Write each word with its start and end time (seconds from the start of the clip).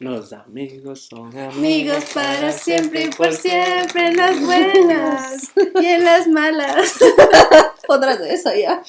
Los 0.00 0.32
amigos 0.32 1.08
son 1.10 1.36
Amigos 1.36 2.04
para 2.14 2.52
siempre 2.52 3.04
y 3.06 3.08
por 3.10 3.32
siempre, 3.32 4.06
en 4.08 4.16
las 4.16 4.40
buenas 4.40 5.42
y 5.80 5.86
en 5.86 6.04
las 6.04 6.28
malas. 6.28 6.94
Otras 7.88 8.20
de 8.20 8.32
eso 8.34 8.50
ya. 8.54 8.82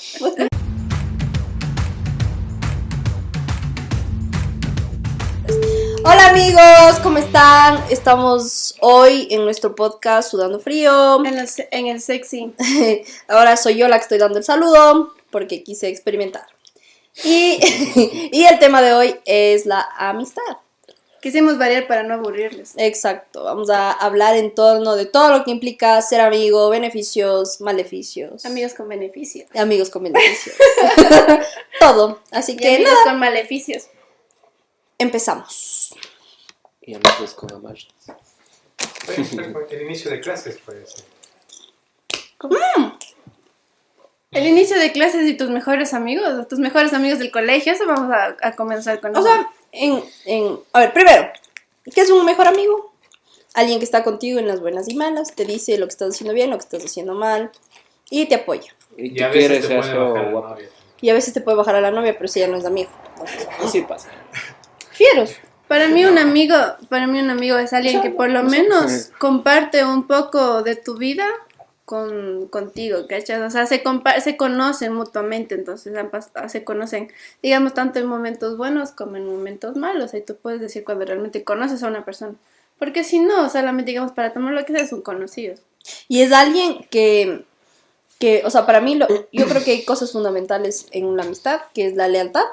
Hola 6.03 6.29
amigos, 6.29 6.99
¿cómo 7.03 7.17
están? 7.17 7.83
Estamos 7.89 8.75
hoy 8.81 9.27
en 9.31 9.43
nuestro 9.43 9.75
podcast 9.75 10.31
Sudando 10.31 10.59
Frío. 10.59 11.23
En, 11.25 11.37
los- 11.39 11.59
en 11.71 11.87
el 11.87 12.01
sexy. 12.01 12.53
Ahora 13.27 13.57
soy 13.57 13.77
yo 13.77 13.87
la 13.87 13.97
que 13.97 14.03
estoy 14.03 14.17
dando 14.17 14.37
el 14.37 14.43
saludo 14.43 15.13
porque 15.31 15.63
quise 15.63 15.87
experimentar. 15.89 16.45
Y, 17.23 17.59
y 18.31 18.43
el 18.45 18.59
tema 18.59 18.81
de 18.81 18.93
hoy 18.93 19.15
es 19.25 19.65
la 19.65 19.87
amistad. 19.97 20.41
Quisimos 21.21 21.57
variar 21.57 21.85
para 21.87 22.03
no 22.03 22.13
aburrirles. 22.13 22.73
Exacto, 22.77 23.43
vamos 23.43 23.69
a 23.69 23.91
hablar 23.91 24.35
en 24.37 24.55
torno 24.55 24.95
de 24.95 25.05
todo 25.05 25.29
lo 25.37 25.43
que 25.43 25.51
implica 25.51 26.01
ser 26.01 26.21
amigo, 26.21 26.69
beneficios, 26.69 27.59
maleficios. 27.61 28.45
Amigos 28.45 28.73
con 28.73 28.87
beneficios. 28.87 29.49
Amigos 29.55 29.89
con 29.89 30.03
beneficios. 30.03 30.55
todo. 31.79 32.19
Así 32.31 32.53
Y 32.53 32.57
que 32.57 32.75
amigos 32.75 32.93
nada, 32.93 33.03
con 33.11 33.19
maleficios. 33.19 33.87
empezamos. 34.97 35.93
y 36.81 36.93
amigos 36.93 37.33
con 37.33 37.51
amarras. 37.53 37.87
Puede 39.05 39.25
ser 39.25 39.53
el 39.71 39.81
inicio 39.81 40.09
de 40.11 40.19
clases, 40.21 40.57
puede 40.65 40.85
ser. 40.85 41.03
El 44.31 44.45
inicio 44.45 44.77
de 44.77 44.91
clases 44.91 45.27
y 45.27 45.35
tus 45.35 45.49
mejores 45.49 45.93
amigos, 45.93 46.47
tus 46.47 46.59
mejores 46.59 46.93
amigos 46.93 47.17
del 47.19 47.31
colegio, 47.31 47.73
eso 47.73 47.85
vamos 47.87 48.11
a, 48.13 48.37
a 48.41 48.55
comenzar 48.55 49.01
con 49.01 49.15
O 49.15 49.19
eso. 49.19 49.27
sea, 49.27 49.49
en, 49.71 50.03
en, 50.25 50.59
a 50.73 50.79
ver, 50.79 50.93
primero, 50.93 51.29
¿qué 51.93 52.01
es 52.01 52.09
un 52.09 52.25
mejor 52.25 52.47
amigo? 52.47 52.93
Alguien 53.53 53.79
que 53.79 53.85
está 53.85 54.03
contigo 54.03 54.39
en 54.39 54.47
las 54.47 54.61
buenas 54.61 54.87
y 54.87 54.95
malas, 54.95 55.33
te 55.35 55.45
dice 55.45 55.77
lo 55.77 55.87
que 55.87 55.91
estás 55.91 56.09
haciendo 56.09 56.33
bien, 56.33 56.49
lo 56.49 56.57
que 56.57 56.63
estás 56.63 56.85
haciendo 56.85 57.13
mal 57.13 57.51
y 58.09 58.25
te 58.27 58.35
apoya. 58.35 58.73
Y 58.97 59.17
Y 59.17 59.21
a 59.21 59.29
veces 59.29 59.61
te 59.61 59.67
ser 59.67 59.77
puede 59.79 59.93
bajar 59.93 59.97
o 59.97 60.13
la 60.15 60.31
novia. 60.31 60.69
Y 61.01 61.09
a 61.09 61.13
veces 61.13 61.33
te 61.33 61.41
puede 61.41 61.57
bajar 61.57 61.75
a 61.75 61.81
la 61.81 61.91
novia, 61.91 62.13
pero 62.13 62.27
si 62.27 62.39
ya 62.41 62.47
no 62.47 62.57
es 62.57 62.65
amigo. 62.65 62.89
Entonces, 63.13 63.47
Así 63.63 63.81
pasa. 63.81 64.09
fieros. 64.91 65.31
Para 65.67 65.87
mí 65.87 66.03
un 66.03 66.17
amigo, 66.17 66.55
para 66.89 67.05
mí 67.05 67.19
un 67.19 67.29
amigo 67.29 67.57
es 67.59 67.73
alguien 67.73 68.01
que 68.01 68.09
por 68.09 68.29
lo 68.29 68.43
menos 68.43 69.11
comparte 69.19 69.85
un 69.85 70.07
poco 70.07 70.63
de 70.63 70.75
tu 70.75 70.97
vida 70.97 71.27
con 71.89 72.47
contigo, 72.49 73.07
¿cachas? 73.07 73.41
O 73.41 73.49
sea, 73.49 73.65
se 73.65 73.83
compa- 73.83 74.19
se 74.21 74.37
conocen 74.37 74.93
mutuamente, 74.93 75.55
entonces 75.55 75.91
pas- 75.95 76.47
se 76.47 76.63
conocen, 76.63 77.11
digamos, 77.41 77.73
tanto 77.73 77.97
en 77.97 78.05
momentos 78.05 78.57
buenos 78.57 78.91
como 78.91 79.15
en 79.15 79.25
momentos 79.25 79.75
malos, 79.75 80.13
y 80.13 80.21
tú 80.21 80.35
puedes 80.35 80.61
decir 80.61 80.83
cuando 80.83 81.05
realmente 81.05 81.43
conoces 81.43 81.81
a 81.81 81.87
una 81.87 82.05
persona. 82.05 82.35
Porque 82.77 83.03
si 83.03 83.17
no, 83.17 83.49
solamente 83.49 83.89
digamos 83.89 84.11
para 84.11 84.33
tomar 84.33 84.53
lo 84.53 84.63
que 84.65 84.73
sea, 84.73 84.83
es 84.83 84.93
un 84.93 85.01
conocido. 85.01 85.55
Y 86.07 86.21
es 86.21 86.31
alguien 86.31 86.85
que, 86.91 87.43
que 88.19 88.43
o 88.45 88.51
sea, 88.51 88.67
para 88.67 88.81
mí, 88.81 88.93
lo- 88.93 89.07
yo 89.31 89.47
creo 89.47 89.63
que 89.63 89.71
hay 89.71 89.83
cosas 89.83 90.11
fundamentales 90.11 90.85
en 90.91 91.05
una 91.05 91.23
amistad, 91.23 91.59
que 91.73 91.87
es 91.87 91.95
la 91.95 92.07
lealtad 92.07 92.45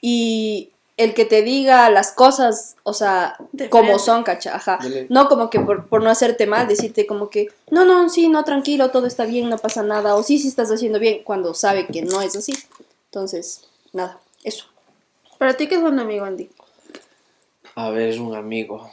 y 0.00 0.70
el 1.02 1.14
que 1.14 1.24
te 1.24 1.42
diga 1.42 1.88
las 1.90 2.12
cosas, 2.12 2.76
o 2.82 2.92
sea, 2.94 3.36
De 3.52 3.68
como 3.70 3.84
frente. 3.84 4.04
son, 4.04 4.22
cacha, 4.22 4.54
ajá. 4.56 4.78
Dele. 4.82 5.06
No 5.08 5.28
como 5.28 5.50
que 5.50 5.60
por, 5.60 5.88
por 5.88 6.02
no 6.02 6.10
hacerte 6.10 6.46
mal, 6.46 6.68
decirte 6.68 7.06
como 7.06 7.30
que, 7.30 7.48
no, 7.70 7.84
no, 7.84 8.08
sí, 8.08 8.28
no, 8.28 8.44
tranquilo, 8.44 8.90
todo 8.90 9.06
está 9.06 9.24
bien, 9.24 9.48
no 9.48 9.58
pasa 9.58 9.82
nada, 9.82 10.14
o 10.14 10.22
sí, 10.22 10.38
sí 10.38 10.48
estás 10.48 10.70
haciendo 10.70 10.98
bien, 10.98 11.22
cuando 11.24 11.54
sabe 11.54 11.86
que 11.86 12.02
no 12.02 12.20
es 12.22 12.36
así. 12.36 12.52
Entonces, 13.06 13.62
nada, 13.92 14.18
eso. 14.44 14.66
Para 15.38 15.54
ti, 15.54 15.66
¿qué 15.66 15.76
es 15.76 15.80
un 15.82 15.98
amigo, 15.98 16.24
Andy? 16.24 16.50
A 17.74 17.90
ver, 17.90 18.20
un 18.20 18.34
amigo. 18.34 18.90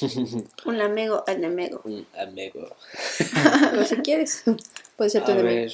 Un 0.66 0.80
amigo, 0.80 1.22
enemigo. 1.28 1.80
Un 1.84 2.04
amigo. 2.18 2.68
Pero 3.70 3.84
si 3.84 3.96
quieres, 3.98 4.42
puede 4.96 5.08
ser 5.10 5.24
tu 5.24 5.30
A 5.30 5.34
enemigo. 5.34 5.54
ver. 5.54 5.72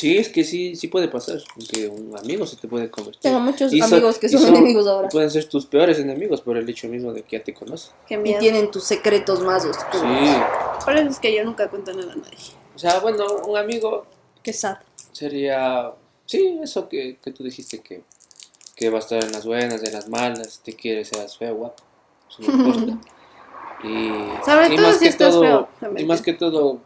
Sí, 0.00 0.16
es 0.16 0.28
que 0.30 0.44
sí, 0.44 0.74
sí 0.76 0.88
puede 0.88 1.08
pasar. 1.08 1.38
Que 1.70 1.86
un 1.88 2.16
amigo 2.18 2.46
se 2.46 2.56
te 2.56 2.66
puede 2.68 2.90
convertir. 2.90 3.20
Tengo 3.20 3.40
muchos 3.40 3.72
Y 3.72 3.80
son- 3.80 3.92
amigos 3.92 4.18
que 4.18 4.26
y 4.26 4.30
son 4.30 4.46
enemigos 4.46 4.86
ahora. 4.86 5.08
Pueden 5.08 5.30
ser 5.30 5.44
tus 5.44 5.66
peores 5.66 5.98
enemigos 5.98 6.40
por 6.40 6.56
el 6.56 6.68
hecho 6.68 6.88
mismo 6.88 7.12
de 7.12 7.22
que 7.22 7.38
ya 7.38 7.44
te 7.44 7.52
conocen. 7.52 7.92
Qué 8.08 8.20
Y 8.24 8.38
tienen 8.38 8.70
tus 8.70 8.84
secretos 8.84 9.40
más 9.40 9.64
oscuros. 9.64 10.00
Sí. 10.00 10.84
Por 10.84 10.96
eso 10.96 11.08
es 11.10 11.18
que 11.18 11.34
yo 11.36 11.44
nunca 11.44 11.68
cuento 11.68 11.92
nada 11.92 12.12
a 12.12 12.16
nadie. 12.16 12.38
O 12.74 12.78
sea, 12.78 12.98
bueno, 13.00 13.24
un 13.46 13.56
amigo 13.58 14.06
Qué 14.42 14.52
sad. 14.52 14.76
sería. 15.12 15.92
Sí, 16.26 16.58
eso 16.62 16.88
que, 16.88 17.18
que 17.22 17.32
tú 17.32 17.42
dijiste 17.44 17.80
que, 17.80 18.02
que 18.76 18.88
va 18.88 18.96
a 18.96 19.00
estar 19.00 19.22
en 19.22 19.32
las 19.32 19.44
buenas, 19.44 19.82
en 19.82 19.92
las 19.92 20.08
malas, 20.08 20.60
te 20.64 20.72
quiere, 20.74 21.04
seas 21.04 21.36
feo, 21.36 21.54
guapo. 21.56 21.82
Eso 22.30 22.42
no 22.42 22.68
importa. 22.68 22.98
Y, 23.82 23.88
Sobre 24.44 24.74
y 24.74 24.76
todo 24.76 24.86
más 24.88 24.98
si 24.98 25.04
que 25.04 25.08
estás 25.08 25.30
todo, 25.32 25.68
feo, 25.80 25.94
Y 25.96 26.04
más 26.04 26.20
que 26.20 26.34
todo, 26.34 26.80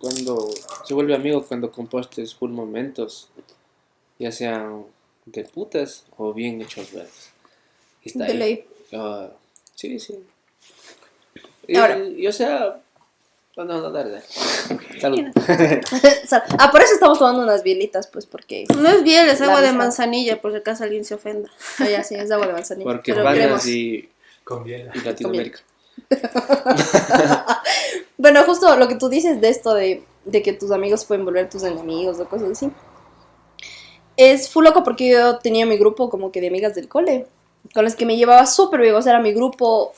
cuando 0.00 0.50
se 0.84 0.94
vuelve 0.94 1.14
amigo, 1.14 1.44
cuando 1.46 1.70
compartes 1.70 2.34
full 2.34 2.50
momentos, 2.50 3.28
ya 4.18 4.32
sean 4.32 4.84
de 5.26 5.44
putas 5.44 6.04
o 6.16 6.32
bien 6.32 6.60
hechos 6.62 6.92
verdes. 6.92 7.30
Y 8.04 8.08
está 8.10 8.24
De 8.24 8.32
ahí. 8.32 8.38
ley. 8.38 8.66
Ah, 8.92 9.28
sí, 9.74 9.98
sí. 10.00 10.18
Y, 11.66 11.76
Ahora. 11.76 11.98
y, 11.98 12.26
o 12.26 12.32
sea, 12.32 12.80
no, 13.56 13.64
no, 13.64 13.90
dale, 13.90 14.10
dale. 14.10 14.24
Salud. 15.00 15.18
Sal- 16.26 16.44
ah, 16.58 16.70
por 16.70 16.80
eso 16.80 16.94
estamos 16.94 17.18
tomando 17.18 17.42
unas 17.42 17.62
bielitas, 17.62 18.06
pues, 18.06 18.24
porque. 18.26 18.64
No 18.74 18.88
es 18.88 19.02
bien, 19.02 19.28
es 19.28 19.40
agua 19.42 19.60
de 19.60 19.72
manzanilla, 19.72 20.40
por 20.40 20.52
si 20.52 20.58
acaso 20.58 20.84
alguien 20.84 21.04
se 21.04 21.14
ofenda. 21.14 21.50
Ah, 21.78 21.88
ya, 21.88 22.02
sí, 22.04 22.14
es 22.14 22.30
agua 22.30 22.46
de 22.46 22.52
manzanilla. 22.54 22.84
Porque 22.90 23.12
pero 23.12 23.22
España 23.22 23.40
queremos- 23.42 23.66
y, 23.66 24.08
Conviene. 24.44 24.90
y 24.94 25.00
Latinoamérica. 25.00 25.60
Bueno, 28.16 28.42
justo 28.44 28.74
lo 28.76 28.88
que 28.88 28.96
tú 28.96 29.08
dices 29.08 29.40
de 29.40 29.48
esto 29.48 29.74
de, 29.74 30.02
de 30.24 30.42
que 30.42 30.52
tus 30.52 30.70
amigos 30.72 31.04
pueden 31.04 31.24
volver 31.24 31.48
tus 31.48 31.62
enemigos 31.62 32.18
o 32.18 32.28
cosas 32.28 32.50
así. 32.50 32.70
Es 34.16 34.48
full 34.50 34.64
loco 34.64 34.82
porque 34.82 35.08
yo 35.10 35.38
tenía 35.38 35.64
mi 35.66 35.76
grupo 35.78 36.10
como 36.10 36.32
que 36.32 36.40
de 36.40 36.48
amigas 36.48 36.74
del 36.74 36.88
cole, 36.88 37.26
con 37.72 37.84
las 37.84 37.94
que 37.94 38.04
me 38.06 38.16
llevaba 38.16 38.44
súper 38.46 38.80
bien, 38.80 38.94
o 38.96 39.02
sea, 39.02 39.12
era 39.12 39.22
mi 39.22 39.32
grupo, 39.32 39.92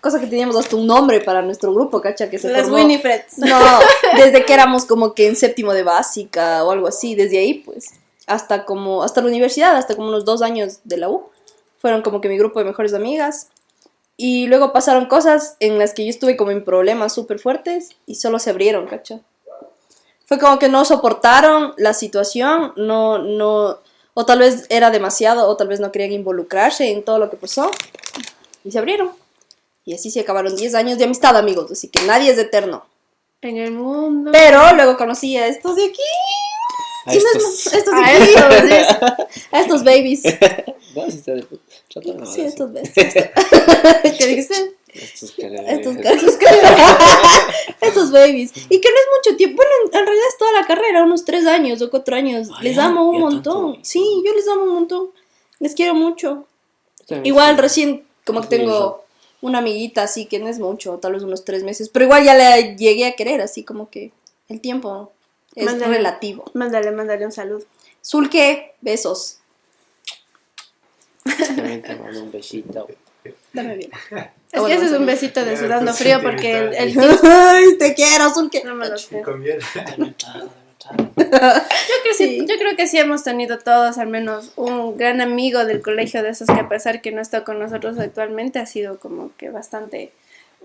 cosa 0.00 0.20
que 0.20 0.28
teníamos 0.28 0.54
hasta 0.54 0.76
un 0.76 0.86
nombre 0.86 1.20
para 1.20 1.42
nuestro 1.42 1.74
grupo, 1.74 2.00
¿cacha? 2.00 2.30
Que 2.30 2.38
se 2.38 2.48
Las 2.50 2.68
formó- 2.68 2.76
Winifreds. 2.76 3.38
No, 3.38 3.58
desde 4.16 4.44
que 4.44 4.54
éramos 4.54 4.84
como 4.84 5.12
que 5.14 5.26
en 5.26 5.34
séptimo 5.34 5.72
de 5.72 5.82
básica 5.82 6.62
o 6.64 6.70
algo 6.70 6.86
así, 6.86 7.16
desde 7.16 7.38
ahí 7.38 7.54
pues, 7.54 7.90
hasta 8.28 8.64
como, 8.64 9.02
hasta 9.02 9.20
la 9.22 9.26
universidad, 9.26 9.74
hasta 9.74 9.96
como 9.96 10.08
unos 10.08 10.24
dos 10.24 10.40
años 10.42 10.78
de 10.84 10.98
la 10.98 11.08
U, 11.08 11.24
fueron 11.78 12.02
como 12.02 12.20
que 12.20 12.28
mi 12.28 12.38
grupo 12.38 12.60
de 12.60 12.64
mejores 12.66 12.94
amigas. 12.94 13.48
Y 14.16 14.46
luego 14.46 14.72
pasaron 14.72 15.06
cosas 15.06 15.56
en 15.60 15.78
las 15.78 15.92
que 15.92 16.04
yo 16.04 16.10
estuve 16.10 16.36
como 16.36 16.50
en 16.50 16.64
problemas 16.64 17.12
súper 17.14 17.38
fuertes 17.38 17.90
y 18.06 18.14
solo 18.14 18.38
se 18.38 18.50
abrieron, 18.50 18.86
¿cacha? 18.86 19.20
Fue 20.24 20.38
como 20.38 20.58
que 20.58 20.68
no 20.68 20.84
soportaron 20.84 21.74
la 21.76 21.92
situación, 21.92 22.72
no, 22.76 23.18
no, 23.18 23.78
o 24.14 24.26
tal 24.26 24.38
vez 24.40 24.66
era 24.70 24.90
demasiado, 24.90 25.46
o 25.48 25.56
tal 25.56 25.68
vez 25.68 25.78
no 25.80 25.92
querían 25.92 26.12
involucrarse 26.12 26.90
en 26.90 27.04
todo 27.04 27.18
lo 27.18 27.30
que 27.30 27.36
pasó, 27.36 27.70
y 28.64 28.72
se 28.72 28.78
abrieron. 28.78 29.10
Y 29.84 29.94
así 29.94 30.10
se 30.10 30.20
acabaron 30.20 30.56
10 30.56 30.74
años 30.74 30.98
de 30.98 31.04
amistad, 31.04 31.36
amigos, 31.36 31.70
así 31.70 31.88
que 31.88 32.02
nadie 32.06 32.32
es 32.32 32.38
eterno. 32.38 32.84
En 33.42 33.56
el 33.58 33.70
mundo. 33.70 34.32
Pero 34.32 34.74
luego 34.74 34.96
conocí 34.96 35.36
a 35.36 35.46
estos 35.46 35.76
de 35.76 35.84
aquí. 35.84 36.02
A 37.04 37.14
Y 37.14 37.18
no 37.18 37.22
es- 37.22 37.36
estos. 37.36 37.72
estos 37.74 37.94
A 37.94 38.12
estos, 38.12 38.96
A 39.52 39.60
estos 39.60 39.84
babies. 39.84 40.22
Sí 42.02 42.10
de 42.12 42.12
hablar 42.12 42.28
estos 42.46 42.72
babies. 42.72 42.92
¿Qué 44.18 44.26
dijiste? 44.26 44.74
Estos 44.94 45.34
Estos, 45.38 45.96
estos, 45.96 46.38
estos 47.80 48.10
babies. 48.12 48.52
Y 48.70 48.80
que 48.80 48.88
no 48.90 48.96
es 48.96 49.06
mucho 49.28 49.36
tiempo. 49.36 49.56
Bueno, 49.56 49.70
en- 49.92 49.98
en 50.00 50.06
realidad 50.06 50.26
es 50.28 50.38
toda 50.38 50.52
la 50.52 50.66
carrera, 50.66 51.02
unos 51.04 51.24
tres 51.24 51.46
años 51.46 51.82
o 51.82 51.90
cuatro 51.90 52.16
años. 52.16 52.48
Les 52.62 52.78
amo 52.78 53.10
un 53.10 53.20
montón. 53.20 53.72
tanto. 53.74 53.78
Sí, 53.84 54.22
yo 54.24 54.32
les 54.34 54.48
amo 54.48 54.64
un 54.64 54.70
montón. 54.74 55.10
Les 55.58 55.74
quiero 55.74 55.94
mucho. 55.94 56.46
También 57.06 57.26
Igual 57.26 57.56
sí. 57.56 57.60
recién 57.60 58.06
como 58.24 58.40
que 58.42 58.48
tengo 58.48 59.04
una 59.42 59.58
amiguita 59.58 60.02
así 60.02 60.26
que 60.26 60.38
no 60.38 60.48
es 60.48 60.58
mucho, 60.58 60.98
tal 60.98 61.12
vez 61.12 61.22
unos 61.22 61.44
tres 61.44 61.62
meses. 61.62 61.88
Pero 61.90 62.06
igual 62.06 62.24
ya 62.24 62.34
la 62.34 62.58
llegué 62.60 63.06
a 63.06 63.12
querer, 63.12 63.40
así 63.42 63.64
como 63.64 63.90
que 63.90 64.12
el 64.48 64.60
tiempo 64.60 65.12
es 65.54 65.66
Mándale. 65.66 65.94
relativo. 65.96 66.44
Mándale, 66.54 66.90
mándale 66.90 67.24
un 67.26 67.32
saludo. 67.32 67.64
Zulke, 68.04 68.74
besos. 68.80 69.38
También 71.56 71.82
te 71.82 71.96
mando 71.96 72.22
un 72.22 72.30
besito. 72.32 72.86
Dame 73.52 73.76
bien. 73.76 73.90
Es 74.52 74.62
que 74.62 74.72
ese 74.74 74.84
es 74.86 74.92
un 74.92 75.04
besito 75.06 75.44
de 75.44 75.56
sudando 75.56 75.90
tú 75.92 75.98
frío 75.98 76.22
porque 76.22 76.56
el, 76.56 76.96
Ay, 77.24 77.76
te 77.78 77.94
quiero, 77.94 78.30
Zulke. 78.32 78.62
no 78.64 78.74
me 78.74 78.88
lo 78.88 78.96
sé. 78.96 79.20
Yo 81.18 81.24
creo, 81.32 82.14
sí, 82.14 82.24
Sí. 82.40 82.46
yo 82.46 82.56
creo 82.58 82.76
que 82.76 82.86
sí 82.86 82.98
hemos 82.98 83.24
tenido 83.24 83.58
todos 83.58 83.98
al 83.98 84.06
menos 84.06 84.52
un 84.56 84.96
gran 84.96 85.20
amigo 85.20 85.64
del 85.64 85.82
colegio 85.82 86.22
de 86.22 86.28
esos 86.30 86.46
que 86.46 86.60
a 86.60 86.68
pesar 86.68 87.02
que 87.02 87.10
no 87.10 87.20
está 87.20 87.42
con 87.44 87.58
nosotros 87.58 87.98
actualmente 87.98 88.58
ha 88.60 88.66
sido 88.66 89.00
como 89.00 89.30
que 89.36 89.50
bastante, 89.50 90.12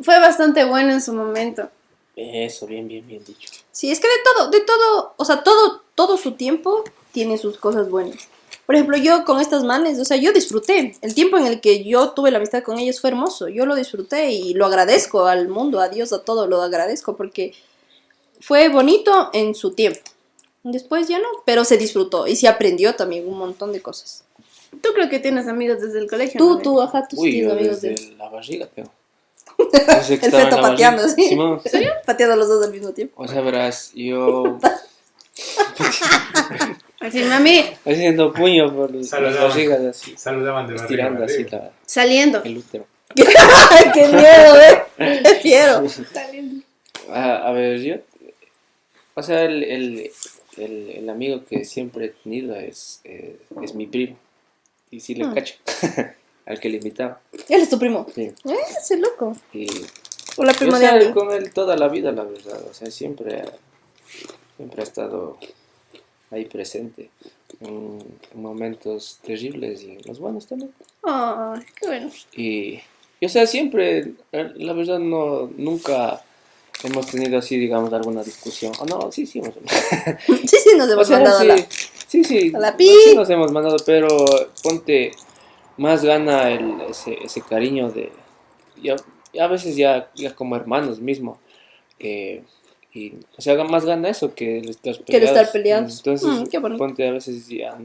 fue 0.01 0.19
bastante 0.19 0.63
bueno 0.65 0.91
en 0.91 1.01
su 1.01 1.13
momento. 1.13 1.69
Eso, 2.15 2.67
bien, 2.67 2.87
bien, 2.87 3.07
bien 3.07 3.23
dicho. 3.23 3.49
Sí, 3.71 3.91
es 3.91 3.99
que 3.99 4.07
de 4.07 4.13
todo, 4.23 4.51
de 4.51 4.59
todo, 4.61 5.13
o 5.17 5.25
sea, 5.25 5.43
todo, 5.43 5.81
todo 5.95 6.17
su 6.17 6.33
tiempo 6.33 6.83
tiene 7.13 7.37
sus 7.39 7.57
cosas 7.57 7.89
buenas. 7.89 8.27
Por 8.65 8.75
ejemplo, 8.75 8.97
yo 8.97 9.25
con 9.25 9.41
estas 9.41 9.63
manes, 9.63 9.99
o 9.99 10.05
sea, 10.05 10.17
yo 10.17 10.31
disfruté. 10.31 10.95
El 11.01 11.13
tiempo 11.13 11.37
en 11.37 11.45
el 11.45 11.61
que 11.61 11.83
yo 11.83 12.11
tuve 12.11 12.31
la 12.31 12.37
amistad 12.37 12.63
con 12.63 12.79
ellos 12.79 13.01
fue 13.01 13.09
hermoso. 13.09 13.49
Yo 13.49 13.65
lo 13.65 13.75
disfruté 13.75 14.31
y 14.31 14.53
lo 14.53 14.65
agradezco 14.65 15.25
al 15.25 15.49
mundo, 15.49 15.79
a 15.79 15.89
Dios, 15.89 16.13
a 16.13 16.23
todo, 16.23 16.47
lo 16.47 16.61
agradezco 16.61 17.17
porque 17.17 17.53
fue 18.39 18.69
bonito 18.69 19.29
en 19.33 19.55
su 19.55 19.71
tiempo. 19.71 19.99
Después 20.63 21.07
ya 21.07 21.19
no, 21.19 21.27
pero 21.45 21.65
se 21.65 21.77
disfrutó 21.77 22.27
y 22.27 22.35
se 22.35 22.47
aprendió 22.47 22.95
también 22.95 23.27
un 23.27 23.37
montón 23.37 23.73
de 23.73 23.81
cosas. 23.81 24.23
Tú 24.81 24.89
creo 24.93 25.09
que 25.09 25.19
tienes 25.19 25.47
amigos 25.47 25.81
desde 25.81 25.99
el 25.99 26.07
colegio. 26.07 26.37
Tú, 26.37 26.49
¿no? 26.51 26.57
tú, 26.59 26.81
ajá, 26.81 27.07
tú 27.07 27.17
sí 27.17 27.21
Uy, 27.21 27.31
tienes 27.31 27.51
yo 27.51 27.57
amigos 27.57 27.81
desde 27.81 28.05
de... 28.05 28.15
la 28.15 28.29
barriga, 28.29 28.69
pero. 28.73 28.91
El 29.57 30.19
feto 30.19 30.61
pateando, 30.61 31.01
barriga. 31.01 31.15
¿sí? 31.15 31.29
Simón. 31.29 31.61
Pateando 32.05 32.35
los 32.35 32.47
dos 32.47 32.65
al 32.65 32.71
mismo 32.71 32.91
tiempo. 32.91 33.21
O 33.21 33.27
sea, 33.27 33.41
verás, 33.41 33.91
yo 33.93 34.59
Así, 37.01 37.23
mami, 37.23 37.63
haciendo 37.85 38.31
puño 38.31 38.73
por 38.75 38.93
las 38.93 39.09
Saludaba. 39.09 39.47
barrigas 39.47 39.79
así, 39.81 40.13
Saludaban 40.17 40.67
de 40.67 40.75
estirando 40.75 41.23
así 41.25 41.43
la- 41.45 41.71
saliendo. 41.85 42.43
el 42.43 42.57
útero. 42.59 42.85
¡Qué 43.15 44.07
miedo, 44.07 44.61
eh! 44.61 44.83
¡Qué 45.23 45.35
fiero! 45.41 45.83
A, 47.09 47.47
a 47.47 47.51
ver, 47.51 47.79
yo. 47.81 47.95
O 49.15 49.23
sea, 49.23 49.43
el, 49.43 49.63
el, 49.63 50.11
el, 50.57 50.89
el 50.91 51.09
amigo 51.09 51.43
que 51.43 51.65
siempre 51.65 52.05
he 52.05 52.09
tenido 52.09 52.55
es, 52.55 53.01
eh, 53.03 53.37
es 53.61 53.73
mi 53.75 53.87
primo. 53.87 54.17
Y 54.91 54.99
sí 55.01 55.15
le 55.15 55.25
Ah. 55.25 55.31
cacho. 55.33 55.55
Al 56.45 56.59
que 56.59 56.69
le 56.69 56.77
invitaba. 56.77 57.19
Él 57.49 57.61
es 57.61 57.69
tu 57.69 57.77
primo. 57.79 58.05
Sí. 58.15 58.21
Eh, 58.45 58.55
ese 58.79 58.97
loco. 58.97 59.35
Y 59.53 59.67
O 60.37 60.43
la 60.43 60.53
yo 60.53 60.79
de 60.79 60.85
alguien. 60.87 61.13
con 61.13 61.31
él 61.31 61.51
toda 61.53 61.75
la 61.75 61.87
vida, 61.87 62.11
la 62.11 62.23
verdad. 62.23 62.61
O 62.69 62.73
sea, 62.73 62.89
siempre, 62.91 63.43
siempre 64.57 64.81
ha 64.81 64.83
estado 64.83 65.37
ahí 66.31 66.45
presente. 66.45 67.09
En, 67.59 67.99
en 68.33 68.41
momentos 68.41 69.19
terribles 69.23 69.83
y 69.83 69.91
en 69.91 70.01
los 70.05 70.19
buenos 70.19 70.47
también. 70.47 70.71
Ay, 71.03 71.61
qué 71.79 71.87
bueno. 71.87 72.09
Y, 72.35 72.79
y, 73.19 73.25
o 73.25 73.29
sea, 73.29 73.45
siempre, 73.45 74.13
eh, 74.31 74.51
la 74.55 74.73
verdad, 74.73 74.99
no, 74.99 75.51
nunca 75.57 76.23
hemos 76.83 77.07
tenido 77.07 77.37
así, 77.37 77.57
digamos, 77.57 77.93
alguna 77.93 78.23
discusión. 78.23 78.71
O 78.79 78.85
no, 78.85 79.11
sí, 79.11 79.25
sí, 79.25 79.39
hemos. 79.39 79.53
Sí, 80.27 80.57
sí, 80.57 80.69
nos 80.77 80.89
O 80.89 80.93
hemos 80.93 81.07
sea, 81.07 81.17
mandado 81.17 81.39
sí, 81.41 81.47
la... 81.47 81.57
sí, 82.07 82.23
sí, 82.23 82.51
a 82.55 82.59
la 82.59 82.77
pi. 82.77 82.89
sí 83.05 83.15
nos 83.15 83.29
hemos 83.29 83.51
mandado, 83.51 83.77
pero 83.85 84.07
ponte, 84.63 85.11
más 85.77 86.03
gana 86.03 86.49
el, 86.51 86.81
ese, 86.89 87.17
ese 87.23 87.41
cariño 87.41 87.91
de, 87.91 88.11
ya 88.81 88.95
a 89.39 89.47
veces 89.47 89.75
ya, 89.75 90.11
ya 90.15 90.35
como 90.35 90.55
hermanos 90.55 90.99
mismo, 90.99 91.39
eh, 91.99 92.43
y, 92.93 93.13
o 93.37 93.41
sea, 93.41 93.61
más 93.63 93.85
gana 93.85 94.09
eso 94.09 94.33
que 94.35 94.59
el 94.59 94.69
estar 94.69 94.93
peleados. 94.93 95.05
Que 95.05 95.17
el 95.17 95.23
estar 95.23 95.51
peleados. 95.51 95.97
Entonces, 95.97 96.29
Mm, 96.29 96.43
qué 96.45 96.59
ponte, 96.59 97.07
a 97.07 97.11
veces 97.11 97.47
ya, 97.47 97.77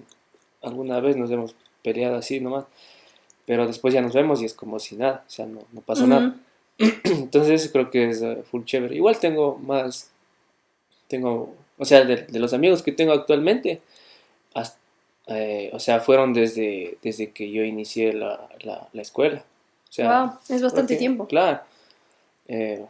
alguna 0.63 1.01
vez 1.01 1.17
nos 1.17 1.31
hemos 1.31 1.55
peleado 1.83 2.17
así 2.17 2.41
nomás, 2.41 2.65
pero 3.47 3.67
después 3.67 3.95
ya 3.95 4.03
nos 4.03 4.13
vemos 4.15 4.43
y 4.43 4.45
es 4.47 4.55
como 4.55 4.79
si 4.81 4.97
nada, 4.97 5.25
o 5.27 5.31
sea, 5.31 5.47
no, 5.47 5.61
no 5.73 5.81
pasa 5.81 6.07
nada. 6.07 6.37
Entonces 7.05 7.69
creo 7.73 7.91
que 7.91 8.11
es 8.11 8.21
eh, 8.23 8.43
full 8.51 8.65
chévere. 8.65 8.97
Igual 8.97 9.19
tengo 9.21 9.57
más, 9.59 10.11
tengo, 11.09 11.55
o 11.79 11.85
sea, 11.85 12.05
de, 12.05 12.17
de 12.25 12.39
los 12.39 12.53
amigos 12.53 12.83
que 12.83 12.93
tengo 12.93 13.13
actualmente, 13.13 13.81
hasta- 14.55 14.79
eh, 15.29 15.71
o 15.73 15.79
sea, 15.81 16.01
fueron 16.01 16.33
desde, 16.33 16.99
desde 17.03 17.31
que 17.33 17.51
yo 17.51 17.63
inicié 17.65 18.13
la, 18.13 18.49
la, 18.61 18.89
la 18.93 19.03
escuela. 19.03 19.45
O 19.89 19.93
sea, 19.93 20.25
Wow, 20.25 20.33
es 20.57 20.63
bastante 20.63 20.95
porque, 20.95 20.97
tiempo. 20.97 21.27
Claro. 21.27 21.61
Eh, 22.49 22.85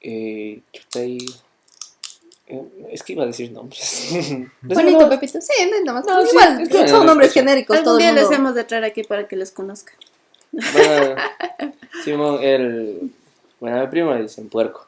eh, 0.00 0.60
eh, 0.94 1.18
es 2.90 3.02
que 3.02 3.12
iba 3.12 3.22
a 3.22 3.26
decir 3.26 3.52
nombres. 3.52 4.08
Bonito, 4.62 5.08
Pepito. 5.08 5.40
Sí, 5.40 5.70
no 5.84 5.94
más. 5.94 6.04
No, 6.04 6.22
sí, 6.22 6.30
Igual, 6.32 6.60
es 6.62 6.68
que 6.68 6.88
son 6.88 7.00
no, 7.00 7.04
nombres 7.04 7.32
genéricos. 7.32 7.76
Todo 7.82 7.96
Algún 7.96 8.08
el 8.08 8.14
día 8.14 8.22
les 8.22 8.32
hemos 8.32 8.54
de 8.54 8.64
traer 8.64 8.84
aquí 8.84 9.04
para 9.04 9.28
que 9.28 9.36
les 9.36 9.52
conozcan. 9.52 9.94
Bueno, 10.50 11.14
Simón, 12.04 12.42
el. 12.42 13.12
Bueno, 13.60 13.78
a 13.78 13.80
mi 13.82 13.86
primo 13.88 14.12
le 14.14 14.22
dicen 14.22 14.48
puerco. 14.48 14.86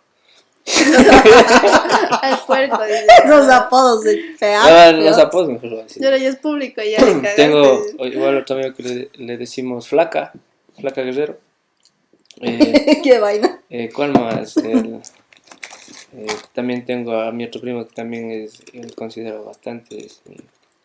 Al 2.23 2.39
puerco, 2.47 2.83
dice. 2.85 3.07
Esos 3.25 3.49
apodos 3.49 4.03
de 4.05 4.35
feados. 4.39 4.71
Ah, 4.71 4.93
los 4.93 5.19
apodos 5.19 5.51
mejor 5.51 5.71
lo 5.71 5.83
decir. 5.83 6.03
Y 6.03 6.05
ahora 6.05 6.19
ya 6.19 6.29
es 6.31 6.37
público, 6.37 6.81
ya. 6.83 6.99
Tengo 7.37 7.85
igual 8.01 8.39
otro 8.39 8.57
amigo 8.57 8.75
que 8.75 8.83
le, 8.83 9.11
le 9.15 9.37
decimos 9.37 9.89
flaca, 9.89 10.33
flaca 10.81 11.03
guerrero. 11.03 11.39
Eh, 12.43 13.01
Qué 13.05 13.19
vaina. 13.19 13.61
eh, 13.71 13.91
¿Cuál 13.95 14.13
más? 14.13 14.57
El- 14.59 15.01
eh, 16.15 16.27
también 16.53 16.85
tengo 16.85 17.13
a 17.21 17.33
mi 17.33 17.45
otro 17.45 17.61
primo 17.61 17.87
que 17.87 17.95
también 17.95 18.31
es, 18.31 18.63
considero 18.95 19.45
bastante, 19.45 20.05
es 20.05 20.21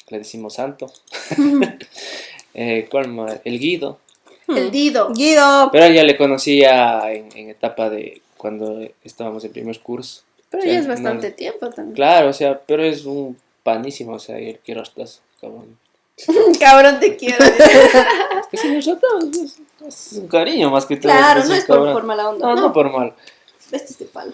le 0.10 0.20
decimos 0.20 0.54
santo. 0.54 0.90
eh, 2.54 2.88
¿Cuál 2.90 3.10
más? 3.10 3.40
El 3.44 3.60
Guido. 3.60 4.00
El 4.48 4.72
Dido. 4.72 5.12
Guido. 5.14 5.70
Pero 5.72 5.94
ya 5.94 6.04
le 6.04 6.16
conocía 6.16 7.12
en, 7.12 7.28
en 7.36 7.50
etapa 7.50 7.90
de 7.90 8.22
cuando 8.38 8.88
estábamos 9.04 9.44
en 9.44 9.52
primer 9.52 9.80
curso. 9.82 10.22
Pero 10.50 10.64
ya 10.64 10.80
es 10.80 10.88
bastante 10.88 11.32
no. 11.32 11.36
tiempo 11.36 11.70
también. 11.70 11.96
Claro, 11.96 12.30
o 12.30 12.34
sea, 12.34 12.58
pero 12.66 12.84
es 12.84 13.04
un 13.04 13.38
panísimo, 13.64 14.14
o 14.14 14.20
sea, 14.20 14.38
le 14.38 14.60
quiero 14.64 14.82
hasta 14.82 15.04
cabrón. 15.42 15.78
Cabrón, 16.60 17.00
te 17.00 17.16
quiero. 17.16 17.46
Es 18.50 18.62
que 18.62 18.70
nosotros 18.70 19.26
es, 19.36 19.58
es 19.86 20.14
un 20.14 20.28
cariño 20.30 20.72
más 20.72 20.86
que 20.86 20.96
todo. 20.96 21.12
Claro, 21.12 21.42
es 21.42 21.50
no 21.50 21.56
es 21.56 21.66
por, 21.66 21.92
por 21.92 22.04
mala 22.06 22.30
onda. 22.30 22.48
No, 22.48 22.56
no 22.56 22.72
por 22.72 22.90
mal. 22.90 23.14
Este 23.72 23.92
es 23.92 24.00
de 24.00 24.06
palo. 24.06 24.32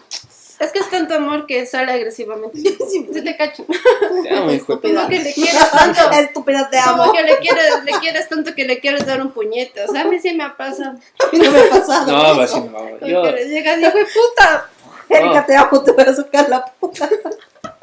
Es 0.59 0.71
que 0.71 0.80
es 0.80 0.89
tanto 0.91 1.15
amor 1.15 1.47
que 1.47 1.65
sale 1.65 1.91
agresivamente. 1.91 2.57
Sí, 2.89 3.09
te 3.12 3.35
cacho. 3.35 3.65
Te 3.65 4.30
amo, 4.30 4.51
hijo 4.51 4.51
de 4.51 4.56
Estúpida. 4.56 4.95
Como 5.01 5.09
que 5.09 5.19
le 5.19 5.33
quieres 5.33 5.71
tanto. 5.71 6.12
Estúpida, 6.12 6.69
te 6.69 6.77
amo. 6.77 7.03
Como 7.06 7.13
que 7.13 7.24
le 7.24 7.38
quieres, 7.38 7.83
le 7.83 7.91
quieres 7.94 8.30
tanto 8.30 8.53
que 8.53 8.65
le 8.65 8.80
quieres 8.80 9.06
dar 9.07 9.19
un 9.19 9.31
puñete. 9.31 9.83
O 9.83 9.91
sea, 9.91 10.01
a 10.01 10.06
mí 10.06 10.19
sí 10.19 10.31
me 10.33 10.44
ha 10.44 10.56
pasado. 10.56 10.91
A 10.91 11.35
mí 11.35 11.39
no 11.39 11.51
me 11.51 11.59
ha 11.59 11.69
pasado. 11.69 12.12
No, 12.12 12.24
eso. 12.24 12.38
va 12.38 12.44
así 12.44 12.59
no. 12.59 12.71
Como 12.71 13.07
Yo, 13.07 13.24
que 13.24 13.31
le 13.31 13.50
llegas 13.50 13.80
y 13.80 13.81
de 13.81 13.91
puta. 13.91 14.69
Erika, 15.09 15.45
te 15.45 15.56
amo, 15.56 15.81
te 15.81 15.91
voy 15.91 16.03
a 16.03 16.13
sacar 16.13 16.47
la 16.47 16.63
puta. 16.65 17.09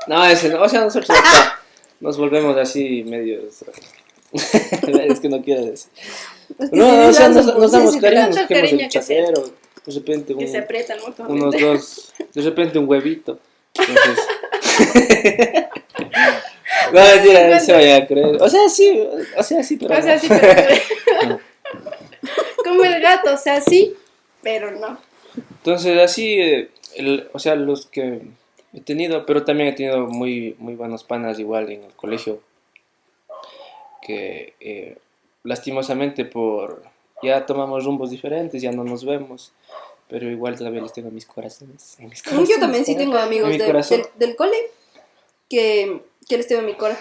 no, 0.07 0.25
ese 0.25 0.49
no, 0.49 0.63
o 0.63 0.69
sea, 0.69 0.81
nosotros 0.81 1.19
nos 2.01 2.17
volvemos 2.19 2.57
así 2.57 3.05
medios. 3.05 3.65
es 4.33 5.21
que 5.21 5.29
no 5.29 5.43
quiero 5.43 5.65
decir. 5.67 5.91
Es 6.59 6.71
que 6.71 6.77
No, 6.77 7.09
o 7.09 7.13
sea, 7.13 7.29
nos, 7.29 7.47
nos 7.47 7.73
damos 7.73 7.97
cariño, 7.97 8.29
nos 8.29 8.47
queremos 8.47 8.73
el 8.73 8.89
chasero. 8.89 9.43
De 9.87 9.95
repente 9.95 10.37
Que 10.37 10.47
se 10.47 10.59
aprietan 10.59 10.99
unos 11.29 11.55
dos, 11.59 12.13
de 12.35 12.43
repente 12.43 12.79
un 12.79 12.89
huevito. 12.89 13.39
Entonces. 13.75 14.25
no, 16.93 17.01
mentira, 17.01 17.61
se 17.61 17.73
vaya 17.73 17.97
a 17.97 18.07
creer. 18.07 18.37
O 18.41 18.49
sea, 18.49 18.69
sí, 18.69 19.03
o 19.37 19.43
sea, 19.43 19.63
sí, 19.63 19.77
pero. 19.77 19.99
O 19.99 20.03
sea, 20.03 20.15
no. 20.17 20.21
sí, 20.21 20.29
pero... 20.29 21.41
Como 22.65 22.85
el 22.85 23.01
gato, 23.01 23.35
o 23.35 23.39
sea, 23.39 23.61
sí, 23.61 23.95
pero 24.43 24.71
no. 24.73 24.99
Entonces, 25.59 25.99
así, 25.99 26.35
eh, 26.41 26.71
el- 26.97 27.29
o 27.33 27.39
sea, 27.39 27.55
los 27.55 27.87
que 27.87 28.21
he 28.73 28.81
tenido, 28.81 29.27
pero 29.27 29.45
también 29.45 29.69
he 29.69 29.73
tenido 29.73 30.07
muy, 30.07 30.55
muy 30.59 30.75
buenos 30.75 31.05
panas 31.05 31.39
igual 31.39 31.71
en 31.71 31.85
el 31.85 31.93
colegio, 31.95 32.41
que 34.03 34.55
eh, 34.61 34.99
lastimosamente 35.45 36.25
por, 36.25 36.83
ya 37.23 37.47
tomamos 37.47 37.85
rumbos 37.85 38.11
diferentes, 38.11 38.63
ya 38.63 38.73
no 38.73 38.85
nos 38.85 39.05
vemos, 39.05 39.53
pero 40.09 40.29
igual 40.29 40.57
todavía 40.57 40.81
les 40.83 40.93
tengo 40.93 41.09
en 41.09 41.15
mis 41.15 41.27
corazones. 41.27 41.97
En 41.99 42.09
mis 42.09 42.23
corazones 42.23 42.49
Yo 42.51 42.59
también 42.61 42.85
sí 42.85 42.97
tengo 42.97 43.19
amigos 43.19 43.51
de- 43.51 43.59
del, 43.59 44.07
del 44.17 44.37
cole 44.37 44.57
que, 45.49 46.01
que 46.29 46.37
les 46.37 46.47
tengo 46.47 46.61
en 46.61 46.67
mi 46.67 46.75
cora. 46.75 46.99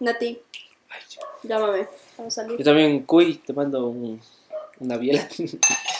Nati, 0.00 0.38
Ay, 0.90 1.00
llámame. 1.42 1.86
Vamos 2.18 2.38
a 2.38 2.42
salir. 2.42 2.58
Yo 2.58 2.64
también, 2.64 3.00
Cuy, 3.04 3.36
te 3.38 3.52
mando 3.52 3.86
un- 3.88 4.20
una 4.80 4.96
biela. 4.96 5.28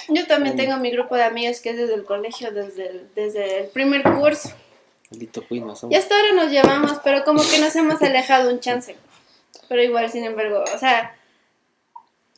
Yo 0.08 0.26
también 0.26 0.56
tengo 0.56 0.76
mi 0.78 0.90
grupo 0.90 1.14
de 1.16 1.22
amigas 1.22 1.60
que 1.60 1.70
es 1.70 1.76
desde 1.76 1.94
el 1.94 2.04
colegio, 2.04 2.50
desde 2.52 2.88
el, 2.88 3.14
desde 3.14 3.60
el 3.60 3.66
primer 3.68 4.02
curso. 4.02 4.50
Maldito 5.10 5.46
Cuy, 5.46 5.60
no 5.60 5.76
somos. 5.76 5.94
Y 5.94 5.96
hasta 5.98 6.16
ahora 6.16 6.32
nos 6.32 6.50
llevamos, 6.50 6.98
pero 7.04 7.24
como 7.24 7.42
que 7.42 7.58
nos 7.58 7.74
hemos 7.76 8.00
alejado 8.02 8.50
un 8.50 8.60
chance. 8.60 8.96
Pero 9.68 9.82
igual, 9.82 10.10
sin 10.10 10.24
embargo, 10.24 10.64
o 10.74 10.78
sea, 10.78 11.14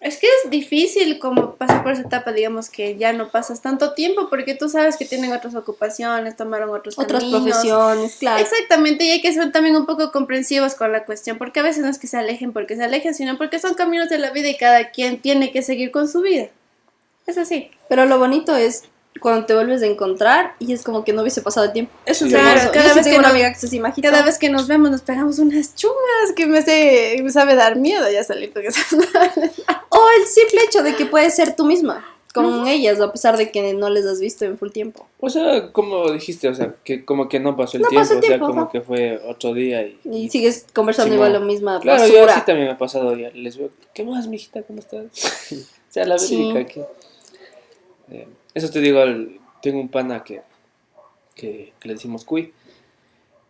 es 0.00 0.18
que 0.18 0.26
es 0.26 0.50
difícil 0.50 1.18
como 1.18 1.54
pasar 1.54 1.82
por 1.82 1.92
esa 1.92 2.02
etapa, 2.02 2.32
digamos 2.32 2.68
que 2.68 2.96
ya 2.98 3.12
no 3.14 3.30
pasas 3.30 3.62
tanto 3.62 3.94
tiempo 3.94 4.28
porque 4.28 4.54
tú 4.54 4.68
sabes 4.68 4.96
que 4.98 5.06
tienen 5.06 5.32
otras 5.32 5.54
ocupaciones, 5.54 6.36
tomaron 6.36 6.68
otros 6.70 6.98
Otras 6.98 7.22
caminos. 7.22 7.42
profesiones, 7.42 8.16
claro. 8.16 8.42
Exactamente, 8.42 9.04
y 9.04 9.10
hay 9.10 9.22
que 9.22 9.32
ser 9.32 9.50
también 9.52 9.74
un 9.74 9.86
poco 9.86 10.12
comprensivos 10.12 10.74
con 10.74 10.92
la 10.92 11.04
cuestión, 11.06 11.38
porque 11.38 11.60
a 11.60 11.62
veces 11.62 11.82
no 11.82 11.88
es 11.88 11.98
que 11.98 12.06
se 12.08 12.18
alejen 12.18 12.52
porque 12.52 12.76
se 12.76 12.84
alejen, 12.84 13.14
sino 13.14 13.38
porque 13.38 13.58
son 13.58 13.74
caminos 13.74 14.10
de 14.10 14.18
la 14.18 14.30
vida 14.30 14.48
y 14.48 14.56
cada 14.58 14.90
quien 14.90 15.20
tiene 15.22 15.50
que 15.50 15.62
seguir 15.62 15.90
con 15.90 16.08
su 16.08 16.20
vida. 16.20 16.48
Es 17.26 17.38
así. 17.38 17.70
Pero 17.88 18.04
lo 18.04 18.18
bonito 18.18 18.54
es 18.54 18.84
cuando 19.20 19.46
te 19.46 19.54
vuelves 19.54 19.82
a 19.82 19.86
encontrar 19.86 20.54
y 20.58 20.72
es 20.72 20.82
como 20.82 21.04
que 21.04 21.12
no 21.12 21.22
hubiese 21.22 21.40
pasado 21.42 21.66
el 21.66 21.72
tiempo. 21.72 21.92
Eso 22.04 22.24
es 22.26 22.30
Sí. 22.32 22.36
hermoso. 22.36 22.54
Claro, 22.56 22.70
cada 22.72 22.84
Yo 22.88 22.90
sí 22.92 22.98
vez 23.00 23.06
que 23.08 23.18
una 23.18 23.28
no- 23.28 23.34
amiga 23.34 23.52
que 23.52 23.58
se 23.66 23.80
majito. 23.80 24.08
Cada 24.10 24.22
vez 24.24 24.38
que 24.38 24.48
nos 24.50 24.66
vemos 24.68 24.90
nos 24.90 25.02
pegamos 25.02 25.38
unas 25.38 25.74
chumas 25.74 26.32
que 26.34 26.46
me, 26.46 26.58
hace, 26.58 27.20
me 27.22 27.30
sabe 27.30 27.54
dar 27.54 27.76
miedo 27.76 28.08
ya 28.10 28.22
salir 28.24 28.52
con 28.52 28.64
esas 28.64 28.84
O 29.90 30.06
el 30.20 30.26
simple 30.26 30.60
hecho 30.66 30.82
de 30.82 30.94
que 30.94 31.06
puedes 31.06 31.34
ser 31.34 31.56
tú 31.56 31.64
misma. 31.66 32.04
con 32.34 32.66
ellas, 32.66 33.00
a 33.00 33.10
pesar 33.10 33.38
de 33.38 33.50
que 33.50 33.72
no 33.72 33.88
les 33.88 34.04
has 34.04 34.20
visto 34.20 34.44
en 34.44 34.58
full 34.58 34.68
tiempo. 34.70 35.06
O 35.20 35.30
sea, 35.30 35.72
como 35.72 36.12
dijiste, 36.12 36.48
o 36.50 36.54
sea, 36.54 36.74
que 36.84 37.02
como 37.02 37.30
que 37.30 37.40
no 37.40 37.56
pasó 37.56 37.78
el 37.78 37.84
No 37.84 37.88
tiempo, 37.88 38.02
pasó 38.02 38.12
el 38.12 38.18
o 38.18 38.20
sea, 38.20 38.28
tiempo, 38.28 38.46
como 38.48 38.68
que 38.68 38.82
fue 38.82 39.18
otro 39.26 39.54
día 39.54 39.80
y... 39.86 39.98
Y 40.04 40.28
sigues 40.28 40.66
conversando 40.74 41.14
igual 41.14 41.32
lo 41.32 41.40
misma 41.40 41.80
Claro, 41.80 42.06
yo 42.06 42.12
basura. 42.12 42.34
así 42.34 42.44
también 42.44 42.66
me 42.68 42.74
ha 42.74 42.76
pasado, 42.78 43.16
ya 43.16 43.30
les 43.30 43.56
veo, 43.56 43.70
¿qué 43.94 44.04
más, 44.04 44.26
mijita? 44.28 44.60
¿Cómo 44.64 44.80
estás? 44.80 45.06
o 45.52 45.56
sea, 45.88 46.04
la 46.04 46.18
Sí. 46.18 46.36
verídica 46.36 46.60
aquí. 46.60 46.80
Eh, 48.10 48.28
eso 48.56 48.70
te 48.70 48.80
digo, 48.80 49.02
el- 49.02 49.40
tengo 49.62 49.80
un 49.80 49.88
pana 49.88 50.22
que, 50.24 50.42
que, 51.34 51.72
que 51.80 51.88
le 51.88 51.94
decimos 51.94 52.24
cuy 52.24 52.52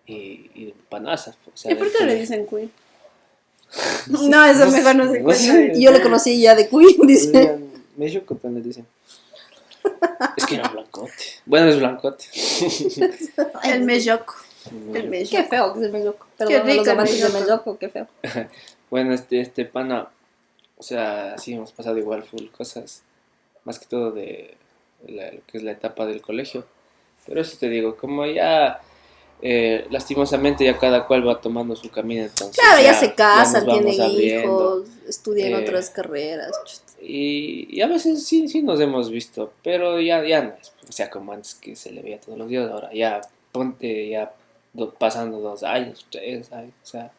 y, 0.06 0.14
y 0.54 0.74
panaza. 0.88 1.34
O 1.52 1.56
sea, 1.56 1.72
¿Y 1.72 1.74
por 1.74 1.90
qué 1.92 2.04
le 2.04 2.14
dicen 2.16 2.46
cuy? 2.46 2.70
No, 4.08 4.44
eso 4.44 4.70
mejor 4.70 4.94
no 4.94 5.10
se 5.12 5.20
no 5.20 5.32
sé. 5.32 5.72
yo 5.80 5.90
le 5.90 6.00
conocí 6.00 6.40
ya 6.40 6.54
de 6.54 6.68
Queen, 6.68 6.96
dice. 7.06 7.58
Choco 8.12 8.36
también 8.36 8.62
le 8.62 8.68
dicen. 8.68 8.86
Es 10.36 10.46
que 10.46 10.54
era 10.56 10.68
blancote. 10.68 11.12
Bueno, 11.44 11.68
es 11.68 11.78
blancote. 11.78 12.24
El 13.64 13.82
melloco. 13.82 14.34
El 14.94 15.02
Qué 15.02 15.08
melloco. 15.08 15.48
feo 15.48 15.72
que 15.74 15.78
es 15.80 15.84
el 15.86 15.92
meloco. 15.92 16.26
Qué 16.38 16.44
Perdón 16.44 16.60
a 16.60 16.64
rico 16.64 16.76
los 16.78 16.86
el 16.86 16.92
amantes 16.92 17.20
del 17.46 17.78
qué 17.78 17.88
feo. 17.88 18.08
Bueno, 18.90 19.14
este, 19.14 19.40
este 19.40 19.64
pana, 19.64 20.08
o 20.76 20.82
sea, 20.82 21.36
sí 21.38 21.52
hemos 21.54 21.72
pasado 21.72 21.98
igual 21.98 22.24
full 22.24 22.46
cosas, 22.48 23.02
más 23.64 23.78
que 23.78 23.86
todo 23.86 24.10
de 24.12 24.56
la- 25.06 25.32
lo 25.32 25.40
que 25.46 25.58
es 25.58 25.62
la 25.62 25.72
etapa 25.72 26.06
del 26.06 26.20
colegio. 26.22 26.64
Pero 27.26 27.40
eso 27.40 27.56
te 27.58 27.68
digo, 27.68 27.96
como 27.96 28.24
ya, 28.26 28.80
eh, 29.42 29.86
lastimosamente 29.90 30.64
ya 30.64 30.78
cada 30.78 31.06
cual 31.06 31.26
va 31.26 31.40
tomando 31.40 31.76
su 31.76 31.90
camino, 31.90 32.22
entonces 32.22 32.56
Claro, 32.56 32.82
ya, 32.82 32.94
se 32.94 33.14
casan, 33.14 33.64
tienen 33.66 34.00
abriendo. 34.00 34.78
hijos, 34.78 34.88
estudian 35.08 35.52
Eh, 35.54 35.62
otras 35.64 35.90
carreras. 35.90 36.82
Y, 37.00 37.66
y 37.76 37.82
a 37.82 37.86
veces 37.88 38.24
sí, 38.26 38.48
sí 38.48 38.62
nos 38.62 38.80
hemos 38.80 39.10
visto, 39.10 39.52
pero 39.62 40.00
ya, 40.00 40.24
ya 40.24 40.42
no 40.42 40.54
es, 40.60 40.72
o 40.88 40.92
sea, 40.92 41.10
como 41.10 41.32
antes 41.32 41.54
que 41.54 41.76
se 41.76 41.90
le 41.92 42.02
veía 42.02 42.20
todos 42.20 42.38
los 42.38 42.48
días, 42.48 42.70
ahora 42.70 42.90
ya 42.92 43.20
ponte 43.52 44.08
ya 44.08 44.32
do- 44.72 44.94
pasando 44.94 45.40
dos 45.40 45.62
años, 45.62 46.06
tres 46.10 46.50
años, 46.52 46.72
o 46.82 46.86
sea. 46.86 47.12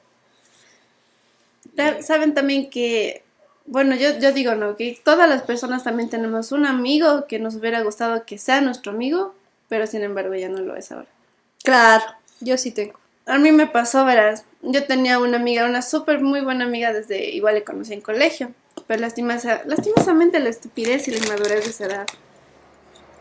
Ta- 1.75 2.01
Saben 2.01 2.33
también 2.33 2.69
que, 2.69 3.23
bueno, 3.67 3.95
yo, 3.95 4.17
yo 4.19 4.31
digo, 4.31 4.55
¿no? 4.55 4.75
Que 4.75 4.99
todas 5.03 5.29
las 5.29 5.43
personas 5.43 5.83
también 5.83 6.09
tenemos 6.09 6.51
un 6.51 6.65
amigo 6.65 7.25
que 7.27 7.37
nos 7.39 7.55
hubiera 7.55 7.81
gustado 7.81 8.25
que 8.25 8.37
sea 8.37 8.61
nuestro 8.61 8.91
amigo, 8.91 9.35
pero 9.69 9.85
sin 9.87 10.03
embargo 10.03 10.33
ya 10.35 10.49
no 10.49 10.59
lo 10.59 10.75
es 10.75 10.91
ahora. 10.91 11.07
Claro, 11.63 12.03
yo 12.39 12.57
sí 12.57 12.71
tengo. 12.71 12.99
A 13.25 13.37
mí 13.37 13.51
me 13.51 13.67
pasó, 13.67 14.05
verás, 14.05 14.45
yo 14.61 14.85
tenía 14.85 15.19
una 15.19 15.37
amiga, 15.37 15.65
una 15.65 15.81
súper 15.81 16.21
muy 16.21 16.41
buena 16.41 16.63
amiga 16.65 16.93
desde, 16.93 17.29
igual 17.31 17.55
le 17.55 17.63
conocí 17.65 17.93
en 17.93 18.01
colegio, 18.01 18.51
pero 18.87 19.01
lastimosa- 19.01 19.63
lastimosamente 19.65 20.39
la 20.39 20.49
estupidez 20.49 21.07
y 21.07 21.11
la 21.11 21.17
inmadurez 21.17 21.65
de 21.65 21.69
esa 21.71 21.85
edad 21.85 22.07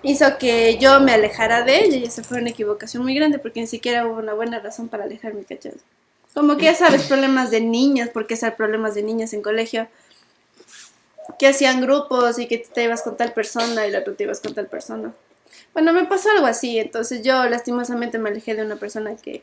hizo 0.02 0.38
que 0.38 0.78
yo 0.78 1.00
me 1.00 1.12
alejara 1.12 1.62
de 1.62 1.84
ella 1.84 1.96
y 1.96 2.04
esa 2.04 2.22
fue 2.22 2.38
una 2.38 2.50
equivocación 2.50 3.02
muy 3.02 3.14
grande 3.14 3.38
porque 3.38 3.60
ni 3.60 3.66
siquiera 3.66 4.06
hubo 4.06 4.18
una 4.18 4.34
buena 4.34 4.60
razón 4.60 4.88
para 4.88 5.04
alejarme, 5.04 5.42
¿cachai? 5.44 5.72
Como 6.34 6.56
que 6.56 6.66
ya 6.66 6.74
sabes, 6.74 7.04
problemas 7.04 7.50
de 7.50 7.62
niñas, 7.62 8.10
porque 8.12 8.34
hacer 8.34 8.54
problemas 8.56 8.94
de 8.94 9.02
niñas 9.02 9.32
en 9.32 9.42
colegio, 9.42 9.88
que 11.38 11.48
hacían 11.48 11.80
grupos 11.80 12.38
y 12.38 12.46
que 12.46 12.58
te 12.58 12.84
ibas 12.84 13.02
con 13.02 13.16
tal 13.16 13.32
persona 13.32 13.86
y 13.86 13.90
la 13.90 14.00
otra 14.00 14.14
te 14.14 14.24
ibas 14.24 14.40
con 14.40 14.54
tal 14.54 14.66
persona. 14.66 15.12
Bueno, 15.72 15.92
me 15.92 16.04
pasó 16.04 16.30
algo 16.30 16.46
así, 16.46 16.78
entonces 16.78 17.22
yo 17.22 17.44
lastimosamente 17.48 18.18
me 18.18 18.30
alejé 18.30 18.54
de 18.54 18.64
una 18.64 18.76
persona 18.76 19.16
que, 19.16 19.42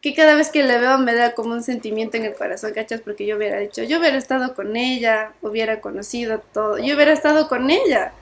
que 0.00 0.14
cada 0.14 0.34
vez 0.34 0.50
que 0.50 0.62
le 0.62 0.78
veo 0.78 0.98
me 0.98 1.14
da 1.14 1.34
como 1.34 1.52
un 1.52 1.62
sentimiento 1.62 2.16
en 2.16 2.24
el 2.24 2.34
corazón, 2.34 2.72
¿cachas? 2.72 3.00
Porque 3.00 3.26
yo 3.26 3.36
hubiera 3.36 3.58
dicho, 3.58 3.82
yo 3.82 3.98
hubiera 4.00 4.16
estado 4.16 4.54
con 4.54 4.76
ella, 4.76 5.32
hubiera 5.42 5.80
conocido 5.80 6.40
todo, 6.52 6.78
yo 6.78 6.94
hubiera 6.94 7.12
estado 7.12 7.48
con 7.48 7.70
ella. 7.70 8.12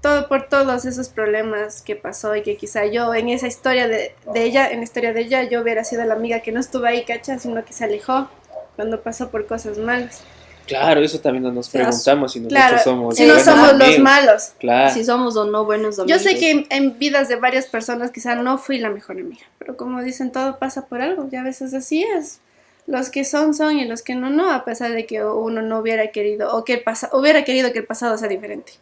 Todo 0.00 0.28
por 0.28 0.48
todos 0.48 0.84
esos 0.84 1.08
problemas 1.08 1.82
que 1.82 1.96
pasó 1.96 2.36
y 2.36 2.42
que 2.42 2.56
quizá 2.56 2.86
yo 2.86 3.12
en 3.14 3.30
esa 3.30 3.48
historia 3.48 3.88
de, 3.88 4.14
de 4.32 4.44
ella, 4.44 4.70
en 4.70 4.78
la 4.78 4.84
historia 4.84 5.12
de 5.12 5.22
ella, 5.22 5.42
yo 5.42 5.60
hubiera 5.60 5.82
sido 5.82 6.04
la 6.04 6.14
amiga 6.14 6.38
que 6.38 6.52
no 6.52 6.60
estuvo 6.60 6.84
ahí, 6.84 7.04
¿cachas? 7.04 7.42
Sino 7.42 7.64
que 7.64 7.72
se 7.72 7.82
alejó 7.82 8.28
cuando 8.76 9.02
pasó 9.02 9.28
por 9.28 9.46
cosas 9.48 9.76
malas. 9.76 10.22
Claro, 10.68 11.00
eso 11.00 11.18
también 11.18 11.52
nos 11.52 11.68
preguntamos 11.68 12.32
si 12.32 12.40
nosotros 12.40 12.62
Claro, 12.68 12.78
somos 12.84 13.16
si 13.16 13.22
no 13.26 13.34
buenos 13.34 13.44
somos 13.44 13.72
los 13.78 13.98
malos. 13.98 14.52
Claro. 14.60 14.94
Si 14.94 15.04
somos 15.04 15.36
o 15.36 15.44
no 15.46 15.64
buenos 15.64 15.96
Yo 15.96 16.02
amigos. 16.04 16.22
sé 16.22 16.36
que 16.38 16.50
en, 16.52 16.66
en 16.70 16.98
vidas 16.98 17.28
de 17.28 17.36
varias 17.36 17.66
personas 17.66 18.10
quizá 18.12 18.34
no 18.36 18.58
fui 18.58 18.78
la 18.78 18.90
mejor 18.90 19.18
amiga, 19.18 19.44
pero 19.58 19.76
como 19.76 20.02
dicen, 20.02 20.30
todo 20.30 20.58
pasa 20.58 20.86
por 20.86 21.00
algo, 21.00 21.28
y 21.32 21.36
a 21.36 21.42
veces 21.42 21.74
así 21.74 22.02
es. 22.04 22.38
Los 22.86 23.10
que 23.10 23.24
son, 23.24 23.52
son, 23.54 23.78
y 23.78 23.84
los 23.86 24.02
que 24.02 24.14
no, 24.14 24.30
no, 24.30 24.50
a 24.52 24.64
pesar 24.64 24.92
de 24.92 25.04
que 25.06 25.22
uno 25.24 25.60
no 25.62 25.78
hubiera 25.80 26.06
querido, 26.12 26.54
o 26.56 26.64
que 26.64 26.74
el 26.74 26.82
pasa- 26.82 27.10
hubiera 27.12 27.44
querido 27.44 27.72
que 27.72 27.80
el 27.80 27.84
pasado 27.86 28.16
sea 28.16 28.28
diferente. 28.28 28.72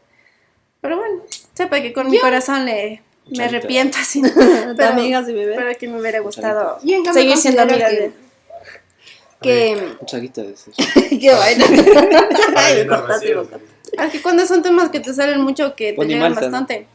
Pero 0.80 0.98
bueno, 0.98 1.22
sepa 1.54 1.80
que 1.80 1.92
con 1.92 2.08
mi 2.10 2.18
corazón 2.18 2.66
le, 2.66 3.02
me 3.36 3.44
arrepiento 3.44 3.98
así, 4.00 4.22
de 4.22 4.30
pero- 4.76 4.90
amigas 4.90 5.28
y 5.28 5.32
bebés. 5.32 5.56
pero 5.58 5.76
que 5.78 5.88
me 5.88 6.00
hubiera 6.00 6.20
gustado 6.20 6.78
Yo 6.84 7.02
seguir 7.12 7.36
siendo 7.36 7.62
amiga 7.62 7.88
que- 7.88 7.96
de 7.96 8.12
Que. 9.40 9.94
Mucha 10.00 10.18
guita 10.18 10.42
de 10.42 10.52
eso. 10.54 10.70
Qué 11.10 11.30
vaina. 11.32 11.64
Que 14.10 14.20
cuando 14.22 14.46
son 14.46 14.62
temas 14.62 14.90
que 14.90 15.00
te 15.00 15.12
salen 15.14 15.40
mucho, 15.40 15.74
que 15.74 15.92
te 15.92 16.04
llegan 16.06 16.34
¿no? 16.34 16.40
bastante. 16.40 16.86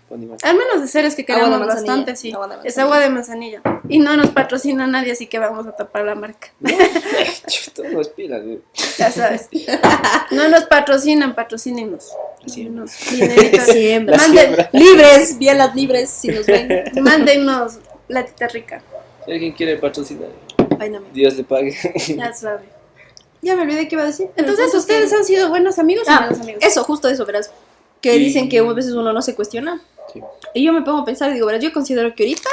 Al 0.44 0.56
menos 0.58 0.82
de 0.82 0.88
seres 0.88 1.16
que 1.16 1.22
Agua 1.22 1.36
de 1.36 1.52
queremos 1.52 1.68
bastante, 1.68 2.16
sí. 2.16 2.32
agua 2.34 2.48
de 2.48 2.68
es 2.68 2.78
agua 2.78 3.00
de 3.00 3.10
manzanilla. 3.10 3.62
Y 3.88 4.00
no 4.00 4.18
nos 4.18 4.30
patrocina 4.32 4.86
nadie, 4.88 5.14
así 5.14 5.28
que 5.28 5.40
vamos 5.40 5.66
a 5.68 5.76
tapar 5.76 6.04
la 6.06 6.16
marca. 6.16 6.50
Unas 7.92 8.10
pilas. 8.10 8.42
Ya 8.98 9.12
sabes. 9.12 9.48
No 10.32 10.50
nos 10.50 10.66
patrocinan, 10.66 11.34
patrocínenos. 11.34 12.10
La 12.46 12.54
Manden- 12.56 13.60
siembra. 13.64 14.18
Libres, 14.74 15.38
bielas 15.38 15.76
libres, 15.76 16.10
si 16.10 16.28
nos 16.30 16.46
ven. 16.48 16.84
Mándennos 17.02 17.78
platita 18.08 18.48
rica. 18.48 18.84
Si 19.26 19.32
alguien 19.32 19.54
quiere 19.54 19.78
patrocinar, 19.78 20.28
Dios 21.14 21.36
le 21.36 21.44
pague. 21.44 21.76
Ya 22.18 22.34
sabe. 22.34 22.64
Ya 23.42 23.56
me 23.56 23.64
olvidé 23.64 23.88
qué 23.88 23.96
iba 23.96 24.04
a 24.04 24.08
decir. 24.08 24.30
Entonces, 24.36 24.74
¿ustedes 24.76 25.10
que- 25.10 25.16
han 25.16 25.26
sido 25.26 25.50
buenos 25.50 25.80
amigos 25.80 26.08
o 26.08 26.12
Ah, 26.12 26.22
malos 26.22 26.40
amigos? 26.42 26.64
eso, 26.64 26.84
justo 26.84 27.08
eso, 27.10 27.26
verás. 27.26 27.52
Que 28.02 28.16
Y- 28.16 28.20
dicen 28.20 28.50
que 28.50 28.60
a 28.60 28.64
veces 28.74 28.94
uno 28.94 29.12
no 29.14 29.22
se 29.22 29.34
cuestiona. 29.36 29.82
Sí. 30.14 30.22
Y 30.54 30.64
yo 30.66 30.74
me 30.74 30.82
pongo 30.82 31.00
a 31.00 31.06
pensar 31.06 31.30
y 31.32 31.34
digo, 31.34 31.48
verás, 31.48 31.64
yo 31.64 31.72
considero 31.74 32.14
que 32.14 32.24
ahorita 32.24 32.50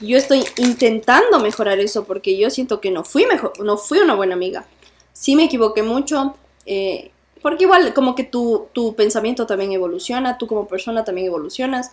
yo 0.00 0.18
estoy 0.18 0.44
intentando 0.56 1.38
mejorar 1.40 1.78
eso 1.80 2.04
porque 2.04 2.36
yo 2.36 2.50
siento 2.50 2.80
que 2.80 2.90
no 2.90 3.04
fui 3.04 3.24
mejor, 3.26 3.52
no 3.64 3.76
fui 3.78 3.98
una 3.98 4.14
buena 4.14 4.34
amiga. 4.34 4.66
Sí 5.12 5.36
me 5.36 5.44
equivoqué 5.44 5.82
mucho, 5.82 6.34
eh, 6.66 7.10
porque 7.40 7.64
igual 7.64 7.94
como 7.94 8.14
que 8.14 8.24
tu, 8.24 8.66
tu 8.72 8.94
pensamiento 8.96 9.46
también 9.46 9.72
evoluciona, 9.72 10.38
tú 10.38 10.46
como 10.46 10.66
persona 10.66 11.04
también 11.04 11.28
evolucionas 11.28 11.92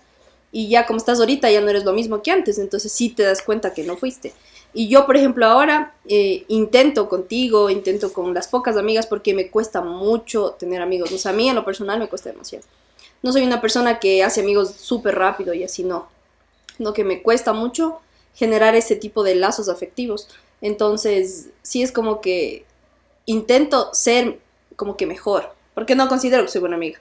y 0.51 0.69
ya 0.69 0.87
como 0.87 0.97
estás 0.97 1.19
ahorita 1.19 1.51
ya 1.51 1.61
no 1.61 1.69
eres 1.69 1.85
lo 1.85 1.93
mismo 1.93 2.23
que 2.23 2.31
antes, 2.31 2.57
entonces 2.57 2.91
sí 2.91 3.09
te 3.09 3.23
das 3.23 3.41
cuenta 3.43 3.73
que 3.73 3.83
no 3.83 3.95
fuiste. 3.97 4.33
Y 4.73 4.87
yo, 4.87 5.05
por 5.05 5.17
ejemplo, 5.17 5.45
ahora 5.45 5.93
eh, 6.07 6.45
intento 6.47 7.09
contigo, 7.09 7.69
intento 7.69 8.13
con 8.13 8.33
las 8.33 8.47
pocas 8.47 8.77
amigas 8.77 9.07
porque 9.07 9.33
me 9.33 9.49
cuesta 9.49 9.81
mucho 9.81 10.51
tener 10.51 10.81
amigos. 10.81 11.11
O 11.11 11.17
sea, 11.17 11.31
a 11.31 11.35
mí 11.35 11.49
en 11.49 11.55
lo 11.55 11.65
personal 11.65 11.99
me 11.99 12.07
cuesta 12.07 12.29
demasiado. 12.29 12.65
No 13.21 13.31
soy 13.31 13.43
una 13.43 13.61
persona 13.61 13.99
que 13.99 14.23
hace 14.23 14.41
amigos 14.41 14.71
súper 14.71 15.15
rápido 15.15 15.53
y 15.53 15.63
así 15.63 15.83
no. 15.83 16.07
No 16.77 16.93
que 16.93 17.03
me 17.03 17.21
cuesta 17.21 17.51
mucho 17.51 17.99
generar 18.35 18.75
ese 18.75 18.95
tipo 18.95 19.23
de 19.23 19.35
lazos 19.35 19.69
afectivos. 19.69 20.29
Entonces, 20.61 21.49
sí 21.61 21.81
es 21.81 21.91
como 21.91 22.21
que 22.21 22.65
intento 23.25 23.89
ser 23.93 24.39
como 24.75 24.95
que 24.95 25.05
mejor. 25.05 25.53
Porque 25.73 25.95
no 25.95 26.07
considero 26.07 26.43
que 26.43 26.51
soy 26.51 26.61
buena 26.61 26.75
amiga. 26.75 26.99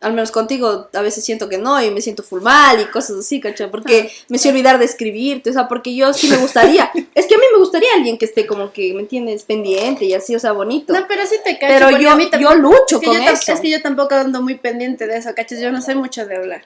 Al 0.00 0.12
menos 0.12 0.30
contigo 0.30 0.88
a 0.92 1.02
veces 1.02 1.24
siento 1.24 1.48
que 1.48 1.58
no 1.58 1.82
y 1.82 1.90
me 1.90 2.00
siento 2.00 2.22
full 2.22 2.40
mal 2.40 2.80
y 2.80 2.84
cosas 2.84 3.16
así, 3.18 3.40
¿cachai? 3.40 3.68
Porque 3.68 4.12
me 4.28 4.38
sé 4.38 4.50
olvidar 4.50 4.78
de 4.78 4.84
escribirte, 4.84 5.50
o 5.50 5.52
sea, 5.52 5.66
porque 5.66 5.94
yo 5.94 6.12
sí 6.14 6.28
me 6.28 6.36
gustaría. 6.36 6.90
es 7.14 7.26
que 7.26 7.34
a 7.34 7.38
mí 7.38 7.44
me 7.52 7.58
gustaría 7.58 7.88
alguien 7.96 8.16
que 8.16 8.26
esté 8.26 8.46
como 8.46 8.72
que, 8.72 8.94
¿me 8.94 9.00
entiendes? 9.00 9.42
Pendiente 9.42 10.04
y 10.04 10.14
así, 10.14 10.36
o 10.36 10.38
sea, 10.38 10.52
bonito. 10.52 10.92
No, 10.92 11.04
pero 11.08 11.26
sí 11.26 11.36
te 11.44 11.58
cacho. 11.58 11.74
Pero 11.74 11.98
yo, 11.98 12.10
a 12.10 12.16
mí 12.16 12.30
yo 12.38 12.54
lucho 12.54 12.96
es 12.96 13.00
que 13.00 13.06
con 13.06 13.16
yo 13.16 13.30
eso. 13.30 13.52
Es 13.52 13.60
que 13.60 13.70
yo 13.70 13.82
tampoco 13.82 14.14
ando 14.14 14.40
muy 14.40 14.54
pendiente 14.54 15.08
de 15.08 15.16
eso, 15.16 15.34
¿cachas? 15.34 15.60
Yo 15.60 15.72
no 15.72 15.82
soy 15.82 15.96
mucho 15.96 16.24
de 16.26 16.36
hablar. 16.36 16.64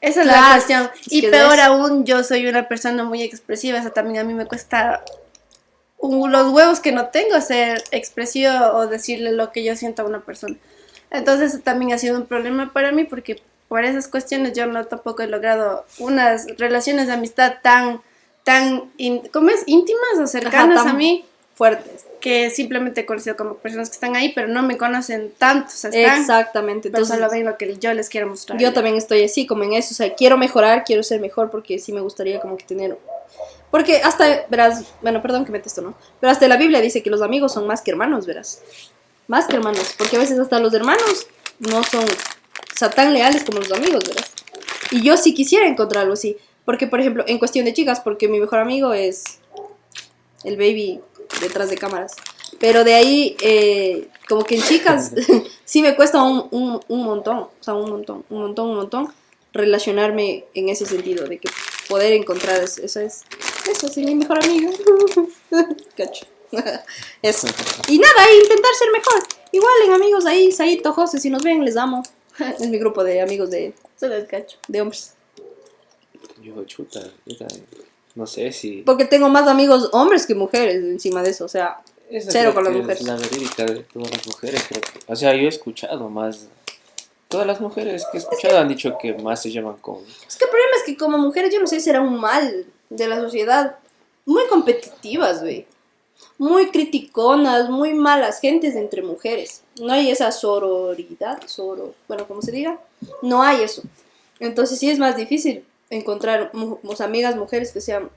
Esa 0.00 0.20
es 0.20 0.26
la 0.26 0.52
cuestión. 0.54 0.90
es 1.00 1.12
y 1.12 1.22
peor 1.22 1.60
aún, 1.60 2.04
yo 2.04 2.22
soy 2.22 2.46
una 2.46 2.68
persona 2.68 3.04
muy 3.04 3.22
expresiva. 3.22 3.78
Eso 3.78 3.90
también 3.90 4.20
a 4.20 4.24
mí 4.24 4.32
me 4.32 4.46
cuesta 4.46 5.04
los 6.00 6.52
huevos 6.52 6.80
que 6.80 6.92
no 6.92 7.08
tengo 7.08 7.40
ser 7.40 7.82
expresiva 7.90 8.74
o 8.74 8.86
decirle 8.86 9.32
lo 9.32 9.50
que 9.50 9.64
yo 9.64 9.74
siento 9.76 10.02
a 10.02 10.04
una 10.06 10.20
persona. 10.20 10.56
Entonces 11.10 11.62
también 11.62 11.92
ha 11.92 11.98
sido 11.98 12.16
un 12.18 12.26
problema 12.26 12.72
para 12.72 12.92
mí 12.92 13.04
porque 13.04 13.40
por 13.68 13.84
esas 13.84 14.08
cuestiones 14.08 14.52
yo 14.54 14.66
no 14.66 14.84
tampoco 14.86 15.22
he 15.22 15.26
logrado 15.26 15.84
unas 15.98 16.46
relaciones 16.58 17.06
de 17.06 17.12
amistad 17.14 17.54
tan, 17.62 18.00
tan, 18.44 18.90
in- 18.96 19.28
¿cómo 19.32 19.50
es? 19.50 19.62
íntimas 19.66 20.18
o 20.20 20.26
cercanas 20.26 20.76
tan 20.84 20.88
a 20.88 20.92
mí 20.94 21.24
Fuertes. 21.54 22.06
que 22.20 22.50
simplemente 22.50 23.00
he 23.02 23.06
conocido 23.06 23.36
como 23.36 23.54
personas 23.54 23.88
que 23.90 23.94
están 23.94 24.16
ahí, 24.16 24.32
pero 24.32 24.48
no 24.48 24.62
me 24.62 24.76
conocen 24.78 25.32
tanto, 25.36 25.68
o 25.68 25.76
sea, 25.76 25.90
están, 25.90 26.20
Exactamente. 26.20 26.88
pero 26.90 27.02
Entonces, 27.02 27.16
solo 27.16 27.30
ven 27.30 27.44
lo 27.44 27.58
que 27.58 27.76
yo 27.78 27.92
les 27.94 28.08
quiero 28.08 28.26
mostrar. 28.28 28.58
Yo 28.60 28.72
también 28.72 28.96
estoy 28.96 29.24
así, 29.24 29.46
como 29.46 29.64
en 29.64 29.72
eso. 29.72 29.92
O 29.92 29.96
sea, 29.96 30.14
quiero 30.14 30.38
mejorar, 30.38 30.84
quiero 30.84 31.02
ser 31.02 31.20
mejor 31.20 31.50
porque 31.50 31.78
sí 31.78 31.92
me 31.92 32.00
gustaría 32.00 32.38
como 32.40 32.56
que 32.56 32.64
tener... 32.64 32.96
Porque 33.70 33.96
hasta, 34.02 34.46
verás, 34.48 34.84
bueno, 35.02 35.20
perdón 35.20 35.44
que 35.44 35.52
mete 35.52 35.68
esto, 35.68 35.82
¿no? 35.82 35.94
Pero 36.20 36.30
hasta 36.30 36.46
la 36.48 36.56
Biblia 36.56 36.80
dice 36.80 37.02
que 37.02 37.10
los 37.10 37.20
amigos 37.22 37.52
son 37.52 37.66
más 37.66 37.82
que 37.82 37.90
hermanos, 37.90 38.24
verás. 38.24 38.62
Más 39.28 39.46
que 39.46 39.56
hermanos. 39.56 39.94
Porque 39.96 40.16
a 40.16 40.18
veces 40.18 40.38
hasta 40.38 40.58
los 40.58 40.74
hermanos 40.74 41.28
no 41.60 41.84
son, 41.84 42.04
o 42.04 42.76
sea, 42.76 42.90
tan 42.90 43.12
leales 43.12 43.44
como 43.44 43.60
los 43.60 43.70
amigos, 43.70 44.02
¿verdad? 44.06 44.24
Y 44.90 45.02
yo 45.02 45.16
sí 45.16 45.34
quisiera 45.34 45.68
encontrar 45.68 46.02
algo 46.02 46.14
así. 46.14 46.36
Porque, 46.64 46.86
por 46.86 47.00
ejemplo, 47.00 47.24
en 47.26 47.38
cuestión 47.38 47.64
de 47.64 47.72
chicas, 47.72 48.00
porque 48.00 48.28
mi 48.28 48.40
mejor 48.40 48.58
amigo 48.58 48.92
es 48.92 49.38
el 50.44 50.56
baby 50.56 51.00
detrás 51.40 51.70
de 51.70 51.78
cámaras. 51.78 52.16
Pero 52.58 52.84
de 52.84 52.94
ahí, 52.94 53.36
eh, 53.40 54.08
como 54.28 54.44
que 54.44 54.56
en 54.56 54.62
chicas, 54.62 55.12
sí 55.64 55.82
me 55.82 55.94
cuesta 55.94 56.22
un, 56.22 56.48
un, 56.50 56.80
un 56.88 57.04
montón, 57.04 57.38
o 57.38 57.50
sea, 57.60 57.74
un 57.74 57.90
montón, 57.90 58.24
un 58.30 58.40
montón, 58.40 58.70
un 58.70 58.76
montón, 58.76 59.12
relacionarme 59.52 60.44
en 60.54 60.68
ese 60.68 60.86
sentido, 60.86 61.26
de 61.26 61.38
que 61.38 61.48
poder 61.88 62.12
encontrar 62.12 62.62
eso, 62.62 62.82
eso 62.82 63.00
es, 63.00 63.22
eso 63.70 63.88
sí, 63.88 64.04
mi 64.04 64.14
mejor 64.14 64.42
amigo. 64.42 64.70
Cacho. 65.96 66.26
Eso. 67.22 67.46
Y 67.88 67.98
nada, 67.98 68.32
intentar 68.42 68.74
ser 68.78 68.90
mejor. 68.92 69.22
Igual 69.52 69.72
en 69.86 69.92
amigos 69.92 70.26
ahí, 70.26 70.52
Saito, 70.52 70.92
José, 70.92 71.18
si 71.18 71.30
nos 71.30 71.42
ven, 71.42 71.64
les 71.64 71.76
amo. 71.76 72.02
Es 72.38 72.68
mi 72.68 72.78
grupo 72.78 73.02
de 73.02 73.20
amigos 73.20 73.50
de, 73.50 73.74
Solo 73.98 74.14
el 74.14 74.26
cacho. 74.26 74.58
de 74.68 74.80
hombres. 74.80 75.14
Yo, 76.42 76.64
chuta, 76.64 77.00
no 78.14 78.26
sé 78.26 78.52
si... 78.52 78.82
Porque 78.82 79.04
tengo 79.04 79.28
más 79.28 79.48
amigos 79.48 79.90
hombres 79.92 80.26
que 80.26 80.34
mujeres 80.34 80.76
encima 80.76 81.22
de 81.22 81.30
eso, 81.30 81.44
o 81.44 81.48
sea, 81.48 81.78
Esa 82.08 82.30
Cero 82.30 82.52
creo 82.52 82.54
con 82.54 82.64
las 82.64 82.72
que 82.72 82.78
mujeres. 82.80 83.00
Es 83.00 83.06
la 83.06 83.16
verídica 83.16 83.64
de 83.64 83.80
todas 83.92 84.10
las 84.12 84.26
mujeres, 84.26 84.64
creo 84.68 84.80
que- 84.80 85.12
O 85.12 85.16
sea, 85.16 85.34
yo 85.34 85.42
he 85.42 85.48
escuchado 85.48 86.08
más... 86.08 86.46
Todas 87.28 87.46
las 87.46 87.60
mujeres 87.60 88.06
que 88.10 88.18
he 88.18 88.20
escuchado 88.20 88.56
han 88.58 88.68
dicho 88.68 88.96
que 89.00 89.12
más 89.14 89.42
se 89.42 89.50
llevan 89.50 89.76
con... 89.76 89.98
Es 90.26 90.36
que 90.36 90.44
el 90.44 90.50
problema 90.50 90.72
es 90.78 90.82
que 90.86 90.96
como 90.96 91.18
mujeres, 91.18 91.52
yo 91.52 91.60
no 91.60 91.66
sé, 91.66 91.78
será 91.80 92.00
un 92.00 92.18
mal 92.20 92.64
de 92.88 93.08
la 93.08 93.20
sociedad. 93.20 93.76
Muy 94.24 94.46
competitivas, 94.48 95.42
güey. 95.42 95.66
Muy 96.38 96.70
criticonas, 96.70 97.68
muy 97.68 97.94
malas 97.94 98.40
gentes 98.40 98.76
entre 98.76 99.02
mujeres. 99.02 99.62
No 99.80 99.92
hay 99.92 100.10
esa 100.10 100.30
sororidad, 100.32 101.40
soro, 101.46 101.94
bueno, 102.06 102.26
como 102.26 102.42
se 102.42 102.52
diga. 102.52 102.78
No 103.22 103.42
hay 103.42 103.62
eso. 103.62 103.82
Entonces 104.40 104.78
sí 104.78 104.88
es 104.90 104.98
más 104.98 105.16
difícil 105.16 105.64
encontrar 105.90 106.50
mu- 106.52 106.78
amigas 107.00 107.34
mujeres 107.36 107.72
que 107.72 107.80
sean 107.80 108.10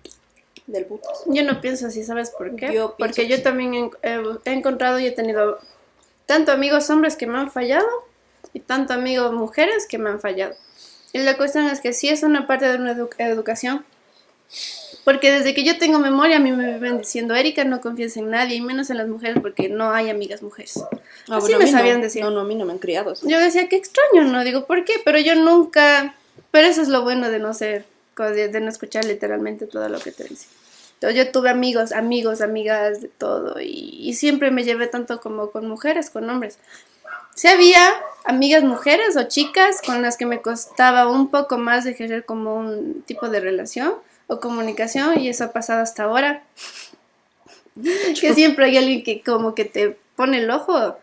del 0.68 0.86
putas. 0.86 1.24
Yo 1.26 1.44
no 1.44 1.62
pienso 1.62 1.88
así, 1.88 2.04
¿sabes 2.04 2.30
por 2.32 2.56
qué? 2.56 2.74
Yo 2.74 2.96
Porque 2.98 3.24
que 3.24 3.28
yo 3.28 3.38
sí. 3.38 3.44
también 3.44 3.74
he, 3.74 4.08
he- 4.08 4.22
he 4.46 4.52
encontrado 4.54 5.00
y 5.00 5.08
he 5.08 5.12
tenido 5.12 5.60
tanto 6.28 6.52
amigos 6.52 6.90
hombres 6.90 7.16
que 7.16 7.26
me 7.28 7.38
han 7.40 7.52
fallado 7.52 7.88
y 8.54 8.60
tanto 8.60 8.94
amigos 8.94 9.34
mujeres 9.34 9.88
que 9.88 9.98
me 9.98 10.10
han 10.10 10.20
fallado. 10.20 10.54
Y 11.14 11.20
la 11.20 11.38
cuestión 11.38 11.66
es 11.66 11.82
que 11.82 11.94
sí 11.94 12.10
es 12.10 12.24
una 12.24 12.46
parte 12.48 12.68
de 12.68 12.76
una 12.78 12.96
edu- 12.96 13.10
educación. 13.18 13.86
Porque 15.04 15.32
desde 15.32 15.54
que 15.56 15.64
yo 15.64 15.78
tengo 15.78 15.98
memoria 16.00 16.38
a 16.38 16.40
mí 16.40 16.52
me 16.52 16.74
viven 16.74 17.00
diciendo, 17.00 17.34
Erika, 17.36 17.64
no 17.64 17.82
confíes 17.82 18.18
en 18.18 18.30
nadie, 18.30 18.58
y 18.58 18.62
menos 18.62 18.90
en 18.92 18.98
las 18.98 19.08
mujeres 19.08 19.38
porque 19.42 19.68
no 19.70 19.92
hay 19.92 20.10
amigas 20.10 20.44
mujeres. 20.44 20.78
Ah, 21.30 21.38
Así 21.38 21.54
bueno, 21.54 21.60
me 21.60 21.66
mí 21.66 21.72
no. 21.72 21.78
sabían 21.78 22.02
decir. 22.02 22.24
No, 22.24 22.30
no, 22.30 22.42
a 22.42 22.44
mí 22.44 22.56
no 22.56 22.66
me 22.66 22.74
han 22.74 22.80
criado 22.80 23.12
así. 23.12 23.28
Yo 23.30 23.40
decía, 23.40 23.68
qué 23.68 23.78
extraño, 23.78 24.26
¿no? 24.26 24.44
Digo, 24.44 24.66
¿por 24.66 24.86
qué? 24.86 24.94
Pero 25.04 25.20
yo 25.20 25.36
nunca... 25.36 26.16
Pero 26.52 26.68
eso 26.68 26.82
es 26.82 26.88
lo 26.88 27.02
bueno 27.02 27.30
de 27.30 27.40
no 27.40 27.54
ser, 27.54 27.86
de, 28.18 28.48
de 28.50 28.60
no 28.62 28.70
escuchar 28.70 29.06
literalmente 29.06 29.66
todo 29.68 29.88
lo 29.90 30.00
que 30.00 30.12
te 30.12 30.26
dicen. 30.26 30.50
Entonces 30.96 31.26
yo 31.26 31.32
tuve 31.32 31.50
amigos, 31.50 31.94
amigos, 31.94 32.42
amigas 32.42 33.02
de 33.02 33.08
todo 33.08 33.60
y, 33.60 33.98
y 34.02 34.14
siempre 34.14 34.52
me 34.52 34.64
llevé 34.64 34.86
tanto 34.86 35.20
como 35.20 35.50
con 35.50 35.68
mujeres, 35.68 36.12
con 36.12 36.30
hombres. 36.30 36.60
Sí 37.42 37.48
había 37.48 37.92
amigas 38.24 38.64
mujeres 38.64 39.18
o 39.18 39.24
chicas 39.24 39.82
con 39.84 40.04
las 40.04 40.16
que 40.16 40.28
me 40.28 40.44
costaba 40.44 41.10
un 41.10 41.32
poco 41.32 41.58
más 41.58 41.86
de 41.86 41.90
ejercer 41.90 42.24
como 42.24 42.54
un 42.54 43.02
tipo 43.08 43.30
de 43.30 43.40
relación 43.40 43.96
o 44.28 44.40
comunicación 44.40 45.20
y 45.20 45.28
eso 45.28 45.46
ha 45.46 45.52
pasado 45.52 45.82
hasta 45.82 46.04
ahora. 46.04 46.44
que 48.22 48.36
siempre 48.36 48.66
hay 48.66 48.78
alguien 48.78 49.02
que 49.02 49.24
como 49.24 49.56
que 49.56 49.66
te 49.66 49.98
pone 50.16 50.38
el 50.38 50.52
ojo. 50.52 50.98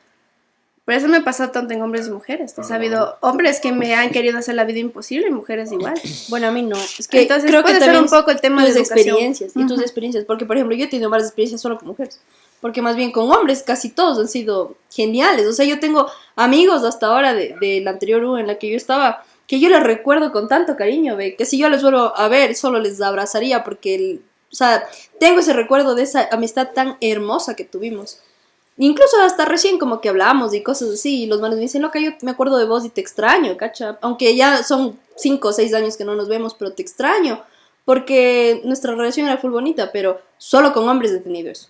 Por 0.84 0.94
eso 0.94 1.08
me 1.08 1.16
ha 1.16 1.24
pasado 1.24 1.50
tanto 1.50 1.74
en 1.74 1.82
hombres 1.82 2.06
y 2.06 2.12
mujeres. 2.12 2.54
Ha 2.56 2.72
habido 2.72 3.18
hombres 3.20 3.58
que 3.58 3.72
me 3.72 3.96
han 3.96 4.10
querido 4.10 4.38
hacer 4.38 4.54
la 4.54 4.62
vida 4.62 4.78
imposible 4.78 5.26
y 5.26 5.32
mujeres 5.32 5.72
igual. 5.72 6.00
Bueno, 6.28 6.46
a 6.46 6.50
mí 6.52 6.62
no. 6.62 6.76
Es 6.76 7.08
que 7.08 7.22
Entonces 7.22 7.50
creo 7.50 7.62
que 7.62 7.70
puede 7.72 7.80
ser 7.80 7.86
también 7.86 8.04
un 8.04 8.10
poco 8.10 8.30
el 8.30 8.40
tema 8.40 8.64
tus 8.64 8.74
de 8.74 8.80
educación. 8.82 9.08
experiencias 9.08 9.52
y 9.56 9.66
tus 9.66 9.80
experiencias. 9.80 10.24
Porque, 10.24 10.46
por 10.46 10.56
ejemplo, 10.56 10.76
yo 10.76 10.84
he 10.84 10.88
tenido 10.88 11.10
varias 11.10 11.30
experiencias 11.30 11.60
solo 11.60 11.78
con 11.78 11.88
mujeres. 11.88 12.20
Porque 12.60 12.82
más 12.82 12.96
bien 12.96 13.12
con 13.12 13.30
hombres 13.30 13.62
casi 13.62 13.90
todos 13.90 14.18
han 14.18 14.28
sido 14.28 14.74
geniales. 14.90 15.46
O 15.46 15.52
sea, 15.52 15.64
yo 15.64 15.78
tengo 15.78 16.08
amigos 16.36 16.82
hasta 16.84 17.06
ahora 17.06 17.32
de, 17.34 17.54
de 17.60 17.80
la 17.80 17.90
anterior 17.90 18.24
U 18.24 18.36
en 18.36 18.46
la 18.48 18.58
que 18.58 18.70
yo 18.70 18.76
estaba 18.76 19.24
que 19.46 19.60
yo 19.60 19.70
les 19.70 19.82
recuerdo 19.82 20.30
con 20.30 20.46
tanto 20.46 20.76
cariño, 20.76 21.16
ve, 21.16 21.34
que 21.34 21.46
si 21.46 21.56
yo 21.56 21.70
les 21.70 21.80
vuelvo 21.82 22.12
a 22.14 22.28
ver, 22.28 22.54
solo 22.54 22.80
les 22.80 23.00
abrazaría 23.00 23.64
porque, 23.64 23.94
el- 23.94 24.20
o 24.52 24.54
sea, 24.54 24.86
tengo 25.18 25.40
ese 25.40 25.54
recuerdo 25.54 25.94
de 25.94 26.02
esa 26.02 26.28
amistad 26.30 26.68
tan 26.74 26.98
hermosa 27.00 27.56
que 27.56 27.64
tuvimos. 27.64 28.18
Incluso 28.76 29.16
hasta 29.22 29.46
recién 29.46 29.78
como 29.78 30.02
que 30.02 30.10
hablamos 30.10 30.52
y 30.52 30.62
cosas 30.62 30.90
así, 30.90 31.22
y 31.22 31.26
los 31.26 31.40
manes 31.40 31.56
me 31.56 31.62
dicen, 31.62 31.80
loca, 31.80 31.98
yo 31.98 32.10
me 32.20 32.30
acuerdo 32.30 32.58
de 32.58 32.66
vos 32.66 32.84
y 32.84 32.90
te 32.90 33.00
extraño, 33.00 33.56
cacha. 33.56 33.98
Aunque 34.02 34.36
ya 34.36 34.62
son 34.62 34.98
cinco 35.16 35.48
o 35.48 35.52
seis 35.52 35.72
años 35.72 35.96
que 35.96 36.04
no 36.04 36.14
nos 36.14 36.28
vemos, 36.28 36.54
pero 36.54 36.72
te 36.74 36.82
extraño. 36.82 37.42
Porque 37.86 38.60
nuestra 38.64 38.94
relación 38.94 39.26
era 39.28 39.38
full 39.38 39.50
bonita, 39.50 39.90
pero 39.92 40.20
solo 40.36 40.74
con 40.74 40.86
hombres 40.88 41.10
he 41.12 41.20
tenido 41.20 41.50
eso. 41.50 41.68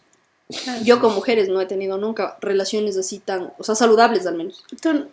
Yo 0.82 1.00
con 1.00 1.14
mujeres 1.14 1.48
no 1.48 1.60
he 1.60 1.66
tenido 1.66 1.98
nunca 1.98 2.38
relaciones 2.40 2.96
así 2.96 3.18
tan, 3.18 3.52
o 3.58 3.64
sea, 3.64 3.74
saludables 3.74 4.26
al 4.26 4.36
menos. 4.36 4.64
Tú, 4.80 5.06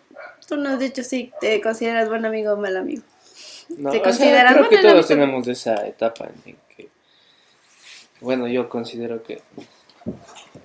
tú 0.48 0.56
no 0.56 0.70
has 0.70 0.78
dicho 0.78 1.02
si 1.02 1.30
te 1.40 1.60
consideras 1.60 2.08
buen 2.08 2.24
amigo 2.24 2.52
o 2.52 2.56
mal 2.56 2.76
amigo. 2.76 3.02
No, 3.76 3.90
¿Te 3.90 4.00
o 4.00 4.12
sea, 4.12 4.52
creo 4.52 4.68
que 4.68 4.78
todos 4.78 5.08
tenemos 5.08 5.46
esa 5.48 5.86
etapa 5.86 6.28
en 6.44 6.56
que... 6.76 6.88
Bueno, 8.20 8.46
yo 8.46 8.68
considero 8.68 9.22
que... 9.22 9.42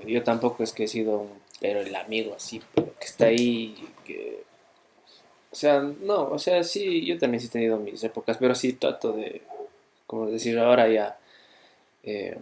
Yo 0.05 0.23
tampoco 0.23 0.63
es 0.63 0.71
que 0.71 0.85
he 0.85 0.87
sido 0.87 1.27
pero 1.61 1.81
el 1.81 1.95
amigo 1.95 2.33
así, 2.35 2.59
pero 2.73 2.97
que 2.97 3.05
está 3.05 3.25
ahí, 3.27 3.75
que... 4.03 4.43
O 5.51 5.55
sea, 5.55 5.79
no, 5.81 6.29
o 6.29 6.39
sea, 6.39 6.63
sí, 6.63 7.05
yo 7.05 7.19
también 7.19 7.39
sí 7.39 7.47
he 7.47 7.51
tenido 7.51 7.77
mis 7.77 8.03
épocas, 8.03 8.37
pero 8.39 8.55
sí 8.55 8.73
trato 8.73 9.11
de, 9.11 9.43
como 10.07 10.25
decir 10.25 10.57
ahora 10.57 10.87
ya, 10.87 11.19
eh, 12.03 12.39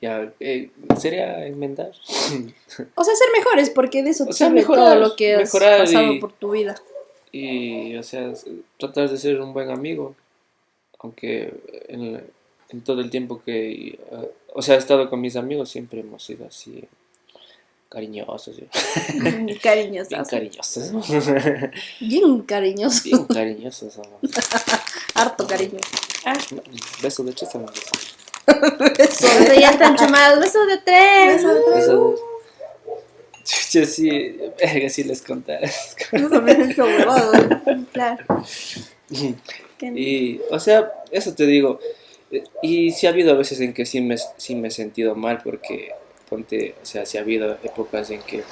ya, 0.00 0.32
eh, 0.40 0.70
sería 1.00 1.46
enmendar. 1.46 1.92
O 2.94 3.04
sea, 3.04 3.14
ser 3.16 3.28
mejores, 3.36 3.70
porque 3.70 4.02
de 4.02 4.10
eso 4.10 4.24
O 4.28 4.32
sea, 4.32 4.50
mejorar, 4.50 4.84
todo 4.98 5.08
lo 5.08 5.16
que 5.16 5.34
has 5.34 5.50
pasado 5.50 6.12
y- 6.12 6.20
por 6.20 6.32
tu 6.32 6.50
vida. 6.52 6.74
y, 7.32 7.96
o 7.96 8.02
sea, 8.02 8.32
tratar 8.78 9.08
de 9.10 9.16
ser 9.18 9.40
un 9.40 9.52
buen 9.52 9.70
amigo, 9.70 10.14
aunque 11.00 11.52
en, 11.88 12.22
en 12.70 12.80
todo 12.82 13.00
el 13.00 13.10
tiempo 13.10 13.40
que, 13.44 13.98
o 14.54 14.62
sea, 14.62 14.74
he 14.76 14.78
estado 14.78 15.08
con 15.10 15.20
mis 15.20 15.36
amigos 15.36 15.70
siempre 15.70 16.00
hemos 16.00 16.22
sido 16.24 16.46
así 16.46 16.84
cariñosos, 17.88 18.54
¿sí? 18.56 18.64
bien 19.20 19.58
Cariñoso. 19.62 20.10
cariñosos, 20.28 20.92
Bien 22.00 22.40
cariñoso, 22.42 23.02
bien 23.04 23.24
cariñosos 23.24 23.98
harto 25.14 25.46
cariño. 25.46 25.78
Beso 27.02 27.24
de 27.24 27.32
amigos. 27.54 28.17
Cuando 28.48 29.54
ya 29.54 29.70
están 29.70 29.96
chumados, 29.96 30.40
besos 30.40 30.66
de 30.66 30.78
tres. 30.78 31.44
Beso 31.44 31.54
de... 31.54 32.28
Chucha, 33.44 33.86
sí, 33.86 34.36
verga, 34.60 34.88
si 34.88 35.04
les 35.04 35.22
contara. 35.22 35.70
Claro. 37.92 38.24
Y, 39.80 40.40
o 40.50 40.60
sea, 40.60 40.92
eso 41.10 41.34
te 41.34 41.46
digo. 41.46 41.80
Y 42.62 42.92
sí 42.92 43.06
ha 43.06 43.10
habido 43.10 43.36
veces 43.38 43.60
en 43.60 43.72
que 43.72 43.86
sí 43.86 44.02
me, 44.02 44.16
sí 44.36 44.54
me 44.54 44.68
he 44.68 44.70
sentido 44.70 45.14
mal 45.14 45.40
porque, 45.42 45.92
ponte, 46.28 46.74
o 46.82 46.84
sea, 46.84 47.06
sí 47.06 47.16
ha 47.16 47.22
habido 47.22 47.56
épocas 47.62 48.10
en 48.10 48.20
que, 48.20 48.42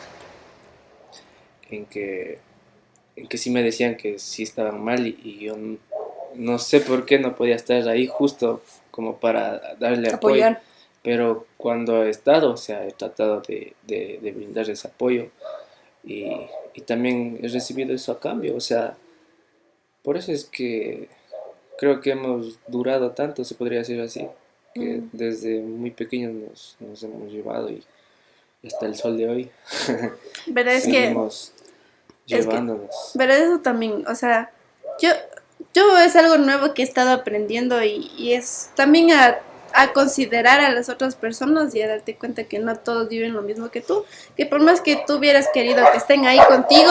en 1.70 1.84
que, 1.84 2.38
en 3.16 3.26
que 3.26 3.36
sí 3.36 3.50
me 3.50 3.62
decían 3.62 3.96
que 3.96 4.18
sí 4.18 4.44
estaban 4.44 4.82
mal 4.82 5.06
y, 5.06 5.18
y 5.22 5.38
yo 5.40 5.56
no 6.36 6.58
sé 6.58 6.80
por 6.80 7.04
qué 7.04 7.18
no 7.18 7.36
podía 7.36 7.56
estar 7.56 7.86
ahí 7.88 8.06
justo 8.06 8.62
como 8.96 9.18
para 9.18 9.76
darle 9.78 10.08
apoyo. 10.08 10.34
Apoyar. 10.44 10.62
Pero 11.02 11.46
cuando 11.56 12.02
he 12.04 12.10
estado, 12.10 12.50
o 12.50 12.56
sea, 12.56 12.84
he 12.84 12.90
tratado 12.90 13.40
de, 13.42 13.74
de, 13.86 14.18
de 14.20 14.32
brindarles 14.32 14.84
apoyo 14.84 15.28
y, 16.02 16.26
y 16.74 16.80
también 16.80 17.38
he 17.42 17.48
recibido 17.48 17.94
eso 17.94 18.10
a 18.10 18.18
cambio, 18.18 18.56
o 18.56 18.60
sea, 18.60 18.96
por 20.02 20.16
eso 20.16 20.32
es 20.32 20.44
que 20.46 21.08
creo 21.78 22.00
que 22.00 22.10
hemos 22.12 22.58
durado 22.66 23.10
tanto, 23.12 23.44
se 23.44 23.54
podría 23.54 23.80
decir 23.80 24.00
así, 24.00 24.26
que 24.74 24.80
Mm. 24.98 25.10
desde 25.12 25.60
muy 25.60 25.90
pequeños 25.90 26.32
nos, 26.34 26.76
nos 26.80 27.02
hemos 27.02 27.30
llevado 27.32 27.70
y 27.70 27.82
hasta 28.66 28.86
el 28.86 28.94
sol 28.96 29.16
de 29.16 29.28
hoy 29.28 29.50
Pero 30.52 30.70
es 30.72 30.84
que, 30.84 30.90
seguimos 30.92 31.52
que- 32.26 32.36
llevándonos. 32.36 33.12
pero 33.16 33.32
eso 33.32 33.60
también, 33.60 34.04
o 34.08 34.14
sea, 34.14 34.50
yo, 35.00 35.10
yo 35.76 35.98
es 35.98 36.16
algo 36.16 36.38
nuevo 36.38 36.74
que 36.74 36.82
he 36.82 36.84
estado 36.84 37.12
aprendiendo 37.12 37.82
y, 37.82 38.10
y 38.16 38.32
es 38.32 38.70
también 38.74 39.12
a, 39.12 39.38
considerar 39.92 40.60
a 40.60 40.70
las 40.70 40.88
otras 40.88 41.16
personas 41.16 41.74
y 41.74 41.82
a 41.82 41.88
darte 41.88 42.16
cuenta 42.16 42.44
que 42.44 42.58
no 42.58 42.74
todos 42.76 43.10
viven 43.10 43.34
lo 43.34 43.42
mismo 43.42 43.68
que 43.68 43.82
tú, 43.82 44.06
que 44.34 44.46
por 44.46 44.60
más 44.60 44.80
que 44.80 45.04
tú 45.06 45.16
hubieras 45.16 45.48
querido 45.52 45.84
que 45.92 45.98
estén 45.98 46.24
ahí 46.24 46.38
contigo, 46.48 46.90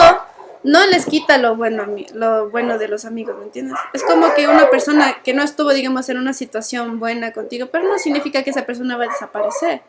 no 0.62 0.86
les 0.86 1.04
quita 1.04 1.36
lo 1.36 1.56
bueno, 1.56 1.84
lo 2.14 2.48
bueno 2.50 2.78
de 2.78 2.86
los 2.86 3.04
amigos, 3.04 3.36
¿me 3.38 3.44
entiendes? 3.44 3.76
Es 3.92 4.04
como 4.04 4.32
que 4.34 4.46
una 4.46 4.70
persona 4.70 5.20
que 5.24 5.34
no 5.34 5.42
estuvo, 5.42 5.72
digamos, 5.72 6.08
en 6.10 6.18
una 6.18 6.32
situación 6.32 7.00
buena 7.00 7.32
contigo, 7.32 7.66
pero 7.72 7.88
no 7.88 7.98
significa 7.98 8.44
que 8.44 8.50
esa 8.50 8.66
persona 8.66 8.96
va 8.96 9.06
a 9.06 9.08
desaparecer. 9.08 9.82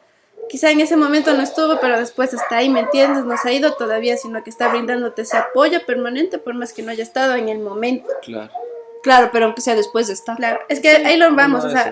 quizá 0.50 0.72
en 0.72 0.80
ese 0.80 0.96
momento 0.96 1.36
no 1.36 1.44
estuvo, 1.44 1.80
pero 1.80 2.00
después 2.00 2.34
está 2.34 2.58
ahí, 2.58 2.70
¿me 2.70 2.80
entiendes? 2.80 3.26
No 3.26 3.38
se 3.38 3.50
ha 3.50 3.54
ido 3.54 3.74
todavía, 3.74 4.18
sino 4.18 4.44
que 4.44 4.50
está 4.50 4.70
brindándote 4.70 5.22
ese 5.22 5.38
apoyo 5.38 5.86
permanente, 5.86 6.40
por 6.40 6.56
más 6.56 6.74
que 6.74 6.82
no 6.82 6.90
haya 6.90 7.04
estado 7.04 7.36
en 7.36 7.50
el 7.50 7.60
momento. 7.60 8.10
Claro. 8.24 8.52
Claro, 9.04 9.30
pero 9.32 9.46
aunque 9.46 9.62
sea 9.62 9.76
después 9.76 10.08
de 10.08 10.14
estar. 10.14 10.36
Claro, 10.38 10.60
es 10.70 10.80
que 10.80 10.90
ahí 10.90 11.18
lo 11.18 11.34
vamos, 11.36 11.64
o 11.64 11.70
sea, 11.70 11.92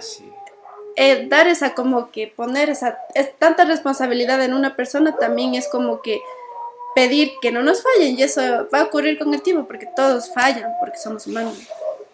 eh, 0.98 1.28
dar 1.28 1.48
esa 1.48 1.74
como 1.74 2.10
que 2.12 2.28
poner 2.28 2.70
esa 2.70 2.98
es 3.14 3.36
tanta 3.38 3.66
responsabilidad 3.66 4.42
en 4.44 4.54
una 4.54 4.76
persona 4.76 5.16
también 5.18 5.54
es 5.56 5.68
como 5.68 6.02
que 6.02 6.22
pedir 6.96 7.34
que 7.42 7.52
no 7.52 7.62
nos 7.64 7.84
fallen 7.84 8.18
y 8.18 8.24
eso 8.24 8.42
va 8.74 8.80
a 8.80 8.84
ocurrir 8.84 9.20
con 9.20 9.34
el 9.34 9.42
tiempo 9.42 9.68
porque 9.68 9.88
todos 9.96 10.34
fallan 10.34 10.72
porque 10.80 10.98
somos 10.98 11.28
humanos. 11.28 11.58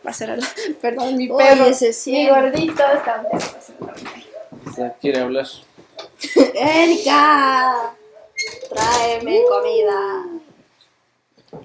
Va 0.06 0.10
a 0.10 0.14
ser 0.14 0.32
al- 0.32 0.44
perdón 0.82 1.16
mi 1.16 1.30
Oye, 1.30 1.44
perro. 1.46 1.66
ese 1.66 2.12
mi 2.12 2.28
gordito 2.28 2.84
está 2.96 3.24
O 4.68 4.72
sea, 4.74 4.94
quiere 5.00 5.20
hablar. 5.20 5.46
Erika, 6.56 7.94
tráeme 8.70 9.42
comida. 9.48 10.26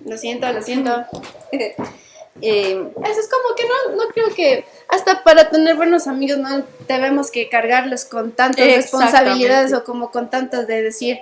lo 0.04 0.18
siento 0.18 0.52
lo 0.52 0.60
siento 0.62 1.04
Eh, 2.42 2.72
eso 3.05 3.20
es 3.20 3.29
como 3.29 3.55
que 3.57 3.64
no 3.64 3.96
no 3.96 4.09
creo 4.12 4.29
que 4.35 4.64
hasta 4.88 5.25
para 5.25 5.49
tener 5.49 5.75
buenos 5.77 6.07
amigos 6.07 6.38
no 6.38 6.64
debemos 6.87 7.31
que 7.31 7.49
cargarlos 7.49 8.05
con 8.05 8.33
tantas 8.33 8.66
responsabilidades 8.66 9.72
o 9.72 9.85
como 9.85 10.11
con 10.11 10.29
tantas 10.31 10.66
de 10.66 10.83
decir 10.83 11.18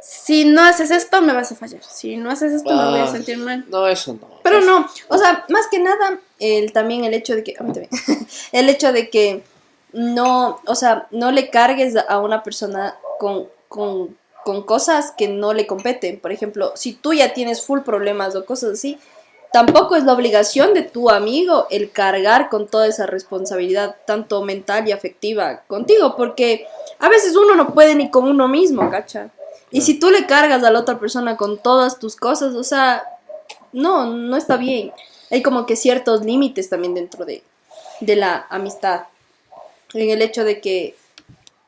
si 0.00 0.44
no 0.44 0.62
haces 0.62 0.90
esto 0.90 1.20
me 1.22 1.32
vas 1.32 1.50
a 1.52 1.56
fallar. 1.56 1.82
Si 1.82 2.16
no 2.16 2.30
haces 2.30 2.52
esto 2.52 2.74
me 2.74 2.84
voy 2.90 3.00
a 3.00 3.04
Ah, 3.04 3.12
sentir 3.12 3.36
mal 3.38 3.64
No, 3.68 3.86
eso 3.88 4.14
no. 4.14 4.40
Pero 4.42 4.58
Eso- 4.58 4.66
no, 4.80 4.88
o 5.08 5.18
sea, 5.18 5.44
más 5.48 5.66
que 5.66 5.80
nada, 5.80 6.18
el, 6.38 6.72
también 6.72 7.04
el 7.04 7.14
hecho 7.14 7.34
de 7.34 7.42
que, 7.44 7.54
a 7.58 7.62
mí 7.64 7.72
también, 7.72 7.90
el 8.52 8.68
hecho 8.68 8.92
de 8.92 9.10
que 9.10 9.42
no, 9.92 10.60
o 10.66 10.74
sea, 10.74 11.08
no 11.10 11.30
le 11.32 11.50
cargues 11.50 11.94
a 11.96 12.20
una 12.20 12.42
persona 12.42 12.96
con, 13.18 13.48
con, 13.68 14.16
con 14.44 14.62
cosas 14.62 15.12
que 15.16 15.28
no 15.28 15.52
le 15.52 15.66
competen. 15.66 16.20
Por 16.20 16.30
ejemplo, 16.32 16.72
si 16.76 16.92
tú 16.92 17.12
ya 17.12 17.34
tienes 17.34 17.62
full 17.62 17.80
problemas 17.80 18.36
o 18.36 18.44
cosas 18.44 18.74
así, 18.74 18.98
tampoco 19.52 19.96
es 19.96 20.04
la 20.04 20.12
obligación 20.12 20.74
de 20.74 20.82
tu 20.82 21.10
amigo 21.10 21.66
el 21.70 21.90
cargar 21.90 22.48
con 22.48 22.66
toda 22.66 22.86
esa 22.86 23.06
responsabilidad, 23.06 23.96
tanto 24.06 24.42
mental 24.42 24.88
y 24.88 24.92
afectiva, 24.92 25.62
contigo, 25.66 26.16
porque 26.16 26.66
a 26.98 27.08
veces 27.08 27.36
uno 27.36 27.54
no 27.54 27.72
puede 27.74 27.94
ni 27.94 28.10
con 28.10 28.24
uno 28.24 28.48
mismo, 28.48 28.90
¿cacha? 28.90 29.30
Y 29.70 29.82
si 29.82 29.98
tú 29.98 30.10
le 30.10 30.26
cargas 30.26 30.64
a 30.64 30.70
la 30.70 30.80
otra 30.80 30.98
persona 30.98 31.36
con 31.36 31.58
todas 31.58 31.98
tus 31.98 32.16
cosas, 32.16 32.54
o 32.54 32.64
sea, 32.64 33.02
no, 33.72 34.06
no 34.06 34.36
está 34.36 34.56
bien. 34.56 34.92
Hay 35.30 35.42
como 35.42 35.66
que 35.66 35.76
ciertos 35.76 36.24
límites 36.24 36.70
también 36.70 36.94
dentro 36.94 37.24
de, 37.24 37.42
de 38.00 38.16
la 38.16 38.46
amistad. 38.48 39.02
En 39.92 40.10
el 40.10 40.22
hecho 40.22 40.44
de 40.44 40.60
que, 40.60 40.96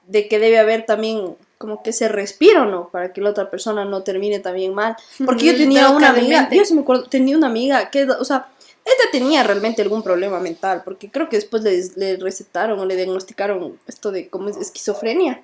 de 0.06 0.28
que 0.28 0.38
debe 0.38 0.58
haber 0.58 0.86
también 0.86 1.36
como 1.60 1.82
que 1.82 1.90
ese 1.90 2.08
respiro, 2.08 2.64
¿no? 2.64 2.88
Para 2.88 3.12
que 3.12 3.20
la 3.20 3.28
otra 3.28 3.50
persona 3.50 3.84
no 3.84 4.02
termine 4.02 4.38
también 4.38 4.72
mal. 4.72 4.96
Porque 5.26 5.44
yo 5.44 5.54
tenía 5.54 5.90
una 5.90 6.08
amiga, 6.08 6.48
yo 6.50 6.64
sí 6.64 6.72
me 6.72 6.80
acuerdo, 6.80 7.04
tenía 7.04 7.36
una 7.36 7.48
amiga 7.48 7.90
que, 7.90 8.04
o 8.04 8.24
sea, 8.24 8.48
ella 8.82 9.10
tenía 9.12 9.42
realmente 9.42 9.82
algún 9.82 10.02
problema 10.02 10.40
mental, 10.40 10.80
porque 10.82 11.10
creo 11.10 11.28
que 11.28 11.36
después 11.36 11.62
le, 11.62 11.84
le 11.96 12.16
recetaron 12.16 12.80
o 12.80 12.86
le 12.86 12.96
diagnosticaron 12.96 13.78
esto 13.86 14.10
de 14.10 14.30
como 14.30 14.48
es 14.48 14.56
esquizofrenia. 14.56 15.42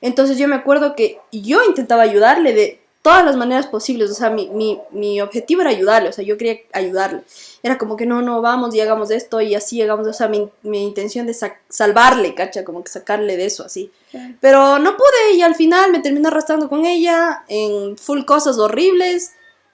Entonces 0.00 0.38
yo 0.38 0.48
me 0.48 0.56
acuerdo 0.56 0.96
que 0.96 1.20
yo 1.30 1.62
intentaba 1.64 2.02
ayudarle 2.02 2.54
de 2.54 2.81
todas 3.02 3.24
las 3.24 3.34
maneras 3.36 3.66
posibles, 3.66 4.10
o 4.10 4.14
sea, 4.14 4.30
mi, 4.30 4.48
mi, 4.50 4.80
mi 4.92 5.20
objetivo 5.20 5.60
era 5.62 5.70
ayudarle, 5.70 6.08
o 6.08 6.12
sea, 6.12 6.24
yo 6.24 6.38
quería 6.38 6.58
ayudarle. 6.72 7.22
Era 7.64 7.76
como 7.76 7.96
que 7.96 8.06
no, 8.06 8.22
no, 8.22 8.40
vamos 8.40 8.74
y 8.74 8.80
hagamos 8.80 9.10
esto 9.10 9.40
y 9.40 9.56
así 9.56 9.82
hagamos, 9.82 10.06
o 10.06 10.12
sea, 10.12 10.28
mi, 10.28 10.48
mi 10.62 10.84
intención 10.84 11.26
de 11.26 11.34
sa- 11.34 11.56
salvarle, 11.68 12.34
cacha, 12.36 12.64
como 12.64 12.84
que 12.84 12.90
sacarle 12.92 13.36
de 13.36 13.46
eso, 13.46 13.64
así. 13.64 13.90
Claro. 14.12 14.34
Pero 14.40 14.78
no 14.78 14.96
pude 14.96 15.34
y 15.34 15.42
al 15.42 15.56
final 15.56 15.90
me 15.90 15.98
terminé 15.98 16.28
arrastrando 16.28 16.68
con 16.68 16.86
ella 16.86 17.42
en 17.48 17.98
full 17.98 18.24
cosas 18.24 18.58
horribles 18.58 19.32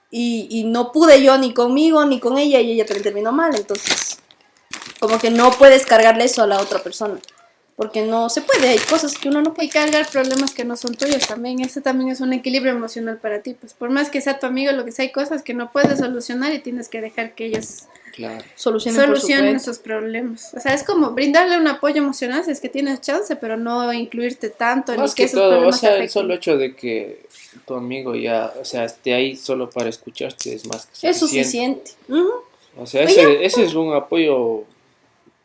y, 0.09 0.47
y 0.49 0.63
no 0.63 0.91
pude 0.91 1.21
yo 1.21 1.37
ni 1.37 1.53
conmigo 1.53 2.03
ni 2.05 2.19
con 2.19 2.39
ella 2.39 2.59
y 2.61 2.71
ella 2.71 2.85
también 2.85 3.03
terminó 3.03 3.31
mal, 3.31 3.55
entonces 3.55 4.17
como 4.99 5.19
que 5.19 5.29
no 5.29 5.51
puedes 5.51 5.85
cargarle 5.85 6.25
eso 6.25 6.41
a 6.41 6.47
la 6.47 6.59
otra 6.59 6.81
persona. 6.81 7.19
Porque 7.79 8.01
no 8.01 8.29
se 8.29 8.41
puede, 8.41 8.67
hay 8.71 8.77
cosas 8.77 9.17
que 9.17 9.29
uno 9.29 9.41
no 9.41 9.53
puede. 9.53 9.67
y 9.67 9.71
cargar 9.71 10.05
problemas 10.11 10.53
que 10.53 10.65
no 10.65 10.75
son 10.75 10.95
tuyos 10.95 11.25
también. 11.25 11.61
Ese 11.61 11.79
también 11.79 12.09
es 12.09 12.19
un 12.19 12.33
equilibrio 12.33 12.73
emocional 12.73 13.19
para 13.19 13.41
ti. 13.41 13.55
Pues 13.57 13.73
por 13.73 13.89
más 13.89 14.09
que 14.09 14.19
sea 14.19 14.37
tu 14.37 14.47
amigo, 14.47 14.73
lo 14.73 14.83
que 14.83 14.91
sea, 14.91 15.03
hay 15.03 15.13
cosas 15.13 15.43
que 15.43 15.53
no 15.53 15.71
puedes 15.71 15.99
solucionar 15.99 16.53
y 16.53 16.59
tienes 16.59 16.89
que 16.89 16.99
dejar 16.99 17.35
que 17.35 17.45
ellos 17.45 17.85
Claro. 18.13 18.43
Solucionen 18.55 18.99
solucionen 19.01 19.55
esos 19.55 19.79
problemas. 19.79 20.53
O 20.53 20.59
sea, 20.59 20.73
es 20.73 20.83
como 20.83 21.11
brindarle 21.11 21.57
un 21.57 21.67
apoyo 21.69 21.99
emocional 21.99 22.43
si 22.43 22.51
es 22.51 22.59
que 22.59 22.67
tienes 22.67 22.99
chance, 22.99 23.33
pero 23.37 23.55
no 23.55 23.93
incluirte 23.93 24.49
tanto 24.49 24.91
en 24.91 24.99
Más 24.99 25.15
que 25.15 25.23
que 25.23 25.27
esos 25.27 25.39
todo, 25.39 25.47
o 25.47 25.51
problemas 25.51 25.79
te 25.79 25.87
sea, 25.87 25.95
el 25.95 26.09
solo 26.09 26.33
hecho 26.33 26.57
de 26.57 26.75
que 26.75 27.25
tu 27.65 27.75
amigo 27.75 28.15
ya, 28.15 28.51
o 28.59 28.65
sea, 28.65 28.83
esté 28.83 29.13
ahí 29.13 29.37
solo 29.37 29.69
para 29.69 29.87
escucharte 29.87 30.53
es 30.53 30.65
más 30.65 30.87
que 30.87 31.07
Es 31.07 31.17
suficiente. 31.17 31.91
suficiente. 31.91 32.29
Ujú. 32.29 32.81
O 32.81 32.85
sea, 32.85 33.03
ese, 33.03 33.45
ese 33.45 33.63
es 33.63 33.73
un 33.73 33.93
apoyo, 33.93 34.65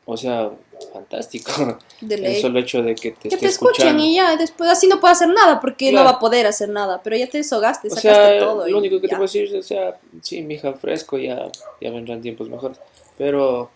o 0.06 0.16
sea, 0.16 0.50
fantástico. 0.92 1.78
El 2.08 2.36
solo 2.40 2.58
hecho 2.58 2.82
de 2.82 2.94
que 2.94 3.12
te 3.12 3.28
Que 3.30 3.36
te 3.36 3.46
escuchen 3.46 3.98
y 4.00 4.16
ya, 4.16 4.36
después 4.36 4.68
así 4.70 4.86
no 4.86 5.00
puede 5.00 5.12
hacer 5.12 5.28
nada 5.28 5.60
porque 5.60 5.90
Claro. 5.90 6.04
no 6.04 6.10
va 6.12 6.16
a 6.16 6.20
poder 6.20 6.46
hacer 6.46 6.68
nada, 6.68 7.00
pero 7.02 7.16
ya 7.16 7.28
te 7.28 7.38
deshogaste, 7.38 7.88
O 7.88 7.90
sacaste 7.90 8.10
sea, 8.10 8.38
todo. 8.38 8.68
lo 8.68 8.78
único 8.78 8.96
que 8.96 9.08
te 9.08 9.12
ya. 9.12 9.16
puedo 9.18 9.22
decir, 9.26 9.56
o 9.56 9.62
sea, 9.62 9.98
sí, 10.22 10.42
mija, 10.42 10.72
fresco, 10.74 11.16
ya, 11.18 11.50
ya 11.80 11.90
vendrán 11.90 12.20
tiempos 12.20 12.48
mejores. 12.48 12.78
Pero, 13.16 13.70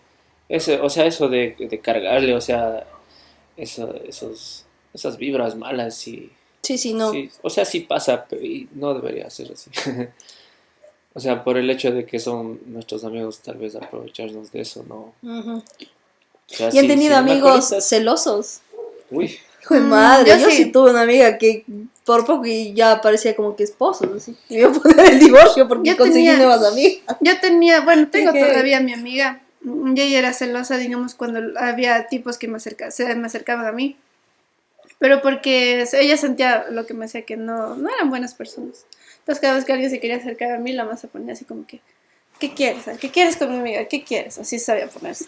ese, 0.47 0.79
o 0.81 0.89
sea, 0.89 1.05
eso 1.05 1.27
de, 1.29 1.55
de 1.57 1.79
cargarle, 1.79 2.33
o 2.35 2.41
sea, 2.41 2.85
eso, 3.57 3.93
esos, 4.07 4.65
esas 4.93 5.17
vibras 5.17 5.55
malas, 5.55 5.95
sí, 5.95 6.31
Sí, 6.61 6.77
sí, 6.77 6.93
no. 6.93 7.11
sí, 7.11 7.29
o 7.41 7.49
sea, 7.49 7.65
sí 7.65 7.79
pasa, 7.79 8.25
pero 8.29 8.43
y 8.43 8.67
no 8.73 8.93
debería 8.93 9.29
ser 9.29 9.51
así. 9.53 9.71
o 11.13 11.19
sea, 11.19 11.43
por 11.43 11.57
el 11.57 11.69
hecho 11.69 11.91
de 11.91 12.05
que 12.05 12.19
son 12.19 12.59
nuestros 12.67 13.03
amigos, 13.03 13.39
tal 13.39 13.57
vez 13.57 13.75
aprovecharnos 13.75 14.51
de 14.51 14.61
eso, 14.61 14.83
¿no? 14.87 15.13
Ujú. 15.23 15.63
O 16.51 16.55
sea, 16.55 16.69
Y 16.73 16.79
han 16.79 16.87
tenido 16.87 17.13
si 17.13 17.19
amigos 17.19 17.73
celosos. 17.81 18.61
Uy, 19.11 19.37
Hijo 19.61 19.73
de 19.75 19.81
Mm, 19.81 19.89
madre, 19.89 20.31
yo 20.31 20.37
yo, 20.37 20.49
sí. 20.49 20.55
sí. 20.57 20.65
tuve 20.71 20.91
una 20.91 21.01
amiga 21.01 21.37
que 21.37 21.63
por 22.05 22.25
poco 22.25 22.45
y 22.45 22.73
ya 22.73 23.01
parecía 23.01 23.35
como 23.35 23.55
que 23.55 23.63
esposos, 23.63 24.07
así. 24.15 24.35
Me 24.49 24.57
iba 24.59 24.69
a 24.69 24.73
poner 24.73 25.11
el 25.13 25.19
divorcio 25.19 25.67
porque 25.67 25.89
Yo 25.89 25.97
conseguí 25.97 26.25
tenía- 26.25 26.37
nuevas 26.37 26.65
amigas. 26.65 27.17
Yo 27.21 27.39
tenía, 27.39 27.81
bueno, 27.81 28.07
tengo 28.09 28.31
Dije- 28.31 28.47
todavía 28.47 28.77
a 28.77 28.81
mi 28.81 28.93
amiga. 28.93 29.41
Y 29.63 29.99
ella 30.01 30.19
era 30.19 30.33
celosa, 30.33 30.77
digamos, 30.77 31.13
cuando 31.15 31.41
había 31.59 32.07
tipos 32.07 32.37
que 32.37 32.47
me, 32.47 32.57
acerca, 32.57 32.89
se 32.91 33.13
me 33.15 33.27
acercaban 33.27 33.65
a 33.67 33.71
mí. 33.73 33.97
Pero 34.97 35.21
porque 35.21 35.85
ella 35.93 36.17
sentía 36.17 36.65
lo 36.71 36.85
que 36.85 36.93
me 36.93 37.05
decía 37.05 37.23
que 37.25 37.37
no, 37.37 37.75
no 37.75 37.89
eran 37.93 38.09
buenas 38.09 38.33
personas. 38.33 38.85
Entonces 39.19 39.41
cada 39.41 39.55
vez 39.55 39.65
que 39.65 39.73
alguien 39.73 39.91
se 39.91 39.99
quería 39.99 40.15
acercar 40.17 40.51
a 40.53 40.57
mí, 40.59 40.71
la 40.73 40.85
más 40.85 41.01
se 41.01 41.07
ponía 41.07 41.33
así 41.33 41.45
como 41.45 41.67
que, 41.67 41.79
¿qué 42.39 42.53
quieres? 42.53 42.85
¿Qué 42.99 43.11
quieres 43.11 43.35
con 43.37 43.51
mi 43.51 43.57
amiga? 43.59 43.85
¿Qué 43.85 44.03
quieres? 44.03 44.37
Así 44.39 44.57
sabía 44.59 44.87
ponerse. 44.87 45.25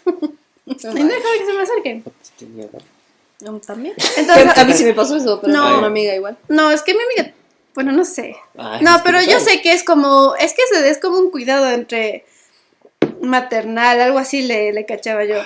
Y 0.66 0.74
no 0.74 0.92
dejaba 0.92 1.34
que 1.38 1.46
se 1.46 1.52
me 1.54 1.62
acerquen. 1.62 2.04
También. 3.66 3.94
Entonces, 4.16 4.58
a 4.58 4.64
mí 4.64 4.72
sí 4.72 4.84
me 4.84 4.94
pasó 4.94 5.16
eso, 5.16 5.40
pero 5.40 5.52
No. 5.52 5.78
una 5.78 5.86
amiga 5.88 6.14
igual. 6.14 6.36
no, 6.48 6.70
es 6.70 6.82
que 6.82 6.94
mi 6.94 7.00
amiga, 7.02 7.34
bueno, 7.74 7.90
no 7.92 8.04
sé. 8.04 8.36
Ay, 8.56 8.82
No, 8.84 9.00
pero 9.04 9.18
no 9.20 9.24
yo 9.24 9.40
sé 9.40 9.60
que 9.62 9.72
es 9.72 9.82
como, 9.82 10.34
es 10.36 10.52
que 10.54 10.62
se- 10.70 10.88
es 10.88 10.98
como 10.98 11.18
un 11.18 11.30
cuidado 11.30 11.68
entre 11.70 12.24
maternal, 13.20 14.00
algo 14.00 14.18
así 14.18 14.42
le, 14.42 14.72
le 14.72 14.86
cachaba 14.86 15.24
yo. 15.24 15.36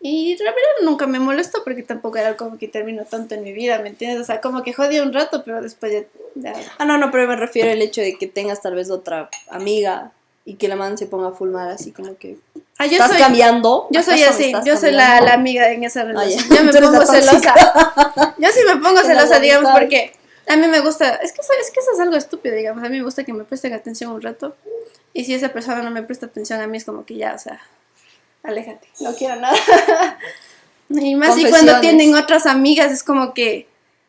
Y 0.00 0.36
la 0.38 0.50
verdad 0.50 0.84
nunca 0.84 1.06
me 1.06 1.18
molestó 1.20 1.62
porque 1.62 1.82
tampoco 1.82 2.18
era 2.18 2.36
como 2.36 2.58
que 2.58 2.66
terminó 2.68 3.04
tanto 3.04 3.34
en 3.36 3.42
mi 3.44 3.52
vida, 3.52 3.78
¿me 3.80 3.88
entiendes? 3.88 4.20
O 4.20 4.24
sea, 4.24 4.40
como 4.40 4.62
que 4.64 4.72
jodía 4.72 5.02
un 5.02 5.12
rato, 5.12 5.42
pero 5.44 5.60
después 5.62 5.92
ya... 5.92 6.04
ya- 6.34 6.54
Ah, 6.78 6.84
no, 6.84 6.98
no, 6.98 7.10
pero 7.12 7.26
me 7.28 7.36
refiero 7.36 7.70
al 7.70 7.82
hecho 7.82 8.00
de 8.00 8.16
que 8.18 8.26
tengas 8.26 8.62
tal 8.62 8.74
vez 8.74 8.90
otra 8.90 9.28
amiga 9.48 10.12
y 10.44 10.54
que 10.54 10.68
la 10.68 10.76
man 10.76 10.98
se 10.98 11.06
ponga 11.06 11.32
full 11.32 11.50
mal, 11.50 11.68
así 11.70 11.92
como 11.92 12.16
que 12.16 12.36
Ah, 12.78 12.86
yo 12.86 12.92
estás 12.92 13.12
soy, 13.12 13.18
cambiando. 13.18 13.88
yo 13.90 14.02
soy 14.02 14.22
¿Acaso 14.22 14.38
así, 14.38 14.52
yo 14.64 14.76
soy 14.76 14.92
la, 14.92 15.20
la 15.22 15.32
amiga 15.32 15.70
en 15.70 15.84
esa 15.84 16.04
relación. 16.04 16.44
Yo 16.50 16.62
me 16.62 16.72
pongo 16.72 17.06
celosa. 17.06 17.54
Yo 18.38 18.48
sí 18.50 18.60
me 18.66 18.76
pongo 18.76 19.00
celosa, 19.02 19.40
digamos, 19.40 19.72
porque 19.72 20.12
a 20.46 20.56
mí 20.56 20.66
me 20.66 20.80
gusta, 20.80 21.14
es 21.16 21.32
que, 21.32 21.40
es 21.40 21.70
que 21.70 21.80
eso 21.80 21.92
es 21.94 22.00
algo 22.00 22.16
estúpido, 22.16 22.54
digamos, 22.54 22.84
a 22.84 22.88
mí 22.90 22.98
me 22.98 23.04
gusta 23.04 23.24
que 23.24 23.32
me 23.32 23.44
presten 23.44 23.72
atención 23.72 24.12
un 24.12 24.20
rato. 24.20 24.56
Y 25.14 25.24
si 25.24 25.32
esa 25.32 25.48
persona 25.48 25.82
no 25.82 25.90
me 25.90 26.02
presta 26.02 26.26
atención 26.26 26.60
a 26.60 26.66
mí, 26.66 26.76
es 26.76 26.84
como 26.84 27.06
que 27.06 27.16
ya, 27.16 27.34
o 27.34 27.38
sea, 27.38 27.62
aléjate, 28.42 28.86
no 29.00 29.14
quiero 29.14 29.36
nada. 29.36 29.56
y 30.90 31.14
más 31.14 31.38
y 31.38 31.48
cuando 31.48 31.80
tienen 31.80 32.14
otras 32.14 32.44
amigas, 32.44 32.92
es 32.92 33.02
como 33.02 33.32
que, 33.32 33.66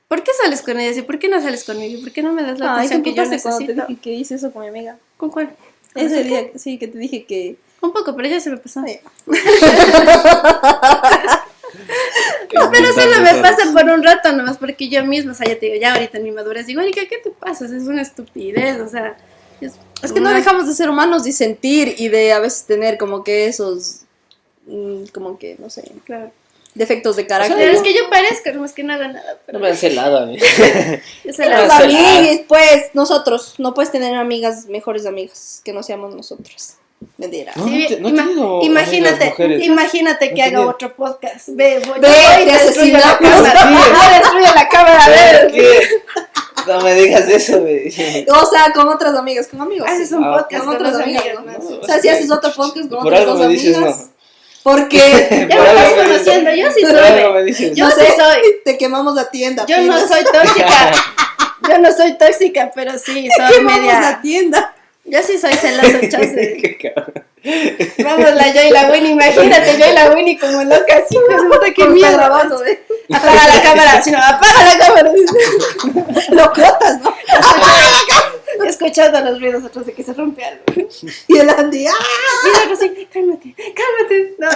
¿por 0.10 0.24
qué 0.24 0.32
sales 0.44 0.62
con 0.62 0.78
ellas? 0.78 0.98
¿Y 0.98 1.04
por 1.04 1.20
qué 1.20 1.30
no 1.30 1.42
sales 1.42 1.64
conmigo? 1.64 2.00
¿Y 2.00 2.04
¿Por 2.04 2.12
qué 2.12 2.22
no 2.22 2.34
me 2.34 2.44
das 2.44 2.60
la 2.60 2.76
Ay, 2.76 2.88
atención 2.88 3.02
¿te 3.04 3.10
que 3.12 3.16
yo 3.16 3.24
cuando 3.24 3.30
te 3.30 3.64
necesito? 3.64 3.86
dije 3.88 4.02
que 4.02 4.12
hice 4.12 4.36
eso 4.36 4.52
con 4.52 4.64
mi 4.64 4.68
amiga? 4.68 4.98
¿Con 5.16 5.30
cuál? 5.30 5.56
¿Con 5.94 6.06
Ese 6.06 6.24
día, 6.26 6.48
sí, 6.58 6.78
que 6.78 6.90
te 6.90 6.98
dije 6.98 7.24
que... 7.24 7.56
Un 7.82 7.94
poco, 7.94 8.16
pero 8.16 8.28
ya 8.28 8.40
se 8.40 8.50
me 8.50 8.58
pasó. 8.58 8.82
No, 12.54 12.72
pero 12.72 12.94
solo 12.94 13.22
me 13.22 13.36
pasa 13.42 13.72
por 13.74 13.84
un 13.86 14.04
rato 14.04 14.32
nomás, 14.32 14.58
porque 14.58 14.90
yo 14.90 15.04
misma, 15.06 15.34
o 15.34 15.36
sea, 15.36 15.48
ya 15.48 15.60
te 15.60 15.68
digo, 15.68 15.80
ya 15.80 15.94
ahorita 15.94 16.18
en 16.18 16.24
mi 16.24 16.32
madurez, 16.32 16.66
digo, 16.66 16.82
Erika, 16.82 17.02
¿qué 17.08 17.18
te 17.18 17.32
pasa? 17.32 17.66
O 17.66 17.68
sea, 17.68 17.78
es 17.78 17.84
una 17.84 18.02
estupidez, 18.02 18.80
o 18.80 18.88
sea. 18.88 19.18
Es, 19.62 19.74
Es 20.02 20.12
que 20.12 20.20
no 20.20 20.30
dejamos 20.30 20.68
de 20.68 20.74
ser 20.74 20.90
humanos 20.90 21.28
y 21.28 21.34
sentir 21.34 21.96
y 21.98 22.08
de 22.10 22.32
a 22.32 22.40
veces 22.40 22.66
tener 22.66 22.98
como 22.98 23.24
que 23.24 23.48
esos, 23.48 24.02
mm, 24.66 25.06
como 25.14 25.38
que, 25.38 25.56
no 25.60 25.70
sé, 25.70 25.92
Claro. 26.06 26.32
defectos 26.76 27.16
de 27.16 27.28
carácter. 27.28 27.58
Pero 27.58 27.74
es 27.74 27.82
que 27.82 27.94
yo 27.94 28.10
parezco, 28.10 28.52
no 28.54 28.66
es 28.66 28.74
que 28.74 28.84
no 28.84 28.94
haga 28.94 29.08
nada. 29.08 29.34
No 29.34 29.40
Pero 29.46 29.60
me 29.60 29.68
han 29.70 29.78
celado 29.78 30.18
a 30.20 30.26
mí. 30.26 30.38
pues, 32.48 32.90
nosotros. 32.94 33.56
No 33.58 33.74
puedes 33.74 33.92
tener 33.92 34.16
amigas, 34.16 34.68
mejores 34.68 35.06
amigas, 35.06 35.62
que 35.66 35.74
no 35.74 35.84
seamos 35.84 36.16
nosotros. 36.16 36.76
Mentira. 37.18 37.52
No, 37.56 37.66
Sí, 37.66 37.88
no 38.00 38.10
te- 38.10 38.16
ima- 38.16 38.60
imagínate, 38.64 39.34
imagínate 39.64 40.30
No 40.30 40.36
que 40.36 40.44
haga 40.44 40.68
otro 40.68 40.96
podcast. 40.96 41.50
Ve, 41.50 41.80
voy, 41.88 42.00
Ve, 42.00 42.08
voy 42.08 42.44
y 42.44 42.46
te 42.46 42.52
destruyo 42.66 42.98
la 42.98 43.18
cámara. 43.18 43.70
Yo 44.04 44.20
destruyo 44.20 44.48
la 44.56 44.70
cámara. 44.70 45.04
a 45.04 45.06
¿Pero 45.08 45.40
ver. 45.40 45.52
qué? 45.52 45.80
No 46.68 46.82
me 46.82 46.94
digas 46.96 47.28
eso, 47.30 47.60
güey. 47.62 47.88
O 48.30 48.46
sea, 48.46 48.72
con 48.74 48.88
otras 48.90 49.16
amigas, 49.16 49.48
con 49.48 49.62
amigos. 49.62 49.88
Haces 49.90 50.10
sí. 50.10 50.16
un 50.16 50.24
Ah, 50.26 50.38
podcast 50.38 50.66
con 50.66 50.76
otras 50.76 50.96
amigas, 50.96 51.24
amigas. 51.38 51.60
¿no? 51.64 51.78
O 51.80 51.86
sea, 51.86 52.00
si 52.00 52.10
haces 52.10 52.30
otro 52.32 52.52
podcast 52.54 52.90
con 52.90 53.00
Por 53.00 53.08
otras 53.14 53.22
algo 53.22 53.36
me 53.36 53.48
dices 53.48 53.78
amigas. 53.78 53.98
no. 54.00 54.18
Porque, 54.64 54.98
Ya 55.50 55.56
Por 55.56 55.64
me 55.66 55.70
algo 55.70 55.80
estás 55.82 55.96
me 55.98 56.04
conociendo, 56.04 56.52
yo 56.56 56.72
sí 56.72 56.84
algo 56.86 57.00
soy. 57.00 57.44
me 57.44 57.76
Yo 57.76 57.86
no 57.86 57.92
sí 57.92 58.02
sé, 58.02 58.08
soy. 58.18 58.42
te 58.66 58.78
quemamos 58.78 59.16
la 59.16 59.30
tienda. 59.30 59.66
Yo 59.66 59.82
no 59.82 59.98
soy 60.08 60.24
tóxica. 60.26 60.92
Yo 61.70 61.78
no 61.80 61.92
soy 61.94 62.18
tóxica, 62.18 62.72
pero 62.76 62.92
sí, 63.00 63.30
soy 63.36 63.56
Quemamos 63.58 63.86
la 63.88 63.94
media. 64.02 64.20
tienda. 64.22 64.74
Yo 65.08 65.24
sí 65.24 65.38
soy 65.38 65.54
celosa, 65.54 66.00
chance. 66.10 66.58
Qué 66.62 66.78
cabrón. 66.78 67.24
Vamos, 68.04 68.34
la 68.34 68.54
yo 68.54 68.62
y 68.62 68.72
la 68.72 68.92
Winnie, 68.92 69.12
imagínate, 69.12 69.78
yo 69.80 69.86
y 69.90 69.94
la 69.94 70.12
Winnie 70.12 70.38
como 70.38 70.64
loca, 70.66 70.98
así, 70.98 71.18
puta, 71.50 71.72
qué 71.74 71.86
miedo. 71.86 72.18
grabando, 72.18 72.66
¿eh? 72.66 72.84
Apaga 73.14 73.48
la 73.48 73.62
cámara, 73.62 74.02
si 74.02 74.12
no, 74.12 74.18
apaga 74.18 74.66
la 74.66 74.78
cámara. 74.78 75.12
Locotas, 76.32 77.00
¿no? 77.02 77.16
Escuchando 78.66 79.22
los 79.22 79.40
ruidos 79.40 79.64
atrás 79.64 79.86
de 79.86 79.94
que 79.94 80.04
se 80.04 80.14
rompe 80.14 80.44
algo. 80.44 80.64
Y 81.28 81.38
el 81.38 81.50
Andy, 81.50 81.88
¡ah! 81.88 81.94
La 82.44 82.60
otra 82.64 82.74
así, 82.74 83.08
cálmate, 83.14 83.56
cálmate. 83.56 84.36
No. 84.40 84.50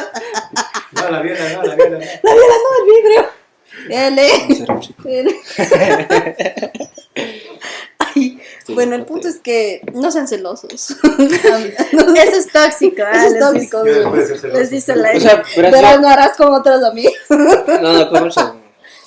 No, 1.02 1.10
la 1.12 1.22
viola, 1.22 1.50
no, 1.54 1.64
la 1.64 1.76
viola. 1.76 1.98
no. 1.98 2.06
La 2.24 2.34
viola 2.34 2.56
no, 2.64 2.70
el 2.78 2.86
vidrio. 2.92 3.42
L. 3.90 4.22
Bueno, 8.74 8.96
el 8.96 9.06
punto 9.06 9.28
es 9.28 9.38
que 9.40 9.82
no 9.94 10.12
sean 10.12 10.28
celosos. 10.28 10.92
Eso 10.92 12.38
es 12.38 12.48
tóxico, 12.54 13.04
ah, 13.06 13.12
Eso 13.26 13.28
es 13.28 13.34
les 13.34 13.40
tóxico. 13.40 13.84
dice-. 13.84 14.48
Les 14.50 14.70
dice 14.70 14.96
la 14.96 15.12
O 15.12 15.20
sea, 15.20 15.44
yo- 15.56 16.00
no 16.00 16.08
harás 16.10 16.36
como 16.38 16.54
otras 16.58 16.84
amigas. 16.84 17.14
No, 17.30 17.94
no, 17.94 18.10
con 18.10 18.24
muchas. 18.26 18.52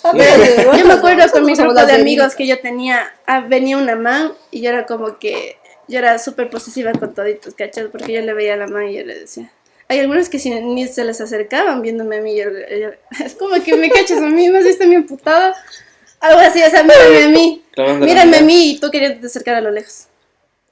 Yo 0.15 0.85
me 0.87 0.93
acuerdo 0.93 1.31
con 1.33 1.45
mi 1.47 1.55
grupo 1.55 1.73
de 1.87 1.93
amigos 1.93 2.35
que 2.35 2.47
yo 2.47 2.61
tenía, 2.61 3.15
ah, 3.27 3.41
venía 3.41 3.79
una 3.79 3.97
man 3.97 4.33
y 4.51 4.61
yo 4.61 4.69
era 4.69 4.85
como 4.85 5.19
que, 5.19 5.57
yo 5.89 5.99
era 5.99 6.19
súper 6.19 6.51
posesiva 6.51 6.93
con 6.93 7.15
toditos, 7.15 7.55
¿cachas? 7.55 7.87
Porque 7.91 8.13
yo 8.13 8.21
le 8.21 8.35
veía 8.35 8.53
a 8.53 8.57
la 8.59 8.67
man 8.67 8.89
y 8.89 8.99
yo 8.99 9.05
le 9.05 9.21
decía. 9.21 9.51
Hay 9.89 10.01
algunos 10.01 10.29
que 10.29 10.39
si 10.39 10.51
ni 10.51 10.87
se 10.89 11.05
les 11.05 11.23
acercaban 11.23 11.81
viéndome 11.81 12.19
a 12.19 12.21
mí, 12.21 12.37
yo, 12.37 12.45
yo- 12.51 12.91
es 13.25 13.35
como 13.35 13.55
que 13.65 13.77
me 13.77 13.91
cachas 13.91 14.19
a 14.19 14.27
mí, 14.27 14.51
me 14.51 14.59
has 14.59 14.65
visto 14.65 14.87
mi 14.87 14.95
emputada. 14.97 15.55
Algo 16.25 16.41
así, 16.41 16.63
o 16.63 16.71
sea, 16.71 16.83
mírame 16.83 17.25
a 17.25 17.29
mí, 17.29 17.63
mírame 18.01 18.37
a 18.39 18.41
mí 18.41 18.71
y 18.71 18.81
tú 18.81 18.91
querías 18.91 19.21
te 19.21 19.27
acercar 19.27 19.57
a 19.57 19.61
lo 19.61 19.71
lejos. 19.71 20.07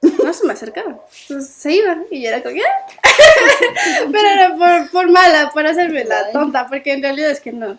No 0.01 0.33
se 0.33 0.45
me 0.47 0.53
acercaba, 0.53 0.99
entonces 1.29 1.53
se 1.55 1.71
iba 1.73 1.95
y 2.09 2.23
yo 2.23 2.29
era 2.29 2.41
como, 2.41 2.55
¿qué? 2.55 2.61
Pero 4.11 4.27
era 4.27 4.55
por, 4.55 4.89
por 4.91 5.11
mala, 5.11 5.51
por 5.53 5.65
hacerme 5.67 6.05
la 6.05 6.31
tonta, 6.31 6.67
porque 6.67 6.91
en 6.93 7.03
realidad 7.03 7.29
es 7.29 7.39
que 7.39 7.51
no. 7.53 7.77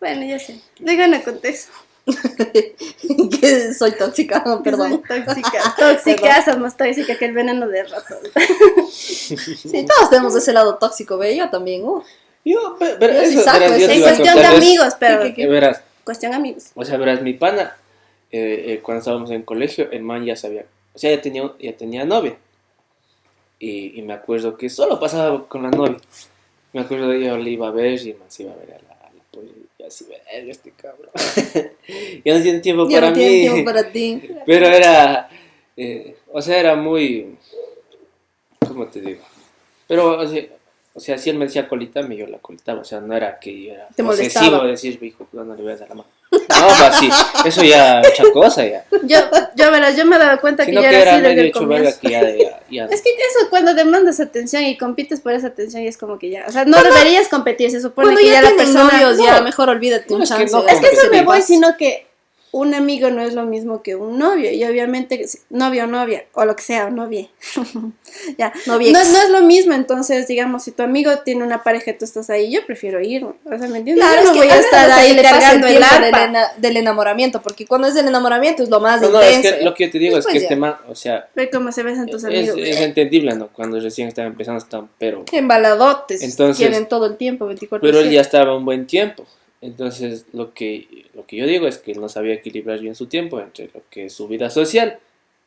Bueno, 0.00 0.24
ya 0.24 0.38
sé. 0.38 0.58
Dejan 0.78 1.12
a 1.14 1.22
contexto. 1.22 1.70
que 3.40 3.74
soy 3.74 3.92
tóxica, 3.92 4.42
no, 4.46 4.62
perdón. 4.62 5.02
Soy 5.06 5.24
tóxica. 5.24 5.74
Tóxica, 5.78 6.42
sos 6.44 6.58
más 6.58 6.76
tóxica 6.76 7.16
que 7.18 7.26
el 7.26 7.32
veneno 7.32 7.68
de 7.68 7.84
ratón. 7.84 8.18
Sí, 8.90 9.86
todos 9.86 10.08
tenemos 10.08 10.34
ese 10.34 10.52
lado 10.54 10.76
tóxico, 10.78 11.18
ve, 11.18 11.36
yo 11.36 11.50
también. 11.50 11.84
uh. 11.84 12.02
Yo, 12.44 12.76
ve- 12.78 12.94
verás, 12.94 13.24
Yo 13.24 13.30
sí 13.30 13.34
eso, 13.34 13.44
saco 13.44 13.58
verás, 13.60 13.78
yo 13.80 13.84
eso. 13.84 13.86
te 13.88 13.92
Es 13.92 13.98
iba 13.98 14.06
a 14.08 14.14
cuestión 14.16 14.38
de 14.38 14.46
amigos, 14.46 14.94
pero. 14.98 15.22
¿Qué, 15.22 15.34
qué, 15.34 15.46
verás, 15.46 15.82
Cuestión 16.08 16.32
amigos. 16.32 16.70
o 16.74 16.86
sea, 16.86 16.96
verás, 16.96 17.20
mi 17.20 17.34
pana, 17.34 17.76
eh, 18.32 18.64
eh, 18.68 18.80
cuando 18.82 19.00
estábamos 19.00 19.30
en 19.30 19.42
colegio, 19.42 19.90
el 19.90 20.00
man 20.02 20.24
ya 20.24 20.36
sabía, 20.36 20.64
o 20.94 20.98
sea, 20.98 21.14
ya 21.14 21.20
tenía, 21.20 21.52
ya 21.60 21.76
tenía 21.76 22.06
novia. 22.06 22.34
Y, 23.58 23.98
y 23.98 24.02
me 24.02 24.14
acuerdo 24.14 24.56
que 24.56 24.70
solo 24.70 24.98
pasaba 24.98 25.46
con 25.46 25.64
la 25.64 25.70
novia. 25.70 25.98
Me 26.72 26.80
acuerdo 26.80 27.08
de 27.08 27.20
yo 27.22 27.36
le 27.36 27.50
iba 27.50 27.68
a 27.68 27.72
ver 27.72 28.00
y 28.00 28.12
el 28.12 28.18
man 28.18 28.30
se 28.30 28.44
iba 28.44 28.52
a 28.52 28.56
ver 28.56 28.70
a 28.72 28.78
la, 28.88 28.94
a 29.06 29.12
la 29.12 29.22
polla, 29.30 29.50
y 29.78 29.82
así, 29.82 30.06
verga, 30.06 30.50
este 30.50 30.70
cabrón. 30.70 31.10
ya 32.24 32.36
no 32.38 32.42
tiene 32.42 32.60
tiempo 32.60 32.88
Ya 32.88 33.00
para 33.00 33.10
no 33.10 33.16
tiene 33.18 33.30
mí. 33.32 33.40
tiempo 33.42 33.64
para 33.70 33.92
ti. 33.92 34.22
Pero 34.46 34.66
era, 34.66 35.28
eh, 35.76 36.16
o 36.32 36.40
sea, 36.40 36.58
era 36.58 36.74
muy, 36.74 37.36
¿cómo 38.66 38.86
te 38.86 39.02
digo? 39.02 39.20
Pero, 39.86 40.20
o 40.20 40.26
sea, 40.26 40.42
o 40.98 41.00
sea, 41.00 41.16
si 41.16 41.30
él 41.30 41.36
me 41.38 41.44
decía 41.46 41.68
colítame, 41.68 42.16
yo 42.16 42.26
la 42.26 42.38
colitaba, 42.38 42.80
o 42.80 42.84
sea, 42.84 43.00
no 43.00 43.14
era 43.16 43.38
que 43.38 43.62
yo 43.62 43.72
era 43.72 43.86
Te 43.96 44.02
de 44.02 44.68
decir, 44.68 44.98
hijo, 45.02 45.28
no, 45.32 45.44
no 45.44 45.54
le 45.54 45.62
voy 45.62 45.72
a 45.72 45.76
dar 45.76 45.88
la 45.88 45.94
mano. 45.94 46.08
No, 46.30 46.66
pues 46.66 46.96
sí, 46.98 47.08
eso 47.46 47.62
ya, 47.62 48.02
mucha 48.04 48.32
cosa 48.32 48.66
ya. 48.66 48.84
Yo, 49.04 49.18
yo, 49.54 49.70
verás, 49.70 49.96
yo 49.96 50.04
me 50.04 50.18
daba 50.18 50.38
cuenta 50.38 50.66
que 50.66 50.72
que 50.72 50.78
era 50.78 51.14
así 51.14 51.22
desde 51.22 51.40
el 51.40 51.52
comienzo. 51.52 52.00
que 52.00 52.10
ya, 52.10 52.20
ya, 52.28 52.60
ya- 52.68 52.84
Es 52.86 53.00
que 53.00 53.10
eso 53.10 53.48
cuando 53.48 53.74
demandas 53.74 54.18
atención 54.18 54.64
y 54.64 54.76
compites 54.76 55.20
por 55.20 55.32
esa 55.34 55.46
atención 55.46 55.84
y 55.84 55.86
es 55.86 55.96
como 55.96 56.18
que 56.18 56.30
ya, 56.30 56.44
o 56.48 56.50
sea, 56.52 56.64
no 56.64 56.82
deberías 56.82 57.28
competir, 57.28 57.70
se 57.70 57.80
supone 57.80 58.06
Cuando 58.08 58.20
que 58.20 58.26
ya, 58.26 58.42
ya 58.42 58.50
la 58.50 58.56
persona... 58.56 58.90
novios, 58.92 59.18
ya 59.24 59.38
No. 59.38 59.44
mejor 59.44 59.68
olvídate 59.68 60.06
No, 60.10 60.16
un 60.16 60.22
es 60.24 60.32
que 60.32 60.44
no 60.46 60.66
Es 60.66 60.80
que 60.80 60.88
eso 60.88 61.08
me 61.10 61.22
voy, 61.22 61.38
vas. 61.38 61.46
sino 61.46 61.76
que 61.78 62.07
un 62.50 62.72
amigo 62.74 63.10
no 63.10 63.20
es 63.22 63.34
lo 63.34 63.44
mismo 63.44 63.82
que 63.82 63.94
un 63.94 64.18
novio. 64.18 64.50
Y 64.50 64.64
obviamente, 64.64 65.24
novio 65.50 65.84
o 65.84 65.86
novia, 65.86 66.24
o 66.32 66.44
lo 66.44 66.56
que 66.56 66.62
sea, 66.62 66.86
o 66.86 66.90
novia. 66.90 67.28
ya. 68.38 68.52
Noviex. 68.66 68.92
No, 68.92 69.04
no 69.04 69.18
es 69.22 69.30
lo 69.30 69.42
mismo, 69.42 69.74
entonces, 69.74 70.26
digamos, 70.26 70.64
si 70.64 70.72
tu 70.72 70.82
amigo 70.82 71.18
tiene 71.24 71.44
una 71.44 71.62
pareja 71.62 71.90
y 71.90 71.98
tú 71.98 72.04
estás 72.04 72.30
ahí, 72.30 72.50
yo 72.52 72.64
prefiero 72.66 73.00
ir. 73.00 73.24
O 73.24 73.34
sea, 73.46 73.68
¿me 73.68 73.78
entiendes? 73.78 73.96
Claro, 74.04 74.14
yo 74.16 74.20
es 74.20 74.26
no 74.28 74.32
que 74.32 74.38
voy 74.38 74.48
a 74.48 74.60
estar 74.60 74.90
ahí 74.90 75.16
cargando 75.22 75.66
el 75.66 75.74
del, 75.74 75.82
arpa. 75.82 76.24
ena- 76.24 76.52
del 76.56 76.76
enamoramiento, 76.78 77.42
porque 77.42 77.66
cuando 77.66 77.88
es 77.88 77.94
del 77.94 78.08
enamoramiento 78.08 78.62
es 78.62 78.68
lo 78.70 78.80
más 78.80 79.00
No, 79.02 79.10
no, 79.10 79.20
es 79.20 79.36
intenso. 79.36 79.58
que 79.58 79.64
lo 79.64 79.74
que 79.74 79.84
yo 79.86 79.90
te 79.92 79.98
digo 79.98 80.16
es 80.18 80.24
Pues 80.24 80.32
que 80.32 80.40
ya. 80.40 80.44
este 80.44 80.56
man, 80.56 80.76
o 80.88 80.94
sea, 80.94 81.28
Ve 81.34 81.50
cómo 81.50 81.70
se 81.72 81.82
besan 81.82 82.06
tus 82.06 82.24
es, 82.24 82.28
amigos. 82.28 82.56
es 82.58 82.80
entendible, 82.80 83.34
¿no? 83.34 83.48
Cuando 83.48 83.78
recién 83.80 84.08
estaba 84.08 84.26
empezando, 84.28 84.58
están, 84.62 84.88
pero... 84.98 85.24
Embaladotes. 85.32 86.22
Entonces- 86.22 86.56
tienen 86.66 86.88
todo 86.88 87.06
el 87.06 87.16
tiempo, 87.16 87.46
24 87.46 87.86
Pero 87.86 88.00
él 88.00 88.10
ya 88.10 88.20
estaba 88.20 88.56
un 88.56 88.64
buen 88.64 88.86
tiempo. 88.86 89.24
Entonces, 89.60 90.26
lo 90.32 90.54
que, 90.54 91.06
lo 91.14 91.26
que 91.26 91.36
yo 91.36 91.46
digo 91.46 91.66
es 91.66 91.78
que 91.78 91.92
él 91.92 92.00
no 92.00 92.08
sabía 92.08 92.34
equilibrar 92.34 92.78
bien 92.78 92.94
su 92.94 93.06
tiempo 93.06 93.40
entre 93.40 93.70
lo 93.74 93.82
que 93.90 94.06
es 94.06 94.12
su 94.12 94.28
vida 94.28 94.50
social 94.50 94.98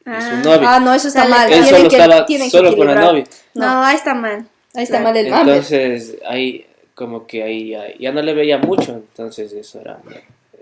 y 0.05 0.09
Ah. 0.09 0.21
su 0.21 0.49
novia. 0.49 0.75
Ah, 0.75 0.79
no, 0.79 0.93
eso 0.93 1.07
está 1.07 1.27
mal. 1.27 1.51
él 1.51 1.63
solo 1.63 1.89
que, 1.89 1.95
estaba 1.97 2.27
solo 2.49 2.75
con 2.75 2.87
la 2.87 2.95
novia. 2.95 3.23
No, 3.53 3.65
No, 3.65 3.83
ahí 3.83 3.95
está 3.95 4.13
mal. 4.13 4.45
ahí 4.73 4.83
está 4.83 4.99
mal 4.99 5.15
el 5.15 5.29
mame. 5.29 5.51
Entonces, 5.51 6.17
ahí 6.27 6.65
como 6.95 7.25
que 7.25 7.43
ahí 7.43 7.69
ya, 7.69 7.85
ya 7.97 8.11
no 8.11 8.21
le 8.21 8.33
veía 8.33 8.57
mucho. 8.57 8.93
Entonces, 8.93 9.53
eso 9.53 9.79
era... 9.79 10.01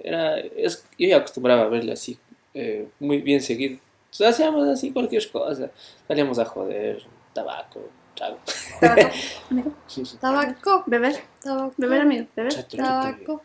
era 0.04 0.38
es, 0.40 0.86
yo 0.98 1.08
ya 1.08 1.18
acostumbraba 1.18 1.64
a 1.64 1.68
verle 1.68 1.94
así, 1.94 2.18
eh, 2.54 2.88
muy 3.00 3.22
bien 3.22 3.42
seguido. 3.42 3.80
Entonces, 4.12 4.28
hacíamos 4.28 4.68
así 4.68 4.92
cualquier 4.92 5.28
cosa. 5.32 5.72
Salíamos 6.08 6.38
a 6.40 6.46
joder, 6.46 7.02
tabaco, 7.34 7.90
Tabaco, 8.80 9.10
amigo. 9.52 9.74
Tabaco, 10.20 10.84
Beber, 10.88 11.24
tabaco, 11.44 11.74
beber, 11.78 12.02
amigo, 12.02 12.28
beber. 12.36 12.54
Tabaco. 12.76 13.42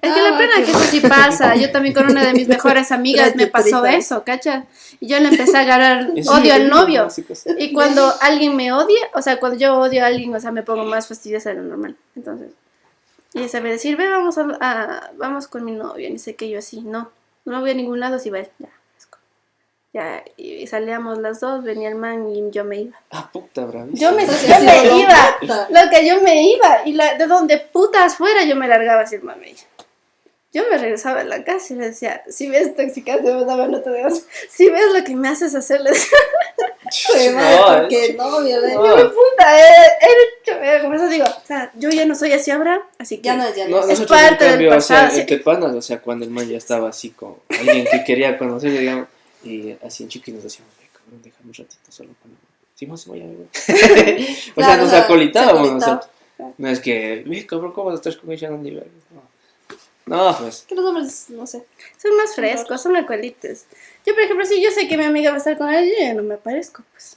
Es 0.00 0.12
que 0.14 0.22
la 0.22 0.34
Ah, 0.34 0.38
pena 0.38 0.52
qué 0.56 0.64
que 0.64 0.70
eso 0.70 0.80
sí 0.80 1.00
pasa. 1.00 1.54
Yo 1.56 1.70
también 1.70 1.94
con 1.94 2.06
una 2.10 2.24
de 2.24 2.32
mis 2.32 2.48
mejores 2.56 2.90
amigas 2.92 3.36
me 3.36 3.46
pasó 3.48 3.84
eso, 3.84 4.24
¿cachas? 4.24 4.64
Y 5.00 5.08
yo 5.08 5.18
le 5.20 5.28
empecé 5.28 5.56
a 5.58 5.60
agarrar 5.60 6.10
odio 6.28 6.54
al 6.54 6.68
novio. 6.70 7.02
cosas. 7.04 7.54
Y 7.58 7.72
cuando 7.72 8.12
alguien 8.20 8.56
me 8.56 8.72
odia, 8.72 9.08
o 9.14 9.20
sea, 9.22 9.38
cuando 9.38 9.58
yo 9.58 9.78
odio 9.78 10.02
a 10.04 10.06
alguien, 10.06 10.34
o 10.34 10.40
sea, 10.40 10.52
me 10.52 10.62
pongo 10.62 10.84
más 10.84 11.08
fastidiosa 11.08 11.50
de 11.50 11.56
lo 11.56 11.62
normal. 11.64 11.96
Entonces, 12.16 12.50
y 13.34 13.40
ella 13.40 13.48
sabe 13.48 13.70
decir, 13.72 13.96
ve, 13.96 14.08
vamos, 14.08 14.38
a, 14.38 14.46
a- 14.60 15.10
vamos 15.16 15.48
con 15.48 15.64
mi 15.64 15.72
novio, 15.72 16.08
ni 16.08 16.18
sé 16.18 16.34
qué, 16.36 16.48
yo 16.48 16.60
así, 16.60 16.80
no, 16.82 17.10
no 17.44 17.60
voy 17.60 17.70
a 17.70 17.74
ningún 17.74 18.00
lado, 18.00 18.18
si 18.18 18.30
va 18.30 18.38
él, 18.40 18.48
ya. 18.58 18.68
Ya, 19.94 20.24
y 20.36 20.66
salíamos 20.66 21.18
las 21.18 21.38
dos, 21.38 21.62
venía 21.62 21.88
el 21.88 21.94
man 21.94 22.28
y 22.28 22.50
yo 22.50 22.64
me 22.64 22.80
iba. 22.80 23.00
Ah, 23.12 23.30
puta, 23.32 23.64
bravísimo. 23.64 23.96
Yo 24.10 24.10
me, 24.16 24.26
yo 24.26 24.32
me 24.64 24.98
iba, 24.98 25.36
puta. 25.40 25.68
lo 25.70 25.88
que 25.90 26.04
yo 26.06 26.20
me 26.20 26.42
iba, 26.42 26.80
y 26.84 26.94
la, 26.94 27.14
de 27.14 27.26
donde 27.28 27.58
putas 27.58 28.16
fuera 28.16 28.42
yo 28.44 28.56
me 28.56 28.66
largaba 28.66 29.02
así 29.02 29.14
el 29.14 29.22
mame. 29.22 29.54
Yo 30.52 30.62
me 30.70 30.78
regresaba 30.78 31.20
a 31.20 31.24
la 31.24 31.44
casa 31.44 31.74
y 31.74 31.76
le 31.76 31.86
decía, 31.90 32.22
si 32.28 32.48
ves 32.48 32.74
toxicación, 32.76 33.38
me 33.38 33.44
daba 33.44 33.66
nota 33.68 33.90
de 33.90 34.02
voz. 34.04 34.22
Si 34.50 34.68
ves 34.68 34.82
lo 34.92 35.02
que 35.04 35.14
me 35.14 35.28
haces 35.28 35.54
hacer, 35.54 35.80
le 35.80 35.90
decía, 35.90 36.18
Fue 37.12 37.30
No, 37.30 37.36
mal, 37.36 37.52
es- 37.54 37.80
porque 37.80 38.14
no, 38.18 38.36
obviamente. 38.36 38.74
No. 38.76 38.86
"Hijo 38.86 38.96
de 38.96 39.04
puta, 39.06 39.58
eh, 39.60 39.86
eres 40.00 40.26
chévere". 40.44 40.84
Por 40.84 40.94
eso 40.96 41.08
digo, 41.08 41.24
o 41.24 41.46
sea, 41.46 41.70
yo 41.74 41.88
ya 41.90 42.04
no 42.04 42.14
soy 42.16 42.32
así 42.32 42.50
ahora, 42.50 42.82
así 42.98 43.16
que... 43.18 43.22
Ya 43.24 43.36
no, 43.36 43.52
ya 43.54 43.66
No, 43.68 43.80
no. 43.80 43.88
Es 43.88 44.00
parte 44.02 44.44
del 44.44 44.52
cambio, 44.54 44.76
o 44.76 44.80
sea, 44.80 45.02
pasado, 45.02 45.20
entre 45.20 45.38
panas, 45.38 45.72
o 45.72 45.82
sea, 45.82 46.00
cuando 46.00 46.24
el 46.24 46.30
man 46.30 46.48
ya 46.48 46.56
estaba 46.58 46.88
así 46.88 47.10
con 47.10 47.36
alguien 47.48 47.86
que 47.90 48.04
quería 48.04 48.36
conocer, 48.38 48.70
digamos, 48.72 49.08
y 49.44 49.76
así 49.82 50.02
en 50.04 50.08
chiqui 50.08 50.32
nos 50.32 50.42
decíamos, 50.42 50.72
"Ay, 50.80 50.88
cabrón, 50.92 51.20
déjame 51.22 51.48
un 51.48 51.54
ratito 51.54 51.90
solo 51.92 52.10
con 52.20 52.30
él. 52.30 52.36
Sí, 52.74 52.86
no 52.86 52.96
se 52.96 53.10
vaya, 53.10 53.24
güey. 53.24 53.48
o 54.56 54.62
sea, 54.62 54.76
nos 54.76 54.88
o 54.88 54.90
sea, 54.90 55.02
acolitábamos 55.02 55.72
nosotros. 55.72 56.10
No 56.58 56.68
es 56.68 56.80
que, 56.80 57.22
ve, 57.26 57.46
cabrón, 57.46 57.72
¿cómo 57.72 57.92
estás 57.92 58.16
con 58.16 58.32
ella 58.32 58.48
en 58.48 58.54
un 58.54 58.62
nivel? 58.62 58.90
No. 59.14 59.22
No, 60.06 60.36
pues, 60.38 60.66
Que 60.68 60.74
los 60.74 60.84
hombres, 60.84 61.26
no 61.30 61.46
sé. 61.46 61.64
Son 61.96 62.16
más 62.16 62.34
frescos, 62.34 62.82
son 62.82 62.94
alcoholitos. 62.96 63.64
Yo, 64.04 64.14
por 64.14 64.22
ejemplo, 64.22 64.44
si 64.44 64.62
yo 64.62 64.70
sé 64.70 64.86
que 64.86 64.98
mi 64.98 65.04
amiga 65.04 65.30
va 65.30 65.36
a 65.36 65.38
estar 65.38 65.56
con 65.56 65.72
él, 65.72 65.88
yo 65.88 65.94
ya 65.98 66.14
no 66.14 66.22
me 66.22 66.34
aparezco, 66.34 66.82
pues. 66.92 67.16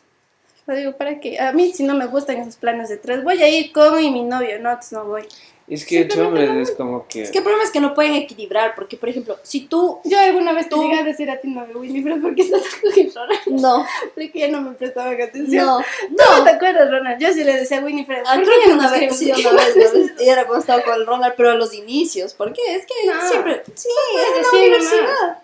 Yo 0.67 0.75
digo, 0.75 0.97
¿para 0.97 1.19
qué? 1.19 1.39
A 1.39 1.51
mí, 1.53 1.73
si 1.73 1.83
no 1.83 1.95
me 1.95 2.05
gustan 2.05 2.37
esos 2.37 2.55
planes 2.55 2.89
de 2.89 2.97
tres, 2.97 3.23
voy 3.23 3.41
a 3.41 3.49
ir 3.49 3.71
con 3.71 3.95
mi 3.95 4.23
novio, 4.23 4.59
no, 4.59 4.69
entonces 4.69 4.91
no 4.93 5.05
voy. 5.05 5.27
Es 5.69 5.85
que 5.85 5.99
entre 5.99 6.21
hombres 6.21 6.49
es 6.69 6.75
como 6.77 7.05
que. 7.09 7.23
Es 7.23 7.31
que 7.31 7.39
el 7.39 7.43
problema 7.43 7.63
es 7.65 7.71
que 7.71 7.81
no 7.81 7.93
pueden 7.93 8.13
equilibrar, 8.13 8.73
porque 8.73 8.95
por 8.95 9.09
ejemplo, 9.09 9.37
si 9.43 9.65
tú... 9.67 9.99
Yo 10.05 10.17
alguna 10.17 10.53
vez 10.53 10.69
Tú- 10.69 10.77
te 10.77 10.83
llegué 10.87 10.99
a 10.99 11.03
decir 11.03 11.29
a 11.29 11.41
ti, 11.41 11.49
no, 11.49 11.65
Winifred, 11.77 12.21
¿por 12.21 12.33
qué 12.35 12.43
estás 12.43 12.61
con 12.81 12.91
Ronald? 13.13 13.39
No, 13.47 13.85
Porque 14.15 14.31
ya 14.33 14.47
no 14.47 14.61
me 14.61 14.71
prestaban 14.75 15.21
atención. 15.21 15.65
no, 15.65 15.79
No, 16.11 16.43
¿te 16.45 16.49
acuerdas, 16.51 16.89
Ronald? 16.89 17.19
Yo 17.21 17.33
sí 17.33 17.43
le 17.43 17.53
decía 17.57 17.79
a 17.79 17.81
Winifred, 17.81 18.23
Ah, 18.25 18.35
¿por 18.35 18.43
creo 18.45 18.61
que 18.61 18.67
no 18.69 18.75
una 18.75 18.91
vez, 18.91 19.17
sí, 19.17 19.25
una 19.25 19.51
vez, 19.61 19.75
una 19.75 19.91
vez, 19.91 20.13
y 20.21 20.29
era 20.29 20.45
cuando 20.45 20.61
estaba 20.61 20.81
con 20.83 21.05
Ronald, 21.05 21.33
pero 21.35 21.51
a 21.51 21.55
los 21.55 21.73
inicios, 21.73 22.33
¿por 22.33 22.53
qué? 22.53 22.61
Es 22.75 22.85
que 22.85 22.93
No. 23.13 23.27
siempre, 23.27 23.61
sí, 23.75 23.89
en 24.37 24.41
la 24.43 24.49
universidad. 24.57 25.37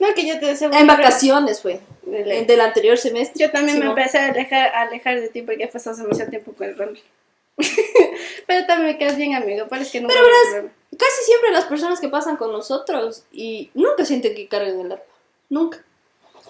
No, 0.00 0.14
que 0.14 0.26
yo 0.26 0.40
te 0.40 0.46
decía 0.46 0.68
En 0.72 0.86
vacaciones 0.88 1.60
fue, 1.62 1.78
de 2.02 2.24
ley. 2.24 2.38
en- 2.38 2.46
del 2.48 2.60
anterior 2.62 2.98
semestre. 2.98 3.44
Yo 3.44 3.52
también 3.52 3.74
Sí, 3.76 3.78
me 3.78 3.84
¿no? 3.84 3.90
empecé 3.92 4.18
a 4.18 4.30
alejar, 4.30 4.74
a 4.74 4.80
alejar 4.80 5.20
de 5.20 5.28
ti 5.28 5.42
porque 5.42 5.60
ya 5.60 5.70
pasamos 5.70 5.98
demasiado 5.98 6.30
tiempo 6.30 6.52
con 6.54 6.66
el 6.66 6.76
Ronald. 6.76 6.98
Pero 8.46 8.66
también 8.66 8.92
me 8.92 8.98
quedas 8.98 9.16
bien 9.16 9.34
amigo, 9.34 9.66
parece 9.68 9.92
que 9.92 10.00
no 10.00 10.08
Pero 10.08 10.20
verás. 10.22 10.70
Casi 10.96 11.24
siempre 11.24 11.50
las 11.52 11.64
personas 11.66 12.00
que 12.00 12.08
pasan 12.08 12.36
con 12.36 12.52
nosotros 12.52 13.22
y 13.32 13.70
nunca 13.74 14.04
sienten 14.04 14.34
que 14.34 14.48
cargan 14.48 14.80
el 14.80 14.92
arpa, 14.92 15.04
nunca. 15.48 15.82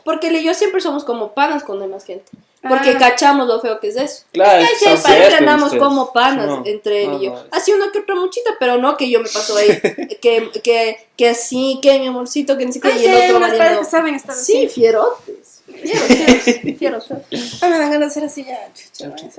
Porque 0.05 0.29
él 0.29 0.37
y 0.37 0.44
yo 0.44 0.55
siempre 0.55 0.81
somos 0.81 1.05
como 1.05 1.33
panas 1.35 1.62
con 1.62 1.79
demás 1.79 2.05
gente. 2.05 2.25
Porque 2.66 2.90
Ah. 2.90 2.99
cachamos 2.99 3.46
lo 3.46 3.61
feo 3.61 3.81
que 3.81 3.88
es 3.88 3.96
eso. 3.96 4.25
Claro, 4.33 4.62
Es 4.62 4.70
que 4.79 4.96
siempre 4.96 5.79
como 5.79 6.12
panas 6.12 6.46
No, 6.46 6.62
entre 6.66 7.05
él 7.05 7.11
no, 7.12 7.18
y 7.18 7.25
yo. 7.27 7.31
no. 7.33 7.44
Así 7.51 7.73
una 7.73 7.90
que 7.90 8.01
otra 8.01 8.14
muchita, 8.14 8.51
pero 8.59 8.77
no 8.79 8.96
que 8.99 9.09
yo 9.11 9.20
me 9.20 9.29
paso 9.29 9.57
ahí. 9.57 9.68
que, 10.20 10.51
que, 10.62 11.07
que 11.16 11.29
así, 11.29 11.79
que 11.83 11.99
mi 11.99 12.07
amorcito, 12.09 12.59
que 12.59 12.66
ni 12.66 12.73
siquiera 12.73 12.96
Ay, 12.96 13.03
y 13.03 13.07
el 13.09 13.16
sí, 13.16 13.33
otro 13.33 13.40
parejas 13.40 13.90
saben 13.90 14.14
estar 14.14 14.35
Sí, 14.35 14.66
así. 14.66 14.68
fierotes. 14.68 15.62
Fieros, 15.66 16.03
fieros, 16.79 16.79
fieros. 16.79 17.07
Ay, 17.62 17.70
me 17.70 17.79
dan 17.79 17.90
ganas 17.90 17.99
de 18.01 18.07
hacer 18.07 18.25
así 18.25 18.44
ya. 18.44 18.70
chucha, 18.75 19.31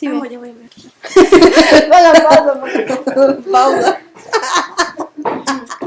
Sí, 0.00 0.08
Vamos, 0.08 0.30
ya 0.30 0.38
voy 0.38 0.48
a 0.48 0.54
ver. 0.54 1.92
Haga 1.92 2.12
pausa, 2.26 3.04
favor. 3.04 3.44
Pausa. 3.52 4.00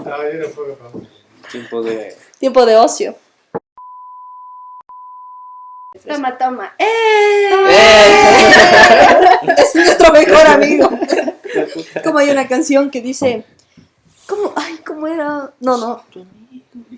Ah, 0.05 0.17
yo 0.31 0.39
no 0.39 0.47
puedo, 0.49 0.77
vamos. 0.83 1.07
Tiempo 1.51 1.81
de. 1.81 2.15
Tiempo 2.37 2.63
de 2.63 2.75
ocio. 2.75 3.15
Toma, 6.07 6.37
toma. 6.37 6.75
¡Eh! 6.77 7.49
Es 9.57 9.73
nuestro 9.73 10.13
mejor 10.13 10.45
amigo. 10.45 10.91
Como 12.03 12.19
hay 12.19 12.29
una 12.29 12.47
canción 12.47 12.91
que 12.91 13.01
dice. 13.01 13.45
¿Cómo? 14.27 14.53
Ay, 14.55 14.77
¿cómo 14.85 15.07
era? 15.07 15.53
No, 15.59 15.77
no. 15.77 16.03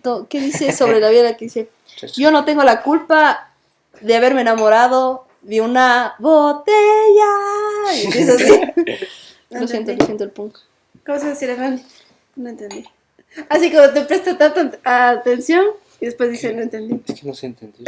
No, 0.04 0.28
¿Qué 0.28 0.42
dice 0.42 0.74
sobre 0.74 1.00
la 1.00 1.10
vida 1.12 1.38
que 1.38 1.46
dice? 1.46 1.70
Yo 2.18 2.32
no 2.32 2.44
tengo 2.44 2.64
la 2.64 2.84
culpa 2.84 3.52
de 4.02 4.18
haberme 4.18 4.42
enamorado 4.42 5.26
de 5.46 5.62
una 5.62 6.16
botella. 6.20 7.32
Y 7.96 8.06
empieza 8.06 8.34
así. 8.34 8.62
Lo 9.52 9.68
siento, 9.68 9.94
lo 9.94 10.04
siento 10.06 10.24
el 10.26 10.32
punk. 10.32 10.58
¿Cómo 11.06 11.20
se 11.20 11.30
dice 11.30 11.56
Ronald? 11.56 11.82
No 12.36 12.50
entendí. 12.50 12.84
Así 13.48 13.72
como 13.72 13.90
te 13.92 14.02
presta 14.02 14.38
tanta 14.38 14.80
atención 15.12 15.64
y 16.02 16.06
después 16.08 16.30
dice, 16.32 16.52
no 16.54 16.62
entendí. 16.64 17.00
Es 17.08 17.22
que 17.22 17.28
no 17.28 17.34
se 17.34 17.46
entendió. 17.46 17.86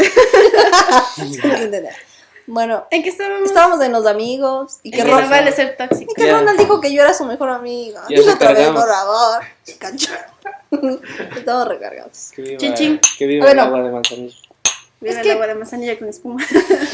Bueno, 2.46 2.86
¿En 2.92 3.04
qué 3.04 3.10
estábamos? 3.10 3.50
estábamos 3.50 3.82
en 3.84 3.92
los 3.92 4.06
amigos 4.06 4.78
y 4.84 4.92
que, 4.92 4.98
que 4.98 5.04
Ron- 5.04 5.24
no 5.26 5.30
vale 5.30 5.52
ser 5.52 5.76
tóxico. 5.76 6.12
y 6.12 6.16
que 6.16 6.28
Ya. 6.28 6.38
Ronald 6.38 6.58
dijo 6.60 6.80
que 6.80 6.94
yo 6.94 7.02
era 7.02 7.14
su 7.14 7.26
mejor 7.26 7.50
amiga. 7.50 8.04
Ya 8.10 8.20
Dilo 8.22 8.34
otra 8.34 8.54
vez, 8.54 8.70
por 8.70 8.88
favor. 8.88 9.44
Estamos 11.38 11.68
recargados. 11.68 12.32
Que 12.34 12.42
viva, 12.44 12.58
Chin, 12.60 12.74
chin. 12.76 13.00
Que 13.18 13.26
viva 13.26 13.46
Bueno. 13.48 13.64
el 13.64 13.68
agua 13.68 13.84
de 13.84 13.92
manzanilla. 13.92 14.38
Viva 15.00 15.12
Es 15.14 15.18
el 15.18 15.24
que- 15.24 15.32
agua 15.34 15.48
de 15.48 15.56
manzanilla 15.56 15.98
con 16.00 16.08
espuma. 16.10 16.44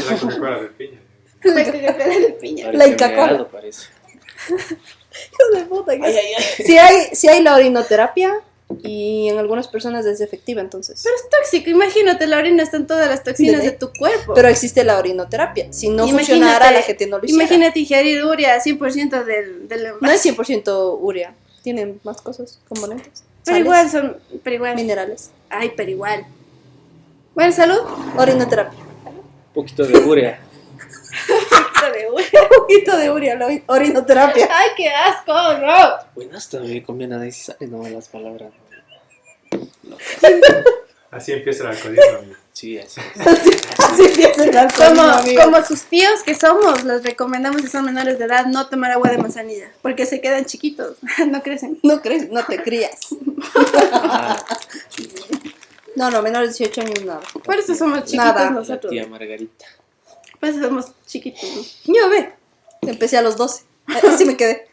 La 0.09 0.17
Coca-Cola 0.17 0.61
de 0.61 0.67
piña. 0.69 0.99
La 1.43 1.65
Coca-Cola 1.65 2.19
de 2.19 2.29
piña. 2.41 2.65
Parece 2.71 2.97
La 2.97 3.07
meado, 3.09 3.47
parece. 3.47 3.87
Hijo 4.49 5.57
de 5.59 5.65
puta, 5.65 5.97
que- 5.97 6.63
Si 6.65 6.77
hay, 6.77 7.15
si 7.15 7.27
hay 7.29 7.41
la 7.41 7.55
orinoterapia 7.55 8.33
y 8.83 9.29
en 9.29 9.37
algunas 9.37 9.67
personas 9.67 10.05
es 10.05 10.19
efectiva, 10.21 10.61
entonces. 10.61 11.01
Pero 11.03 11.15
es 11.15 11.29
tóxico, 11.29 11.69
imagínate, 11.69 12.25
la 12.27 12.39
orina 12.39 12.63
están 12.63 12.87
todas 12.87 13.07
las 13.07 13.23
toxinas 13.23 13.61
De 13.61 13.71
de 13.71 13.77
tu 13.77 13.91
cuerpo. 13.93 14.33
Pero 14.33 14.47
existe 14.47 14.83
la 14.83 14.97
orinoterapia. 14.97 15.71
Si 15.71 15.87
no 15.89 16.07
Imagínate- 16.07 16.25
funcionara, 16.25 16.71
la 16.71 16.81
gente 16.81 17.07
no 17.07 17.19
lo 17.19 17.25
hiciera. 17.25 17.43
Imagínate 17.43 17.79
ingerir 17.79 18.25
urea 18.25 18.59
100% 18.59 19.23
del, 19.23 19.67
del 19.67 19.87
No 20.01 20.09
es 20.11 20.21
100% 20.25 20.97
urea. 20.99 21.33
Tienen 21.61 21.99
más 22.03 22.21
cosas, 22.21 22.59
componentes. 22.67 23.23
Pero 23.45 23.55
sales, 23.57 23.61
igual 23.65 23.89
son, 23.91 24.17
pero 24.43 24.55
igual. 24.55 24.75
Minerales. 24.75 25.29
Ay, 25.49 25.71
pero 25.77 25.91
igual. 25.91 26.25
Bueno, 27.33 27.51
salud. 27.51 27.79
Orinoterapia. 28.17 28.79
Un 28.79 29.53
poquito 29.53 29.85
de 29.85 29.97
urea. 29.99 30.39
De 31.93 32.09
urea. 32.09 32.27
Un 32.43 32.47
poquito 32.49 32.97
de 32.97 33.11
urea, 33.11 33.35
la 33.35 33.47
orinoterapia. 33.67 34.47
Ay, 34.49 34.69
qué 34.77 34.89
asco, 34.89 35.33
no. 35.33 35.97
Buenas 36.15 36.49
también 36.49 36.81
conviene 36.83 37.15
a 37.15 37.21
si 37.29 37.31
salen 37.33 37.71
nomás 37.71 37.91
las 37.91 38.07
palabras. 38.07 38.51
Así 41.11 41.33
empieza 41.33 41.63
el 41.63 41.69
alcoholismo, 41.71 42.17
amigo. 42.19 42.35
Sí, 42.53 42.79
así. 42.79 43.01
Así 43.19 44.05
empieza 44.05 44.45
el 44.45 44.57
alcoholismo, 44.57 45.03
Como, 45.03 45.13
amigo. 45.13 45.43
como 45.43 45.65
sus 45.65 45.81
tíos 45.83 46.23
que 46.23 46.35
somos, 46.35 46.83
les 46.85 47.03
recomendamos 47.03 47.61
si 47.61 47.67
son 47.67 47.83
menores 47.85 48.17
de 48.17 48.25
edad 48.25 48.45
no 48.45 48.67
tomar 48.69 48.91
agua 48.91 49.09
de 49.11 49.17
manzanilla, 49.17 49.69
porque 49.81 50.05
se 50.05 50.21
quedan 50.21 50.45
chiquitos, 50.45 50.95
no 51.27 51.43
crecen. 51.43 51.79
No 51.83 52.01
crees, 52.01 52.29
no 52.31 52.45
te 52.45 52.63
crías. 52.63 52.95
Ah, 53.91 54.43
No, 55.95 56.09
no, 56.09 56.21
menores 56.21 56.57
de 56.57 56.65
18 56.65 56.81
años 56.81 57.05
nada. 57.05 57.21
Por 57.43 57.55
eso 57.57 57.75
somos 57.75 57.99
chiquitos 58.05 58.25
Nada. 58.25 58.45
la 58.45 58.49
nosotros. 58.51 58.89
tía 58.91 59.07
Margarita. 59.07 59.65
Por 60.39 60.49
eso 60.49 60.61
somos 60.61 60.87
chiquitos. 61.05 61.81
¿no? 61.87 61.93
Yo 61.93 62.09
ve. 62.09 62.33
Empecé 62.81 63.17
a 63.17 63.21
los 63.21 63.37
12. 63.37 63.63
Así 64.07 64.25
me 64.25 64.35
quedé. 64.35 64.67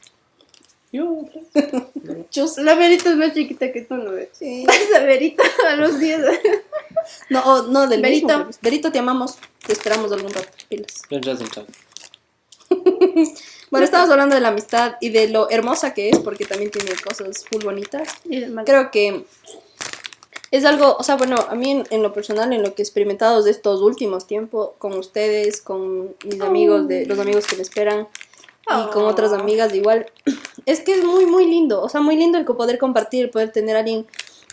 Yo. 0.92 1.24
Chus. 2.30 2.58
La 2.58 2.74
verita 2.74 3.10
es 3.10 3.16
más 3.16 3.34
chiquita 3.34 3.70
que 3.72 3.82
tú, 3.82 3.94
¿no 3.94 4.12
ves? 4.12 4.30
Sí. 4.32 4.66
Esa 4.68 5.00
verita 5.04 5.44
a 5.68 5.76
los 5.76 6.00
10. 6.00 6.20
No, 7.28 7.42
oh, 7.44 7.62
no, 7.64 7.86
del 7.86 8.02
Berito. 8.02 8.26
mismo. 8.26 8.44
pues. 8.44 8.58
Berito, 8.60 8.90
te 8.90 8.98
amamos. 8.98 9.36
Te 9.66 9.72
esperamos 9.72 10.10
algún 10.12 10.32
rato. 10.32 10.48
Pilas. 10.68 11.02
Bueno, 13.70 13.84
estamos 13.84 14.10
hablando 14.10 14.34
de 14.34 14.40
la 14.40 14.48
amistad 14.48 14.96
y 15.00 15.10
de 15.10 15.28
lo 15.28 15.48
hermosa 15.48 15.94
que 15.94 16.10
es, 16.10 16.18
porque 16.18 16.44
también 16.44 16.72
tiene 16.72 16.90
cosas 16.96 17.44
muy 17.52 17.62
bonitas. 17.62 18.08
Creo 18.66 18.90
que 18.90 19.24
es 20.50 20.64
algo, 20.64 20.96
o 20.98 21.02
sea, 21.02 21.16
bueno, 21.16 21.36
a 21.48 21.54
mí 21.54 21.70
en, 21.70 21.84
en 21.90 22.02
lo 22.02 22.12
personal, 22.12 22.52
en 22.52 22.62
lo 22.62 22.74
que 22.74 22.82
he 22.82 22.84
experimentado 22.84 23.42
de 23.42 23.50
estos 23.50 23.80
últimos 23.82 24.26
tiempos, 24.26 24.70
con 24.78 24.94
ustedes, 24.94 25.60
con 25.60 26.14
mis 26.24 26.40
amigos, 26.40 26.88
de 26.88 27.06
los 27.06 27.18
amigos 27.18 27.46
que 27.46 27.56
me 27.56 27.62
esperan 27.62 28.08
y 28.66 28.90
con 28.90 29.04
Oh. 29.04 29.08
otras 29.08 29.32
amigas 29.32 29.74
igual, 29.74 30.06
es 30.66 30.80
que 30.80 30.94
es 30.94 31.04
muy, 31.04 31.26
muy 31.26 31.46
lindo, 31.46 31.80
o 31.82 31.88
sea, 31.88 32.00
muy 32.00 32.16
lindo 32.16 32.38
el 32.38 32.44
poder 32.44 32.78
compartir, 32.78 33.30
poder 33.30 33.52
tener 33.52 33.76
a 33.76 33.80
alguien 33.80 34.06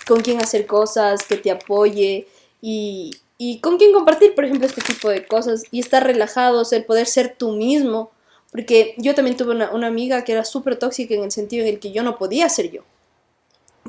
con 0.07 0.21
quien 0.21 0.39
hacer 0.41 0.65
cosas, 0.67 1.23
que 1.23 1.38
te 1.38 1.51
apoye 1.51 2.27
y, 2.62 3.12
y 3.38 3.60
con 3.60 3.77
quien 3.77 3.91
compartir, 3.91 4.36
por 4.36 4.45
ejemplo, 4.45 4.67
este 4.67 4.81
tipo 4.81 5.10
de 5.10 5.25
cosas 5.25 5.63
y 5.71 5.79
estar 5.79 6.05
relajados, 6.05 6.73
el 6.73 6.86
poder 6.86 7.07
ser 7.07 7.36
tú 7.38 7.51
mismo, 7.53 8.12
porque 8.51 8.93
yo 8.97 9.15
también 9.15 9.36
tuve 9.36 9.51
una, 9.51 9.71
una 9.71 9.88
amiga 9.88 10.23
que 10.23 10.31
era 10.31 10.45
súper 10.45 10.77
tóxica 10.77 11.13
en 11.15 11.23
el 11.23 11.31
sentido 11.31 11.65
en 11.65 11.73
el 11.73 11.79
que 11.79 11.91
yo 11.91 12.03
no 12.03 12.17
podía 12.17 12.47
ser 12.49 12.71
yo. 12.71 12.83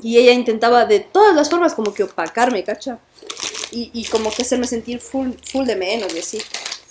Y 0.01 0.17
ella 0.17 0.31
intentaba 0.31 0.85
de 0.85 0.99
todas 0.99 1.35
las 1.35 1.49
formas 1.49 1.73
como 1.73 1.93
que 1.93 2.03
opacarme, 2.03 2.63
¿cacha? 2.63 2.99
Y, 3.71 3.91
y 3.93 4.05
como 4.05 4.31
que 4.31 4.41
hacerme 4.41 4.67
sentir 4.67 4.99
full, 4.99 5.31
full 5.51 5.65
de 5.65 5.75
menos 5.75 6.13
y 6.15 6.19
así. 6.19 6.41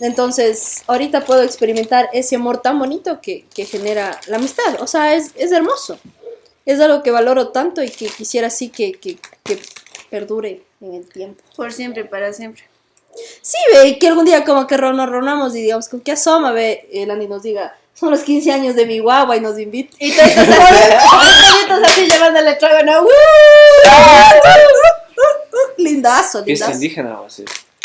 Entonces, 0.00 0.84
ahorita 0.86 1.24
puedo 1.24 1.42
experimentar 1.42 2.08
ese 2.12 2.36
amor 2.36 2.58
tan 2.62 2.78
bonito 2.78 3.20
que, 3.20 3.44
que 3.54 3.64
genera 3.64 4.20
la 4.28 4.36
amistad. 4.36 4.80
O 4.80 4.86
sea, 4.86 5.14
es, 5.14 5.32
es 5.34 5.50
hermoso. 5.50 5.98
Es 6.64 6.80
algo 6.80 7.02
que 7.02 7.10
valoro 7.10 7.48
tanto 7.48 7.82
y 7.82 7.90
que 7.90 8.06
quisiera 8.06 8.48
así 8.48 8.68
que, 8.68 8.92
que, 8.92 9.18
que 9.42 9.58
perdure 10.10 10.62
en 10.80 10.94
el 10.94 11.08
tiempo. 11.08 11.42
Por 11.56 11.72
siempre, 11.72 12.04
para 12.04 12.32
siempre. 12.32 12.64
Sí, 13.42 13.58
ve, 13.72 13.98
que 13.98 14.08
algún 14.08 14.24
día 14.24 14.44
como 14.44 14.66
que 14.66 14.76
nos 14.76 15.08
reunamos 15.08 15.56
y 15.56 15.62
digamos, 15.62 15.88
¿con 15.88 16.00
qué 16.00 16.12
asoma, 16.12 16.52
ve? 16.52 16.88
El 16.92 17.10
Andy 17.10 17.26
nos 17.26 17.42
diga, 17.42 17.76
son 17.98 18.10
los 18.10 18.20
15 18.20 18.52
años 18.52 18.74
de 18.76 18.86
mi 18.86 18.98
guagua 19.00 19.36
y 19.36 19.40
nos 19.40 19.58
invita. 19.58 19.96
Y 19.98 20.12
todos 20.12 20.28
estos 20.30 20.48
así, 21.86 22.06
llevándole 22.08 22.54
trago, 22.54 22.84
¿no? 22.84 23.02
¡Uh! 23.02 23.08
Lindazo, 25.78 26.40
Es 26.40 26.46
lindazo. 26.46 26.72
indígena 26.72 27.20
o 27.20 27.26
así. 27.26 27.44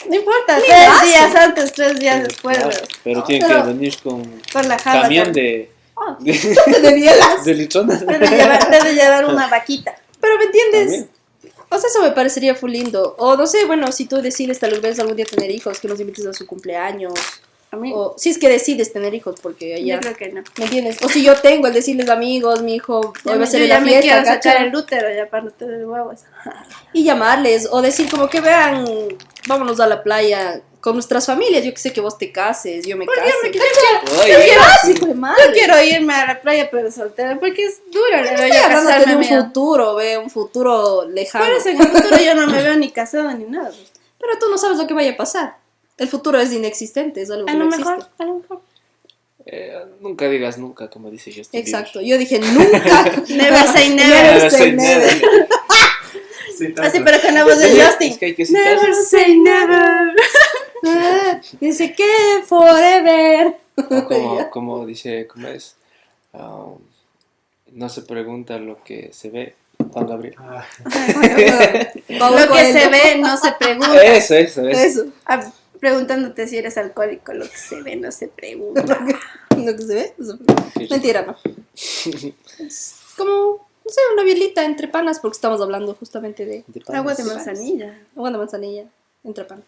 No 0.10 0.16
importa, 0.16 0.60
Lindazo. 0.60 1.00
tres 1.00 1.12
días 1.14 1.36
antes, 1.36 1.74
tres 1.74 2.00
días 2.00 2.24
después, 2.24 2.58
Claro, 2.58 2.78
Pero 3.04 3.24
tiene 3.24 3.46
Pero- 3.48 3.62
que 3.64 3.68
venir 3.70 3.98
con 4.04 4.42
con 4.52 4.68
la 4.68 4.78
java. 4.80 5.02
camión 5.04 5.26
también. 5.26 5.70
de, 6.20 6.32
de, 6.72 6.80
De 6.82 6.94
bielas. 6.94 7.46
de 7.46 7.54
litronas. 7.54 8.06
Debe 8.06 8.28
llevar, 8.28 8.70
debe 8.70 8.94
llevar 8.94 9.26
una 9.26 9.48
vaquita. 9.48 9.96
Pero 10.20 10.38
¿me 10.38 10.46
entiendes? 10.46 10.84
También. 10.84 11.10
O 11.70 11.78
sea, 11.80 11.90
eso 11.90 12.02
me 12.02 12.12
parecería 12.12 12.54
full 12.56 12.72
lindo. 12.72 13.16
O 13.18 13.36
no 13.36 13.48
sé, 13.48 13.66
bueno, 13.66 13.92
si 13.92 14.06
tú 14.06 14.22
decides 14.22 14.60
tal 14.60 14.80
vez 14.82 15.00
algún 15.00 15.16
día 15.16 15.26
tener 15.26 15.50
hijos, 15.50 15.80
que 15.80 15.88
los 15.88 16.00
invites 16.00 16.26
a 16.26 16.34
su 16.34 16.46
cumpleaños. 16.46 17.14
A 17.74 17.76
mí, 17.76 17.92
O 17.96 18.14
si 18.20 18.30
es 18.30 18.38
que 18.38 18.50
decides 18.50 18.94
tener 18.94 19.16
hijos, 19.16 19.36
porque 19.42 19.80
yo 19.80 19.86
ya, 19.96 20.00
creo 20.00 20.16
que 20.16 20.30
no. 20.30 20.44
¿me 20.58 20.66
entiendes? 20.66 21.02
O 21.04 21.10
si 21.10 21.24
yo 21.24 21.36
tengo 21.42 21.66
el 21.66 21.74
decirles 21.74 22.08
amigos, 22.10 22.62
mi 22.62 22.76
hijo, 22.76 23.02
Yo, 23.26 23.32
hoy 23.32 23.34
va 23.34 23.36
me- 23.40 23.44
a 23.46 23.48
ser 23.48 23.62
yo 23.62 23.66
ya 23.66 23.74
la 23.76 23.80
me 23.82 23.88
fiesta, 23.90 24.22
quiero 24.22 24.26
sacar 24.36 24.68
el 24.68 24.76
útero 24.76 25.08
ya 25.12 25.28
para 25.28 25.44
no 25.46 25.52
tener 25.52 25.84
huevos. 25.86 26.20
y 26.94 27.04
llamarles 27.04 27.68
o 27.72 27.82
decir 27.82 28.08
como 28.12 28.30
que 28.30 28.42
vean, 28.42 28.86
vámonos 29.48 29.80
a 29.80 29.88
la 29.88 30.04
playa 30.04 30.62
con 30.82 30.94
nuestras 30.94 31.26
familias, 31.26 31.64
yo 31.64 31.74
que 31.74 31.80
sé 31.80 31.92
que 31.94 32.02
vos 32.02 32.18
te 32.18 32.32
cases, 32.32 32.86
yo 32.86 32.96
me 32.96 33.06
Porque 33.06 33.22
case. 33.22 33.32
yo 33.34 33.42
me 33.44 33.50
quiero- 33.52 33.66
Yo 34.06 34.46
quiero. 34.46 35.14
Yo 35.48 35.54
quiero 35.54 35.84
irme 35.84 36.14
a 36.14 36.28
la 36.28 36.42
playa 36.42 36.70
pero 36.70 36.92
soltera 36.92 37.40
porque 37.40 37.64
es 37.66 37.82
duro, 37.92 38.22
le 38.22 38.34
Estoy 38.34 38.52
hablando 38.52 39.06
de 39.06 39.16
un 39.16 39.24
futuro, 39.46 39.96
ve, 39.96 40.18
un 40.20 40.30
futuro 40.30 41.08
lejano. 41.10 41.46
Por 41.46 41.54
eso 41.56 41.70
en 41.70 41.82
el 41.82 41.88
futuro 41.88 42.18
yo 42.20 42.36
no 42.36 42.46
me 42.48 42.62
veo 42.62 42.76
ni 42.76 42.92
casada 42.92 43.34
ni 43.34 43.46
nada. 43.46 43.72
Pero 44.20 44.38
tú 44.40 44.46
no 44.50 44.58
sabes 44.60 44.78
lo 44.78 44.86
que 44.86 44.94
vaya 44.94 45.12
a 45.14 45.18
pasar. 45.18 45.63
El 45.98 46.08
futuro 46.08 46.40
es 46.40 46.52
inexistente, 46.52 47.22
es 47.22 47.30
algo 47.32 47.46
que 47.46 47.52
A 47.52 47.56
lo 47.56 47.66
no 47.66 47.78
mejor, 47.78 47.94
existe. 47.98 48.24
a 48.24 48.26
lo 48.26 48.34
mejor. 48.40 48.62
eh, 49.46 49.78
nunca 50.00 50.28
digas 50.30 50.58
nunca, 50.58 50.90
como 50.90 51.12
dice 51.12 51.32
Justin 51.36 51.60
Exacto, 51.60 52.02
yo 52.02 52.18
dije 52.18 52.40
nunca. 52.40 53.04
Never 53.30 53.68
say 53.68 53.90
never. 53.94 54.34
Never 54.36 54.52
say 54.52 54.72
never. 54.72 55.48
Así, 56.82 57.00
pero 57.04 57.20
con 57.22 57.34
la 57.34 57.44
voz 57.44 57.60
de 57.60 57.72
Es 57.72 57.86
Justin. 57.88 58.18
que 58.18 58.36
que. 58.36 58.46
Never 58.46 58.94
say 58.96 59.38
never. 59.38 60.14
Ah, 60.86 61.40
Dice 61.60 61.94
que 61.94 62.06
forever. 62.46 63.58
O 63.76 64.06
como, 64.06 64.50
como 64.50 64.86
dice, 64.86 65.28
¿cómo 65.28 65.48
es? 65.48 65.76
Um, 66.32 66.78
no 67.72 67.90
se 67.90 68.04
pregunta 68.04 68.58
lo 68.60 68.84
que 68.84 69.10
se 69.14 69.30
ve. 69.30 69.56
Juan 69.92 70.08
Gabriel. 70.08 70.36
Ah, 70.38 70.66
Lo 72.08 72.54
que 72.54 72.72
se 72.72 72.88
ve 72.90 73.18
no 73.20 73.36
se 73.38 73.52
pregunta. 73.54 74.04
Eso, 74.04 74.36
eso, 74.36 74.68
eso. 74.68 75.02
Eso. 75.02 75.54
Preguntándote 75.84 76.48
si 76.48 76.58
eres 76.58 76.78
alcohólico, 76.78 77.34
lo 77.34 77.44
que 77.44 77.58
se 77.58 77.82
ve 77.82 77.98
no 77.98 78.10
se 78.10 78.30
pregunta. 78.30 78.82
Lo 79.58 79.76
que 79.76 79.82
se 79.82 79.94
ve. 79.94 80.14
Mentira, 80.90 81.24
no. 81.24 81.36
Es 82.60 82.96
como, 83.18 83.68
no 83.84 83.92
sé, 83.92 84.00
una 84.14 84.24
bielita 84.24 84.64
entre 84.64 84.88
panas 84.88 85.20
porque 85.20 85.36
estamos 85.36 85.60
hablando 85.60 85.94
justamente 85.96 86.46
de 86.46 86.64
De 86.68 86.80
panas. 86.80 87.02
Agua 87.02 87.14
de 87.16 87.24
manzanilla. 87.26 88.00
agua 88.16 88.32
de 88.32 88.38
manzanilla 88.38 88.86
entre 89.26 89.44
panas. 89.44 89.66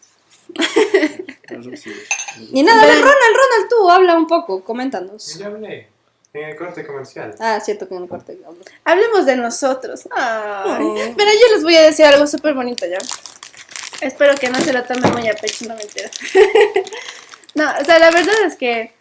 Y 2.50 2.62
nada, 2.62 2.82
Ronald, 2.82 3.04
Ronald, 3.04 3.68
tú 3.68 3.90
habla 3.90 4.16
un 4.16 4.26
poco, 4.26 4.64
coméntanos. 4.64 5.36
ya 5.38 5.48
hablé 5.48 5.88
en 6.32 6.48
el 6.48 6.56
corte 6.56 6.86
comercial. 6.86 7.34
Ah, 7.40 7.60
cierto 7.60 7.88
que 7.88 7.94
en 7.94 8.04
el 8.04 8.08
corte. 8.08 8.38
Hablemos 8.84 9.26
de 9.26 9.36
nosotros. 9.36 10.08
Ay. 10.12 10.82
Oh. 10.82 10.94
Mira, 10.94 11.30
yo 11.34 11.54
les 11.54 11.62
voy 11.62 11.76
a 11.76 11.82
decir 11.82 12.06
algo 12.06 12.26
súper 12.26 12.54
bonito 12.54 12.86
ya. 12.86 12.96
Espero 14.00 14.34
que 14.34 14.48
no 14.50 14.60
se 14.60 14.72
lo 14.72 14.82
tomen 14.84 15.12
muy 15.12 15.28
a 15.28 15.34
pecho, 15.34 15.66
no 15.66 15.74
me 15.74 15.82
entero. 15.82 16.10
no, 17.54 17.70
o 17.80 17.84
sea, 17.84 17.98
la 17.98 18.10
verdad 18.10 18.34
es 18.46 18.56
que 18.56 18.92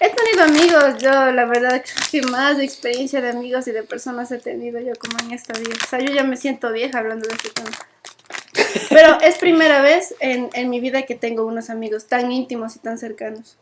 he 0.00 0.10
tenido 0.10 0.44
amigos. 0.44 1.00
Yo, 1.00 1.10
la 1.32 1.44
verdad, 1.46 1.82
creo 1.82 2.22
que 2.24 2.30
más 2.30 2.58
de 2.58 2.64
experiencia 2.64 3.20
de 3.20 3.30
amigos 3.30 3.66
y 3.68 3.72
de 3.72 3.82
personas 3.82 4.30
he 4.30 4.38
tenido 4.38 4.80
yo 4.80 4.92
como 4.98 5.18
en 5.20 5.32
esta 5.32 5.58
vida. 5.58 5.74
O 5.82 5.88
sea, 5.88 6.00
yo 6.00 6.12
ya 6.12 6.24
me 6.24 6.36
siento 6.36 6.72
vieja 6.72 6.98
hablando 6.98 7.28
de 7.28 7.34
este 7.34 7.50
tema. 7.50 7.70
Pero 8.90 9.18
es 9.20 9.38
primera 9.38 9.80
vez 9.80 10.14
en, 10.20 10.50
en 10.52 10.70
mi 10.70 10.80
vida 10.80 11.02
que 11.02 11.14
tengo 11.14 11.46
unos 11.46 11.70
amigos 11.70 12.06
tan 12.06 12.30
íntimos 12.30 12.76
y 12.76 12.78
tan 12.80 12.98
cercanos. 12.98 13.56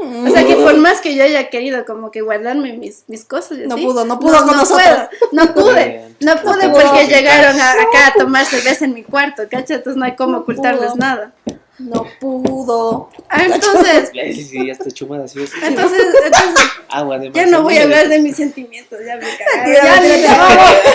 O 0.00 0.30
sea 0.30 0.46
que 0.46 0.54
por 0.56 0.76
más 0.78 1.00
que 1.00 1.14
yo 1.14 1.22
haya 1.24 1.50
querido 1.50 1.84
como 1.84 2.10
que 2.10 2.20
guardarme 2.22 2.72
mis, 2.72 3.04
mis 3.06 3.24
cosas 3.24 3.58
No 3.66 3.76
pudo, 3.76 4.04
no 4.04 4.18
pudo 4.18 4.38
con 4.38 4.46
no 4.48 4.52
nosotros. 4.56 4.82
puedo, 4.82 5.08
no 5.32 5.54
pude, 5.54 6.08
no 6.20 6.36
pude 6.42 6.66
No 6.68 6.72
porque 6.74 7.06
llegaron 7.06 7.60
a- 7.60 7.72
acá 7.72 8.06
a 8.08 8.12
tomar 8.18 8.44
cerveza 8.46 8.84
en 8.86 8.94
mi 8.94 9.02
cuarto, 9.02 9.42
¿cachai? 9.50 9.76
Entonces 9.76 9.96
no 9.98 10.04
hay 10.04 10.16
cómo 10.16 10.32
No 10.32 10.38
ocultarles 10.38 10.90
pudo. 10.92 10.96
nada. 10.96 11.32
No 11.78 12.06
pudo. 12.20 13.08
Ah, 13.30 13.42
Entonces, 13.44 14.10
Sí, 14.12 14.34
sí, 14.34 14.44
sí, 14.44 14.66
ya 14.66 14.72
está 14.72 14.90
chumada, 14.90 15.26
sí, 15.28 15.46
sí. 15.46 15.52
entonces, 15.62 16.02
entonces 16.26 16.66
Agua 16.88 17.18
de 17.18 17.30
ya 17.32 17.46
no 17.46 17.62
voy 17.62 17.78
a 17.78 17.84
hablar 17.84 18.08
de 18.08 18.18
mis 18.20 18.36
sentimientos, 18.36 18.98
ya 19.06 19.16
me 19.16 19.22
cagaron, 19.22 19.72
ya 19.74 20.00
tira. 20.16 20.36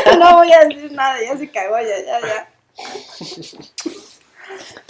cagó, 0.04 0.18
no 0.20 0.38
voy 0.38 0.52
a 0.54 0.66
decir 0.66 0.92
nada, 0.92 1.16
ya 1.24 1.36
se 1.38 1.50
cagó, 1.50 1.78
ya, 1.80 1.98
ya, 2.06 2.20
ya. 2.22 2.48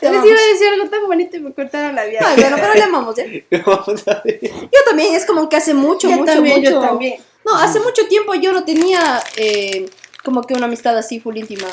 Les 0.09 0.19
amamos. 0.19 0.29
iba 0.31 0.39
a 0.39 0.53
decir 0.53 0.67
algo 0.67 0.89
tan 0.89 1.05
bonito 1.07 1.37
y 1.37 1.39
me 1.39 1.53
cortaron 1.53 1.95
la 1.95 2.05
vida. 2.05 2.19
Ay, 2.23 2.39
bueno, 2.41 2.57
pero 2.59 2.73
le 2.73 2.83
amamos, 2.83 3.15
ver. 3.15 3.45
Yo 3.49 4.79
también, 4.87 5.15
es 5.15 5.25
como 5.25 5.47
que 5.49 5.55
hace 5.55 5.73
mucho, 5.73 6.09
Yo 6.09 6.17
mucho, 6.17 6.33
también, 6.33 6.59
mucho. 6.59 6.71
yo 6.71 6.79
también. 6.81 7.21
No, 7.45 7.55
hace 7.55 7.79
mucho 7.79 8.07
tiempo 8.07 8.33
yo 8.33 8.51
no 8.51 8.63
tenía 8.65 9.21
eh, 9.37 9.89
como 10.23 10.41
que 10.43 10.55
una 10.55 10.65
amistad 10.65 10.97
así 10.97 11.19
full 11.19 11.37
íntima. 11.37 11.67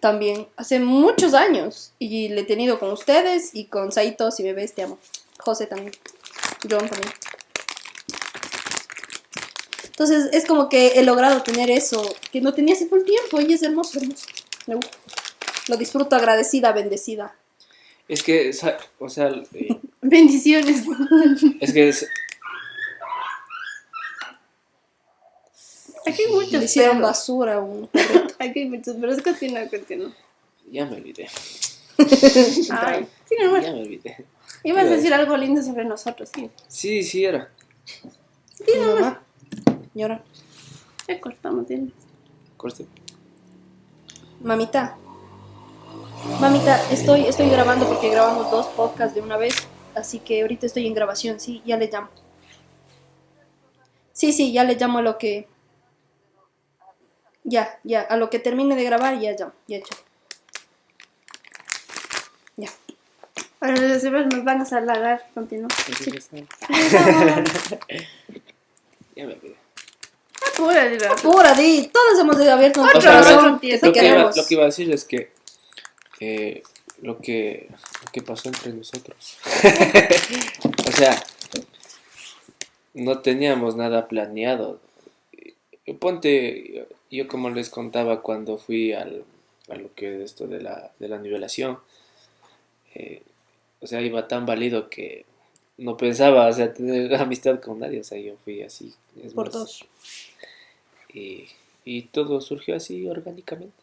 También, 0.00 0.48
hace 0.56 0.78
muchos 0.78 1.34
años. 1.34 1.92
Y 1.98 2.28
le 2.28 2.42
he 2.42 2.44
tenido 2.44 2.78
con 2.78 2.90
ustedes 2.90 3.50
y 3.54 3.66
con 3.66 3.92
Saito, 3.92 4.30
si 4.30 4.42
me 4.42 4.52
ves, 4.52 4.74
te 4.74 4.82
amo. 4.82 4.98
José 5.38 5.66
también. 5.66 5.92
John 6.68 6.88
también. 6.88 7.12
Entonces 9.84 10.28
es 10.32 10.44
como 10.44 10.68
que 10.68 10.88
he 10.96 11.02
logrado 11.02 11.42
tener 11.42 11.70
eso 11.70 12.14
que 12.30 12.42
no 12.42 12.52
tenía 12.52 12.74
hace 12.74 12.86
full 12.86 13.02
tiempo 13.02 13.40
y 13.40 13.54
es 13.54 13.62
hermoso, 13.62 13.98
hermoso. 13.98 14.26
Me 14.66 14.74
gusta. 14.74 14.98
Lo 15.68 15.76
disfruto 15.76 16.16
agradecida, 16.16 16.72
bendecida. 16.72 17.34
Es 18.08 18.22
que, 18.22 18.52
o 19.00 19.08
sea, 19.08 19.28
eh, 19.52 19.68
Bendiciones. 20.02 20.84
es 21.60 21.72
que 21.72 21.88
es- 21.88 22.08
Aquí 26.06 26.22
hay 26.22 26.32
muchos 26.32 26.62
hicieron 26.62 26.96
perros. 26.98 27.10
basura 27.10 27.54
a 27.54 27.60
un 27.60 27.86
perrito. 27.92 28.34
Aquí 28.38 28.60
hay 28.60 28.68
muchos, 28.68 28.96
pero 29.00 29.12
es 29.12 29.22
continúa, 29.22 29.66
continúa. 29.68 30.12
ya 30.70 30.86
me 30.86 30.96
olvidé. 30.96 31.26
Ay, 32.70 33.06
sí, 33.28 33.34
normal. 33.42 33.62
Ya 33.62 33.72
me 33.72 33.80
olvidé. 33.82 34.24
Ibas 34.62 34.84
a 34.86 34.90
decir 34.90 35.12
algo 35.14 35.36
lindo 35.36 35.62
sobre 35.62 35.84
nosotros, 35.84 36.30
sí. 36.34 36.50
Sí, 36.68 37.02
sí 37.02 37.24
era. 37.24 37.50
Mi 38.66 38.80
mamá 38.80 39.20
llora. 39.94 40.22
Ya 41.08 41.20
cortamos, 41.20 41.66
¿tienes? 41.66 41.92
Corte. 42.56 42.86
Mamita, 44.42 44.96
mamita, 46.40 46.80
estoy, 46.90 47.26
estoy 47.26 47.48
grabando 47.48 47.86
porque 47.86 48.10
grabamos 48.10 48.50
dos 48.50 48.66
podcasts 48.68 49.14
de 49.14 49.20
una 49.20 49.36
vez, 49.36 49.54
así 49.94 50.18
que 50.18 50.42
ahorita 50.42 50.66
estoy 50.66 50.86
en 50.86 50.94
grabación, 50.94 51.40
sí, 51.40 51.62
ya 51.64 51.76
le 51.76 51.88
llamo. 51.88 52.08
Sí, 54.12 54.32
sí, 54.32 54.52
ya 54.52 54.64
le 54.64 54.74
llamo 54.76 54.98
a 54.98 55.02
lo 55.02 55.18
que... 55.18 55.48
Ya, 57.44 57.78
ya, 57.84 58.00
a 58.00 58.16
lo 58.16 58.28
que 58.28 58.38
termine 58.38 58.74
de 58.74 58.84
grabar, 58.84 59.18
ya 59.20 59.32
llamo, 59.32 59.52
ya 59.68 59.78
llamo. 59.78 60.02
Ya. 62.56 62.70
Ahora 63.60 63.80
los 63.80 64.02
demás 64.02 64.26
nos 64.26 64.42
van 64.44 64.60
a 64.62 64.64
salagar, 64.64 65.28
continúa. 65.34 65.68
Ya 69.16 69.24
me 69.24 69.32
olvidé. 69.32 69.56
Apura, 70.46 70.84
diva. 70.90 71.16
Pura, 71.16 71.54
di, 71.54 71.90
todos 71.90 72.18
hemos 72.20 72.36
abierto 72.36 72.82
nuestro 72.82 73.00
corazón, 73.00 73.52
lo 73.52 73.60
que 73.60 74.54
iba 74.54 74.62
a 74.62 74.66
decir 74.66 74.92
es 74.92 75.04
que 75.06 75.35
eh, 76.20 76.62
lo 77.02 77.18
que 77.18 77.68
lo 78.04 78.12
que 78.12 78.22
pasó 78.22 78.48
entre 78.48 78.72
nosotros. 78.72 79.36
o 80.88 80.92
sea, 80.92 81.22
no 82.94 83.20
teníamos 83.20 83.76
nada 83.76 84.08
planeado. 84.08 84.80
Ponte, 86.00 86.88
yo 87.10 87.28
como 87.28 87.50
les 87.50 87.70
contaba 87.70 88.22
cuando 88.22 88.58
fui 88.58 88.92
al, 88.92 89.24
a 89.68 89.76
lo 89.76 89.94
que 89.94 90.16
es 90.16 90.22
esto 90.22 90.46
de 90.46 90.60
la, 90.60 90.92
de 90.98 91.08
la 91.08 91.18
nivelación, 91.18 91.78
eh, 92.94 93.22
o 93.80 93.86
sea, 93.86 94.00
iba 94.00 94.26
tan 94.26 94.46
válido 94.46 94.88
que 94.88 95.24
no 95.78 95.96
pensaba, 95.96 96.48
o 96.48 96.52
sea, 96.52 96.72
tener 96.72 97.14
amistad 97.20 97.60
con 97.60 97.78
nadie, 97.78 98.00
o 98.00 98.04
sea, 98.04 98.18
yo 98.18 98.34
fui 98.44 98.62
así. 98.62 98.92
es 99.22 99.32
Por 99.32 99.46
más, 99.46 99.54
dos. 99.54 99.84
Y, 101.12 101.48
y 101.84 102.02
todo 102.02 102.40
surgió 102.40 102.76
así 102.76 103.06
orgánicamente. 103.08 103.76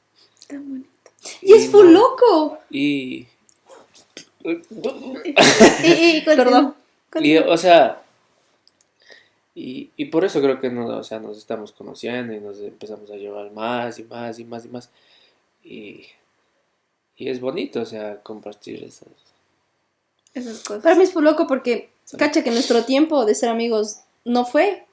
Tan 0.47 0.67
bonito. 0.67 0.92
Y 1.41 1.53
es 1.53 1.69
full 1.69 1.87
no- 1.87 1.91
loco. 1.91 2.57
Y. 2.69 3.27
Y. 5.83 6.21
Perdón. 6.21 6.75
y, 7.15 7.37
o 7.37 7.57
sea. 7.57 8.01
Y, 9.55 9.91
y 9.95 10.05
por 10.05 10.25
eso 10.25 10.41
creo 10.41 10.59
que 10.59 10.69
no, 10.69 10.87
o 10.87 11.03
sea, 11.03 11.19
nos 11.19 11.37
estamos 11.37 11.71
conociendo 11.71 12.33
y 12.33 12.39
nos 12.39 12.57
empezamos 12.59 13.11
a 13.11 13.15
llevar 13.15 13.51
más 13.51 13.99
y 13.99 14.03
más 14.03 14.39
y 14.39 14.45
más 14.45 14.65
y 14.65 14.67
más. 14.69 14.89
Y, 15.63 16.05
y 17.17 17.29
es 17.29 17.39
bonito, 17.39 17.81
o 17.81 17.85
sea, 17.85 18.19
compartir 18.21 18.83
esas. 18.83 19.09
Esas 20.33 20.59
cosas. 20.63 20.81
Para 20.83 20.95
mí 20.95 21.03
es 21.03 21.13
full 21.13 21.23
loco 21.23 21.45
porque, 21.45 21.91
cacha 22.17 22.43
que 22.43 22.49
nuestro 22.49 22.83
tiempo 22.83 23.25
de 23.25 23.35
ser 23.35 23.49
amigos 23.49 23.99
no 24.25 24.45
fue 24.45 24.85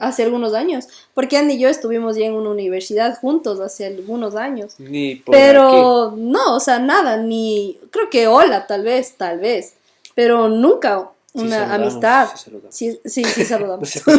hace 0.00 0.22
algunos 0.24 0.54
años, 0.54 0.88
porque 1.14 1.36
Andy 1.36 1.54
y 1.54 1.58
yo 1.58 1.68
estuvimos 1.68 2.16
ya 2.16 2.26
en 2.26 2.34
una 2.34 2.50
universidad 2.50 3.18
juntos 3.18 3.60
hace 3.60 3.86
algunos 3.86 4.34
años. 4.34 4.74
Ni 4.78 5.16
por 5.16 5.34
aquí. 5.34 5.44
Pero 5.44 6.14
no, 6.16 6.56
o 6.56 6.60
sea, 6.60 6.78
nada, 6.78 7.16
ni 7.16 7.78
creo 7.90 8.10
que 8.10 8.26
hola, 8.26 8.66
tal 8.66 8.82
vez, 8.82 9.14
tal 9.16 9.38
vez, 9.38 9.74
pero 10.14 10.48
nunca 10.48 11.10
una 11.34 11.74
amistad. 11.74 12.28
sí. 12.70 12.98
Sí, 13.04 13.24
sí, 13.24 13.24
saludamos. 13.44 13.88
Sí. 13.88 14.00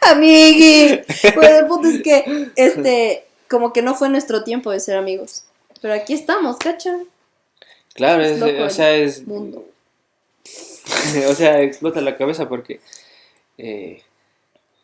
Amigui. 0.00 1.00
Pues 1.34 1.50
el 1.50 1.66
punto 1.66 1.88
es 1.88 2.02
que, 2.02 2.50
este, 2.56 3.24
como 3.48 3.72
que 3.72 3.82
no 3.82 3.94
fue 3.94 4.08
nuestro 4.08 4.44
tiempo 4.44 4.70
de 4.70 4.80
ser 4.80 4.96
amigos. 4.96 5.44
Pero 5.80 5.94
aquí 5.94 6.12
estamos, 6.12 6.56
¿cacha? 6.56 6.98
Claro, 7.94 8.22
es 8.22 8.40
es, 8.40 8.60
o 8.60 8.70
sea, 8.70 8.94
es. 8.94 9.26
mundo. 9.26 9.64
o 11.28 11.34
sea, 11.34 11.60
explota 11.60 12.00
la 12.00 12.16
cabeza 12.16 12.48
porque... 12.48 12.80
eh, 13.58 14.02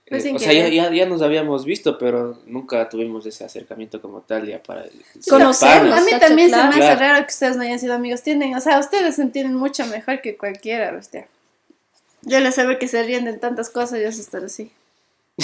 Pues 0.08 0.24
eh, 0.24 0.32
o 0.32 0.38
sea, 0.38 0.52
ya, 0.52 0.68
ya, 0.68 0.92
ya 0.92 1.04
nos 1.06 1.20
habíamos 1.20 1.64
visto, 1.64 1.98
pero 1.98 2.38
nunca 2.46 2.88
tuvimos 2.88 3.26
ese 3.26 3.44
acercamiento 3.44 4.00
como 4.00 4.20
tal 4.20 4.46
ya 4.46 4.62
para... 4.62 4.84
Conocernos. 5.28 5.98
A 5.98 6.00
mí 6.00 6.10
también 6.20 6.48
se 6.48 6.54
claro. 6.54 6.76
me 6.76 6.84
hace 6.84 6.94
raro 6.94 7.26
que 7.26 7.32
ustedes 7.32 7.56
no 7.56 7.62
hayan 7.62 7.80
sido 7.80 7.94
amigos. 7.94 8.22
Tienen, 8.22 8.54
o 8.54 8.60
sea, 8.60 8.78
ustedes 8.78 9.16
se 9.16 9.22
entienden 9.22 9.56
mucho 9.56 9.84
mejor 9.86 10.20
que 10.20 10.36
cualquiera, 10.36 10.96
hostia. 10.96 11.26
Yo 12.22 12.38
les 12.38 12.54
sé 12.54 12.64
ver 12.64 12.78
que 12.78 12.86
se 12.86 13.02
ríen 13.02 13.24
de 13.24 13.32
tantas 13.32 13.68
cosas 13.68 13.98
y 13.98 14.02
eso 14.02 14.20
estar 14.20 14.44
así. 14.44 14.70
Y 15.38 15.42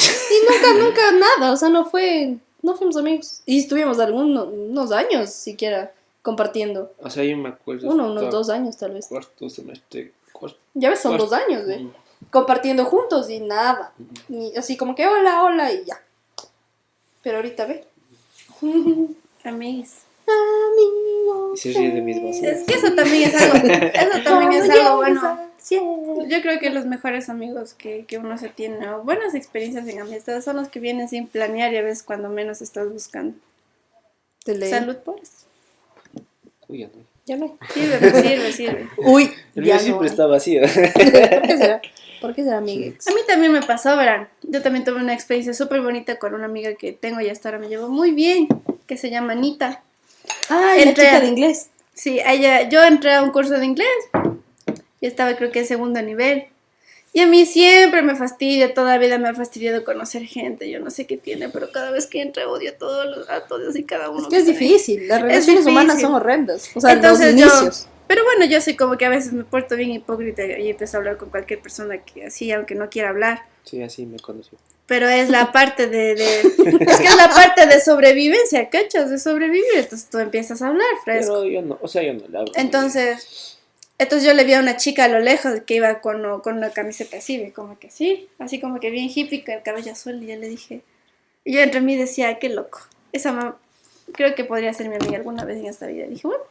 nunca, 0.49 0.85
nunca 0.85 1.13
nada, 1.13 1.53
o 1.53 1.57
sea, 1.57 1.69
no 1.69 1.85
fue, 1.85 2.37
no 2.63 2.77
fuimos 2.77 2.97
amigos. 2.97 3.43
Y 3.45 3.59
estuvimos 3.59 3.99
algunos 3.99 4.47
unos 4.47 4.93
años 4.93 5.31
siquiera 5.31 5.93
compartiendo. 6.23 6.93
O 6.99 7.11
sea, 7.11 7.25
yo 7.25 7.37
me 7.37 7.49
acuerdo... 7.49 7.89
Uno, 7.91 8.13
unos 8.13 8.31
dos 8.31 8.49
años 8.49 8.77
tal 8.77 8.93
vez. 8.93 9.07
Cuarto 9.09 9.51
semestre... 9.51 10.13
cuarto- 10.33 10.59
Ya 10.75 10.91
ves, 10.91 11.01
son 11.01 11.17
cuarto- 11.17 11.25
dos 11.27 11.33
años, 11.35 11.69
¿eh? 11.69 11.85
Compartiendo 12.33 12.87
juntos 12.87 13.29
y 13.29 13.41
nada. 13.41 13.93
Y 14.29 14.57
así 14.57 14.77
como 14.77 14.95
que 14.95 15.07
hola, 15.07 15.45
hola 15.45 15.71
y 15.71 15.85
ya. 15.85 16.01
Pero 17.23 17.37
ahorita 17.37 17.67
ve. 17.67 17.85
Amigos. 19.45 19.91
Amigos. 20.27 21.65
Y 21.67 21.73
se 21.73 21.79
ríe 21.79 21.91
de 21.91 22.01
mis 22.01 22.23
vasos. 22.23 22.43
Es 22.43 22.65
que 22.65 22.75
eso 22.75 22.95
también 22.95 23.29
es 23.29 23.35
algo, 23.41 23.69
eso 23.69 24.23
también 24.25 24.53
es 24.53 24.71
algo 24.71 24.97
bueno. 24.97 25.53
Yo 26.27 26.41
creo 26.43 26.59
que 26.59 26.71
los 26.71 26.87
mejores 26.87 27.29
amigos 27.29 27.75
que, 27.75 28.07
que 28.07 28.19
uno 28.19 28.39
se 28.39 28.49
tiene, 28.49 28.89
o 28.89 29.03
buenas 29.03 29.35
experiencias 29.35 29.87
en 29.87 30.01
amistad, 30.01 30.41
son 30.41 30.57
los 30.57 30.69
que 30.69 30.81
vienen 30.81 31.09
sin 31.09 31.27
planear 31.27 31.73
y 31.73 31.77
a 31.77 31.83
veces 31.83 32.03
cuando 32.03 32.31
menos 32.31 32.63
estás 32.63 32.91
buscando. 32.91 33.37
Te. 34.45 34.69
Salud 34.71 34.97
por 34.97 35.21
eso. 35.21 35.47
Uy, 36.69 36.79
ya 36.79 36.89
no. 36.89 37.13
Ya 37.27 37.37
no. 37.37 37.59
Sirve, 37.73 38.23
sirve, 38.23 38.53
sirve. 38.53 38.89
Uy, 38.97 39.31
El 39.55 39.65
ya 39.65 39.75
mío 39.75 39.75
no 39.75 39.81
siempre 39.81 40.07
hay. 40.07 40.11
está 40.11 40.27
vacío. 40.27 40.63
¿Por 40.63 41.43
qué 41.43 41.57
será? 41.59 41.83
¿Por 42.23 42.35
qué 42.35 42.45
será, 42.45 42.59
amiguex? 42.59 43.07
A 43.09 43.11
mí 43.11 43.21
también 43.27 43.53
me 43.53 43.61
pasó, 43.63 43.95
verán. 43.97 44.29
Yo 44.43 44.63
también 44.63 44.85
tuve 44.85 44.97
una 44.97 45.13
experiencia 45.13 45.53
súper 45.53 45.83
bonita 45.83 46.19
con 46.19 46.33
una 46.35 46.47
amiga 46.47 46.73
que 46.75 46.93
tengo 46.93 47.21
y 47.21 47.29
hasta 47.29 47.49
ahora 47.51 47.59
me 47.59 47.69
llevo 47.69 47.89
muy 47.91 48.13
bien, 48.13 48.49
que 48.87 48.97
se 48.97 49.11
llama 49.11 49.33
Anita. 49.35 49.83
Ay, 50.49 50.85
la 50.87 50.95
chica 50.95 51.21
de 51.21 51.27
inglés. 51.27 51.69
Sí, 51.95 52.21
ella, 52.25 52.69
yo 52.69 52.83
entré 52.85 53.13
a 53.13 53.23
un 53.23 53.31
curso 53.33 53.55
de 53.59 53.67
inglés 53.67 53.87
y 55.01 55.07
estaba 55.07 55.37
creo 55.37 55.51
que 55.51 55.59
en 55.61 55.67
segundo 55.67 56.01
nivel. 56.01 56.47
Y 57.15 57.21
a 57.21 57.27
mí 57.27 57.45
siempre 57.45 58.01
me 58.01 58.15
fastidia, 58.17 58.73
toda 58.73 58.93
la 58.93 58.99
vida 58.99 59.19
me 59.19 59.29
ha 59.29 59.35
fastidiado 59.35 59.85
conocer 59.85 60.23
gente, 60.25 60.71
yo 60.71 60.81
no 60.81 60.91
sé 60.91 61.07
qué 61.07 61.19
tiene, 61.19 61.51
pero 61.51 61.71
cada 61.71 61.91
vez 61.91 62.07
que 62.07 62.23
entro 62.23 62.51
odio 62.51 62.71
a 62.71 62.75
todos, 62.75 63.05
los, 63.15 63.29
a 63.29 63.47
todos 63.47 63.77
y 63.77 63.85
cada 63.85 64.09
uno. 64.09 64.23
Es 64.23 64.29
que 64.29 64.37
es 64.39 64.47
difícil. 64.47 65.09
Las 65.09 65.21
relaciones 65.21 65.67
humanas 65.67 65.97
difícil. 65.97 66.07
son 66.07 66.15
horrendas. 66.15 66.71
O 66.75 66.81
sea, 66.81 66.93
Entonces 66.93 67.35
los 67.35 67.41
yo- 67.41 67.47
inicios. 67.55 67.89
Pero 68.13 68.25
bueno, 68.27 68.45
yo 68.45 68.61
soy 68.61 68.77
como 68.77 68.99
que 68.99 69.07
a 69.07 69.09
veces 69.09 69.33
me 69.33 69.43
porto 69.43 69.75
bien 69.75 69.91
hipócrita 69.91 70.45
y 70.45 70.69
empiezo 70.69 70.97
a 70.97 71.01
hablar 71.01 71.17
con 71.17 71.31
cualquier 71.31 71.61
persona 71.63 71.97
que 71.97 72.27
así, 72.27 72.53
aunque 72.53 72.75
no 72.75 72.91
quiera 72.91 73.09
hablar. 73.09 73.47
Sí, 73.65 73.83
así 73.83 74.05
me 74.05 74.19
conoció. 74.19 74.59
Pero 74.87 75.09
es 75.09 75.31
la 75.31 75.51
parte 75.53 75.87
de, 75.87 76.15
de- 76.15 76.41
es 76.41 76.99
que 77.01 77.07
es 77.07 77.17
la 77.17 77.31
parte 77.31 77.65
de 77.67 77.81
sobrevivencia, 77.81 78.69
¿cachas? 78.69 79.09
De 79.09 79.19
sobrevivir. 79.19 79.65
Entonces 79.77 80.11
tú 80.11 80.19
empiezas 80.19 80.61
a 80.61 80.67
hablar 80.69 80.87
fresco. 81.03 81.41
Pero 81.41 81.45
yo 81.51 81.63
no, 81.63 81.79
o 81.81 81.89
sea, 81.89 82.03
yo 82.03 82.13
no 82.13 82.29
le 82.29 82.37
hablo. 82.37 82.53
Entonces, 82.57 83.57
entonces 83.97 84.29
yo 84.29 84.35
le 84.35 84.45
vi 84.45 84.53
a 84.53 84.61
una 84.61 84.77
chica 84.77 85.05
a 85.05 85.09
lo 85.09 85.19
lejos 85.19 85.63
que 85.67 85.77
iba 85.77 86.03
con, 86.03 86.41
con 86.43 86.59
una 86.59 86.69
camiseta 86.69 87.17
así, 87.17 87.51
como 87.53 87.79
que 87.79 87.91
sí, 87.91 88.29
así 88.39 88.61
como 88.61 88.79
que 88.79 88.91
bien 88.91 89.09
hippie, 89.09 89.43
con 89.43 89.55
el 89.55 89.63
cabello 89.63 89.93
azul, 89.93 90.23
y 90.23 90.27
yo 90.27 90.37
le 90.37 90.49
dije, 90.49 90.83
y 91.47 91.55
yo 91.55 91.61
entre 91.61 91.81
mí 91.81 91.97
decía, 91.97 92.39
qué 92.39 92.51
loco, 92.51 92.79
esa 93.13 93.33
mamá, 93.33 93.57
creo 94.13 94.35
que 94.35 94.45
podría 94.45 94.75
ser 94.75 94.91
mi 94.91 94.97
amiga 94.97 95.17
alguna 95.17 95.47
vez 95.47 95.57
en 95.61 95.67
esta 95.67 95.87
vida. 95.87 96.05
Y 96.05 96.11
dije, 96.11 96.27
bueno. 96.29 96.45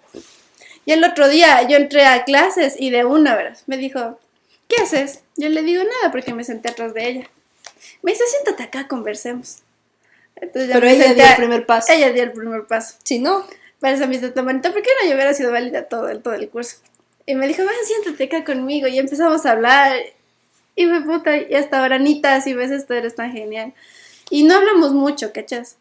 Y 0.86 0.92
el 0.94 1.04
otro 1.04 1.30
día 1.30 1.62
yo 1.68 1.78
entré 1.78 2.06
a 2.06 2.24
clases 2.24 2.76
y 2.80 2.90
de 2.90 3.06
una, 3.06 3.36
verás, 3.36 3.64
me 3.68 3.78
dijo, 3.78 4.20
¿qué 4.68 4.82
haces? 4.82 5.22
Yo 5.38 5.50
le 5.50 5.62
digo 5.62 5.84
nada 5.84 6.12
porque 6.12 6.34
me 6.34 6.44
senté 6.44 6.70
atrás 6.70 6.94
de 6.94 7.08
ella. 7.08 7.30
Me 8.02 8.12
dice, 8.12 8.24
siéntate 8.28 8.64
acá, 8.64 8.88
conversemos. 8.88 9.60
Entonces 10.36 10.70
ya 10.70 10.76
Pero 10.76 10.88
me 10.88 10.94
ella 10.94 11.04
senté 11.04 11.22
dio 11.22 11.30
el 11.32 11.38
primer 11.38 11.66
paso. 11.66 11.94
Ella 11.94 12.12
dio 12.12 12.24
el 12.24 12.32
primer 12.32 12.66
paso 12.66 12.96
Si 13.04 13.20
no, 13.20 13.46
para 13.80 13.94
esa 13.94 14.06
amistad 14.06 14.32
tan 14.32 14.46
bonita, 14.46 14.72
¿por 14.72 14.82
qué 14.82 14.90
no 15.02 15.08
yo 15.08 15.16
hubiera 15.16 15.34
sido 15.34 15.52
válida 15.52 15.84
todo 15.84 16.10
el, 16.10 16.22
todo 16.22 16.34
el 16.34 16.50
curso? 16.50 16.78
Y 17.26 17.36
me 17.36 17.48
dijo, 17.48 17.64
ven, 17.64 17.76
siéntate 17.86 18.24
acá 18.24 18.44
conmigo, 18.44 18.88
y 18.88 18.98
empezamos 18.98 19.46
a 19.46 19.52
hablar, 19.52 19.96
y 20.76 20.86
me 20.86 21.02
puta, 21.02 21.38
y 21.38 21.54
hasta 21.54 21.80
ahora, 21.80 21.98
Anita, 21.98 22.42
si 22.42 22.54
ves 22.54 22.72
esto, 22.72 22.94
eres 22.94 23.16
tan 23.16 23.32
genial. 23.32 23.74
Y 24.30 24.44
no 24.44 24.56
hablamos 24.56 24.94
mucho, 24.94 25.32
¿cachas? 25.34 25.78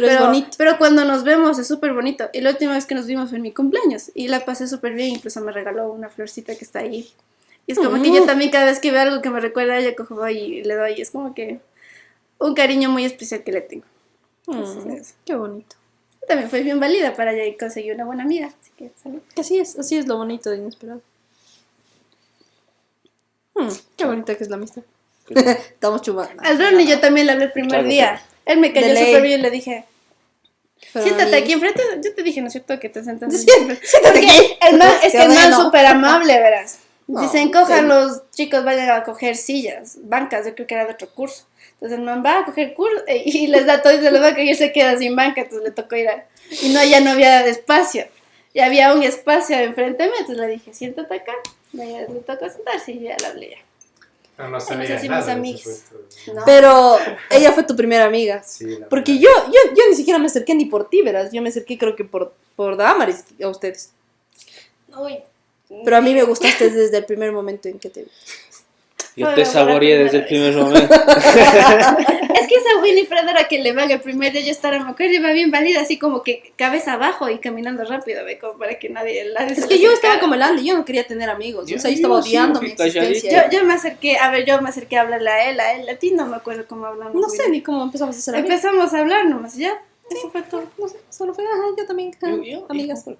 Pero, 0.00 0.12
es 0.12 0.20
bonito. 0.20 0.48
Pero 0.58 0.78
cuando 0.78 1.04
nos 1.04 1.24
vemos 1.24 1.58
es 1.58 1.66
súper 1.66 1.92
bonito. 1.92 2.28
Y 2.32 2.40
la 2.40 2.50
última 2.50 2.72
vez 2.74 2.86
que 2.86 2.94
nos 2.94 3.06
vimos 3.06 3.28
fue 3.30 3.36
en 3.36 3.42
mi 3.42 3.52
cumpleaños, 3.52 4.10
y 4.14 4.28
la 4.28 4.44
pasé 4.44 4.66
súper 4.68 4.94
bien, 4.94 5.10
incluso 5.10 5.40
me 5.40 5.52
regaló 5.52 5.90
una 5.92 6.08
florcita 6.10 6.54
que 6.56 6.64
está 6.64 6.80
ahí. 6.80 7.08
Y 7.66 7.72
es 7.72 7.78
como 7.78 8.02
que 8.02 8.12
yo 8.12 8.22
Mm. 8.22 8.26
también 8.26 8.50
cada 8.50 8.66
vez 8.66 8.78
que 8.80 8.90
veo 8.90 9.00
algo 9.00 9.22
que 9.22 9.30
me 9.30 9.40
recuerda 9.40 9.74
a 9.74 9.78
ella, 9.78 9.94
cojo 9.96 10.14
voy 10.16 10.36
y 10.38 10.62
le 10.64 10.74
doy, 10.74 10.94
y 10.98 11.00
es 11.02 11.10
como 11.10 11.34
que 11.34 11.60
un 12.38 12.54
cariño 12.54 12.90
muy 12.90 13.04
especial 13.04 13.42
que 13.42 13.52
le 13.52 13.60
tengo. 13.62 13.84
Mm, 14.46 14.52
Entonces, 14.52 15.14
qué 15.24 15.34
bonito. 15.34 15.76
también 16.28 16.50
fue 16.50 16.62
bien 16.62 16.78
válida 16.80 17.14
para 17.14 17.32
ella 17.32 17.46
y 17.46 17.56
conseguí 17.56 17.90
una 17.90 18.04
buena 18.04 18.22
amiga. 18.24 18.48
Así 18.48 18.70
que 18.76 18.90
salud. 19.02 19.20
Así 19.38 19.58
es, 19.58 19.78
así 19.78 19.96
es 19.96 20.06
lo 20.06 20.16
bonito 20.18 20.50
de 20.50 20.56
inesperado. 20.58 21.00
Mm, 23.54 23.68
qué 23.96 24.04
bonita 24.04 24.34
que 24.34 24.44
es 24.44 24.50
la 24.50 24.56
amistad. 24.56 24.82
Estamos 25.28 26.02
chumando. 26.02 26.42
Al 26.42 26.58
Ronnie 26.58 26.86
yo 26.86 27.00
también 27.00 27.26
le 27.26 27.32
hablé 27.32 27.44
el 27.46 27.52
primer 27.52 27.70
Claro, 27.70 27.88
día. 27.88 28.22
Él 28.46 28.58
me 28.58 28.72
cayó 28.72 28.88
súper 28.96 29.22
bien 29.22 29.40
y 29.40 29.42
le 29.42 29.50
dije, 29.50 29.84
Pero 30.92 31.04
siéntate 31.04 31.36
aquí 31.36 31.52
enfrente. 31.52 31.82
Yo 32.02 32.14
te 32.14 32.22
dije, 32.22 32.40
¿no 32.40 32.48
es 32.48 32.52
cierto? 32.52 32.78
Que 32.78 32.88
te 32.88 33.02
sentas 33.02 33.32
Sí, 33.32 33.46
siéntate 33.48 33.80
Porque 34.02 34.26
aquí. 34.26 34.56
el 34.70 34.78
man- 34.78 34.92
es 35.02 35.12
que 35.12 35.22
el 35.22 35.28
man 35.30 35.50
es 35.50 35.56
súper 35.56 35.86
amable, 35.86 36.38
verás. 36.38 36.78
No, 37.06 37.20
Dicen, 37.20 37.50
cojan 37.52 37.80
sí. 37.82 37.86
los 37.86 38.30
chicos, 38.30 38.64
vayan 38.64 38.88
a 38.90 39.04
coger 39.04 39.36
sillas, 39.36 39.96
bancas, 40.04 40.46
yo 40.46 40.54
creo 40.54 40.66
que 40.66 40.74
era 40.74 40.86
de 40.86 40.92
otro 40.92 41.10
curso. 41.10 41.46
Entonces 41.74 41.98
el 41.98 42.04
man 42.04 42.22
va 42.24 42.38
a 42.40 42.44
coger 42.46 42.72
curso 42.74 42.96
eh, 43.06 43.22
y 43.26 43.46
les 43.48 43.66
da 43.66 43.82
todo 43.82 43.92
y 43.94 43.98
se 44.02 44.10
los 44.10 44.20
banca 44.22 44.42
y 44.42 44.48
él 44.50 44.56
se 44.56 44.72
queda 44.72 44.96
sin 44.96 45.14
banca, 45.14 45.42
entonces 45.42 45.64
le 45.64 45.70
tocó 45.70 45.96
ir 45.96 46.08
a... 46.08 46.26
Y 46.62 46.70
no, 46.70 46.82
ya 46.84 47.00
no 47.00 47.10
había 47.10 47.44
espacio. 47.46 48.06
Y 48.54 48.60
había 48.60 48.94
un 48.94 49.02
espacio 49.02 49.56
enfrente 49.58 50.04
de 50.04 50.08
mí, 50.10 50.14
entonces 50.20 50.46
le 50.46 50.52
dije, 50.52 50.72
siéntate 50.72 51.14
acá. 51.14 51.32
Le 51.72 52.06
tocó 52.26 52.48
sentarse 52.48 52.92
y 52.92 53.00
ya 53.00 53.16
la 53.20 53.28
hablé 53.28 53.50
ya. 53.50 53.56
No, 54.36 54.44
no 54.44 54.50
nos 54.50 54.64
sabía 54.64 54.96
hicimos 54.96 55.18
nada. 55.20 55.32
amigos. 55.32 55.62
por 55.62 55.72
supuesto. 55.74 56.32
No. 56.34 56.42
Pero 56.44 56.96
ella 57.30 57.52
fue 57.52 57.62
tu 57.62 57.76
primera 57.76 58.04
amiga. 58.06 58.42
Sí, 58.42 58.64
la 58.78 58.88
Porque 58.88 59.12
verdad. 59.12 59.26
yo, 59.46 59.52
yo, 59.52 59.74
yo 59.76 59.82
ni 59.88 59.94
siquiera 59.94 60.18
me 60.18 60.26
acerqué 60.26 60.54
ni 60.54 60.64
por 60.64 60.88
ti, 60.88 61.02
verás. 61.02 61.30
Yo 61.32 61.40
me 61.40 61.50
acerqué 61.50 61.78
creo 61.78 61.94
que 61.94 62.04
por, 62.04 62.34
por 62.56 62.76
Damaris 62.76 63.24
a 63.42 63.48
ustedes. 63.48 63.90
Uy. 64.96 65.18
Pero 65.84 65.96
a 65.96 66.00
mí 66.00 66.14
me 66.14 66.22
gustaste 66.24 66.70
desde 66.70 66.96
el 66.98 67.04
primer 67.04 67.32
momento 67.32 67.68
en 67.68 67.78
que 67.78 67.90
te 67.90 68.02
vi. 68.02 68.10
Yo 69.16 69.32
te 69.34 69.40
la 69.40 69.46
saboreé 69.46 69.98
desde 69.98 70.18
el 70.18 70.24
primer 70.26 70.54
momento. 70.56 70.92
Es 70.94 72.48
que 72.48 72.56
esa 72.56 72.80
Winifred 72.82 73.28
era 73.28 73.46
que 73.46 73.60
le 73.60 73.72
van 73.72 73.90
el 73.90 74.00
primer 74.00 74.32
día 74.32 74.42
yo 74.42 74.50
estaba, 74.50 74.76
me 74.78 74.90
acuerdo, 74.90 75.12
iba 75.12 75.30
bien 75.30 75.50
válida, 75.52 75.80
así 75.80 75.98
como 75.98 76.22
que 76.24 76.52
cabeza 76.56 76.94
abajo 76.94 77.28
y 77.30 77.38
caminando 77.38 77.84
rápido, 77.84 78.24
ve, 78.24 78.38
como 78.38 78.58
para 78.58 78.78
que 78.78 78.88
nadie... 78.88 79.30
nadie 79.32 79.52
Es 79.52 79.66
que 79.66 79.78
yo 79.78 79.92
estaba 79.92 80.18
como 80.18 80.34
el 80.34 80.42
Andy, 80.42 80.64
yo 80.66 80.74
no 80.76 80.84
quería 80.84 81.06
tener 81.06 81.30
amigos. 81.30 81.68
Yo- 81.68 81.76
o 81.76 81.80
sea, 81.80 81.90
yo 81.90 81.96
estaba 81.96 82.20
sí, 82.22 82.30
odiando 82.30 82.60
mi 82.60 82.70
existencia. 82.70 83.48
Yo, 83.50 83.58
yo 83.58 83.64
me 83.64 83.74
acerqué, 83.74 84.18
a 84.18 84.30
ver, 84.30 84.44
yo 84.44 84.60
me 84.60 84.68
acerqué 84.70 84.96
a 84.98 85.02
hablarle 85.02 85.30
a 85.30 85.50
él, 85.50 85.60
a 85.60 85.72
él, 85.74 85.88
a 85.88 85.94
ti 85.96 86.10
no 86.10 86.26
me 86.26 86.36
acuerdo 86.36 86.66
cómo 86.66 86.86
hablamos. 86.86 87.14
No 87.14 87.28
sé 87.28 87.48
ni 87.48 87.62
cómo 87.62 87.84
empezamos 87.84 88.16
a 88.28 88.30
amigos. 88.32 88.50
Empezamos 88.50 88.92
a 88.94 88.98
hablar 88.98 89.26
nomás, 89.26 89.56
ya. 89.56 89.80
Eso 90.10 90.28
fue 90.30 90.42
todo. 90.42 90.64
No 90.76 90.88
sé, 90.88 90.96
solo 91.10 91.32
fue, 91.34 91.44
ajá, 91.44 91.62
yo 91.78 91.86
también, 91.86 92.12
ajá, 92.20 92.30
Yo- 92.34 92.42
yo- 92.42 92.66
amigas. 92.68 93.04
Con. 93.04 93.16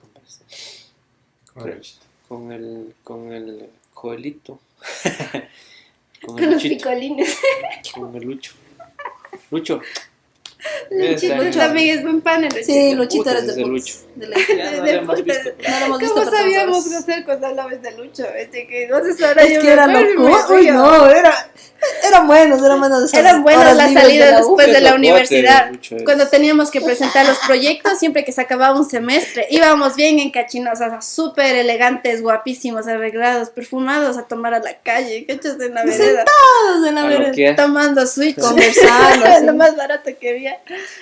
Con 2.29 2.51
el, 2.53 2.95
con 3.05 3.33
el 3.33 3.69
coelito. 3.93 4.59
con 6.27 6.51
los 6.51 6.63
picolines. 6.63 7.39
Con 7.95 8.15
el 8.17 8.25
lucho. 8.25 8.53
Lucho. 9.51 9.81
Luchito 10.91 11.37
Lucho. 11.37 11.59
también 11.59 11.99
es 11.99 12.03
buen 12.03 12.21
pan 12.23 12.45
el 12.45 12.65
Sí, 12.65 12.95
Luchito. 12.95 13.31
Eres 13.31 13.55
de. 13.55 13.63
Lucho. 13.63 13.95
De 14.15 14.27
ley. 14.29 14.39
Ya 14.57 14.71
no 14.71 14.83
De 14.85 14.93
lo 14.93 14.99
hemos 15.01 15.21
puta. 15.21 15.33
visto. 15.33 15.51
No 15.69 15.79
lo 15.81 15.87
hemos 15.87 15.99
visto, 16.01 16.15
¿Cómo 16.15 16.31
sabíamos 16.31 16.85
sabes. 16.85 16.99
hacer 16.99 17.25
cuando 17.25 17.47
hablabas 17.49 17.83
de 17.83 17.91
Lucho? 17.93 18.25
Este, 18.37 18.67
que 18.67 18.85
entonces 18.85 19.23
ahora 19.23 19.43
Es 19.43 19.55
yo 19.55 19.61
que 19.61 19.73
era 19.73 19.87
loco. 19.87 20.55
Uy, 20.55 20.67
no, 20.71 21.11
era, 21.11 21.51
eran 22.07 22.27
buenos, 22.27 22.63
eran 22.63 22.79
buenos. 22.81 23.13
Eran 23.15 23.43
buenas 23.43 23.77
las 23.77 23.93
salidas 23.93 24.27
de 24.29 24.33
la 24.33 24.39
después 24.39 24.67
de 24.73 24.81
la 24.81 24.95
universidad. 24.95 25.71
es. 25.73 26.03
Cuando 26.05 26.29
teníamos 26.29 26.71
que 26.71 26.81
presentar 26.81 27.27
los 27.27 27.39
proyectos, 27.41 27.99
siempre 27.99 28.25
que 28.25 28.33
se 28.33 28.41
acababa 28.41 28.79
un 28.79 28.89
semestre, 28.89 29.47
íbamos 29.51 29.97
bien 29.97 30.19
encachinos, 30.21 30.75
o 30.75 30.77
sea, 30.77 31.01
súper 31.03 31.57
elegantes, 31.57 32.23
guapísimos, 32.23 32.87
arreglados, 32.87 33.51
perfumados 33.51 34.17
a 34.17 34.23
tomar 34.25 34.55
a 34.55 34.61
la 34.61 34.75
calle, 34.79 35.27
¿cachas? 35.27 35.61
En 35.61 35.75
la 35.75 35.85
vereda, 35.85 36.25
Todos 36.25 36.87
en 36.89 36.95
la 36.95 37.07
vereda. 37.07 37.51
es. 37.51 37.57
tomando 37.57 38.07
switch, 38.07 38.39
Conversando, 38.39 39.27
lo 39.47 39.55
más 39.55 39.77
barato 39.77 40.11
que 40.19 40.31
había. 40.31 40.59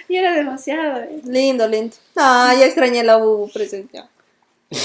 Y 0.08 0.16
era 0.16 0.32
demasiado. 0.34 1.00
¿eh? 1.02 1.20
Lindo, 1.24 1.68
lindo. 1.68 1.94
Ah, 2.16 2.54
ya 2.58 2.66
extrañé 2.66 3.01
la 3.04 3.18
U 3.18 3.50
presencial. 3.52 4.08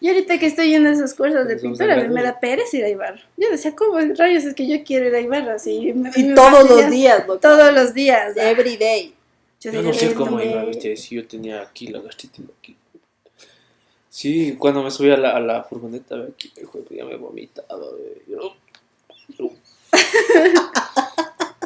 Y 0.00 0.08
ahorita 0.08 0.38
que 0.40 0.46
estoy 0.46 0.74
en 0.74 0.86
esos 0.86 1.14
cursos 1.14 1.46
de 1.46 1.54
Pues 1.54 1.62
pintura, 1.62 1.96
me 2.08 2.22
da 2.22 2.40
pereza 2.40 2.76
ir 2.76 2.84
a 2.84 2.88
Ibarra. 2.88 3.20
Yo 3.36 3.48
decía, 3.48 3.74
¿cómo 3.76 3.96
rayos 4.16 4.44
es 4.44 4.54
que 4.54 4.66
yo 4.66 4.82
quiero 4.84 5.06
ir 5.06 5.14
a 5.14 5.20
Ibarra? 5.20 5.54
Así, 5.54 5.92
me- 5.92 6.10
Y 6.16 6.24
me 6.24 6.34
todos 6.34 6.68
los 6.68 6.90
días, 6.90 7.20
loco. 7.20 7.38
Todos 7.38 7.72
los 7.72 7.94
días. 7.94 8.36
Every 8.36 8.76
day. 8.76 9.14
Yo 9.60 9.70
no 9.80 9.92
sé 9.94 10.06
"Ay, 10.08 10.14
cómo 10.14 10.40
iba, 10.40 10.64
viste, 10.64 10.96
si 10.96 11.14
yo 11.14 11.26
tenía 11.28 11.62
aquí 11.62 11.86
la 11.86 12.00
gastritis 12.00 12.44
aquí. 12.58 12.76
Sí, 14.10 14.56
cuando 14.58 14.82
me 14.82 14.90
subí 14.90 15.10
a 15.12 15.16
la, 15.16 15.36
a 15.36 15.40
la 15.40 15.62
furgoneta, 15.62 16.16
ve, 16.16 16.32
aquí, 16.34 16.52
ya 16.90 17.04
me 17.04 17.16
vomitaba. 17.16 17.78
ve, 17.92 18.22
yo- 18.28 18.56
yo- 19.38 19.50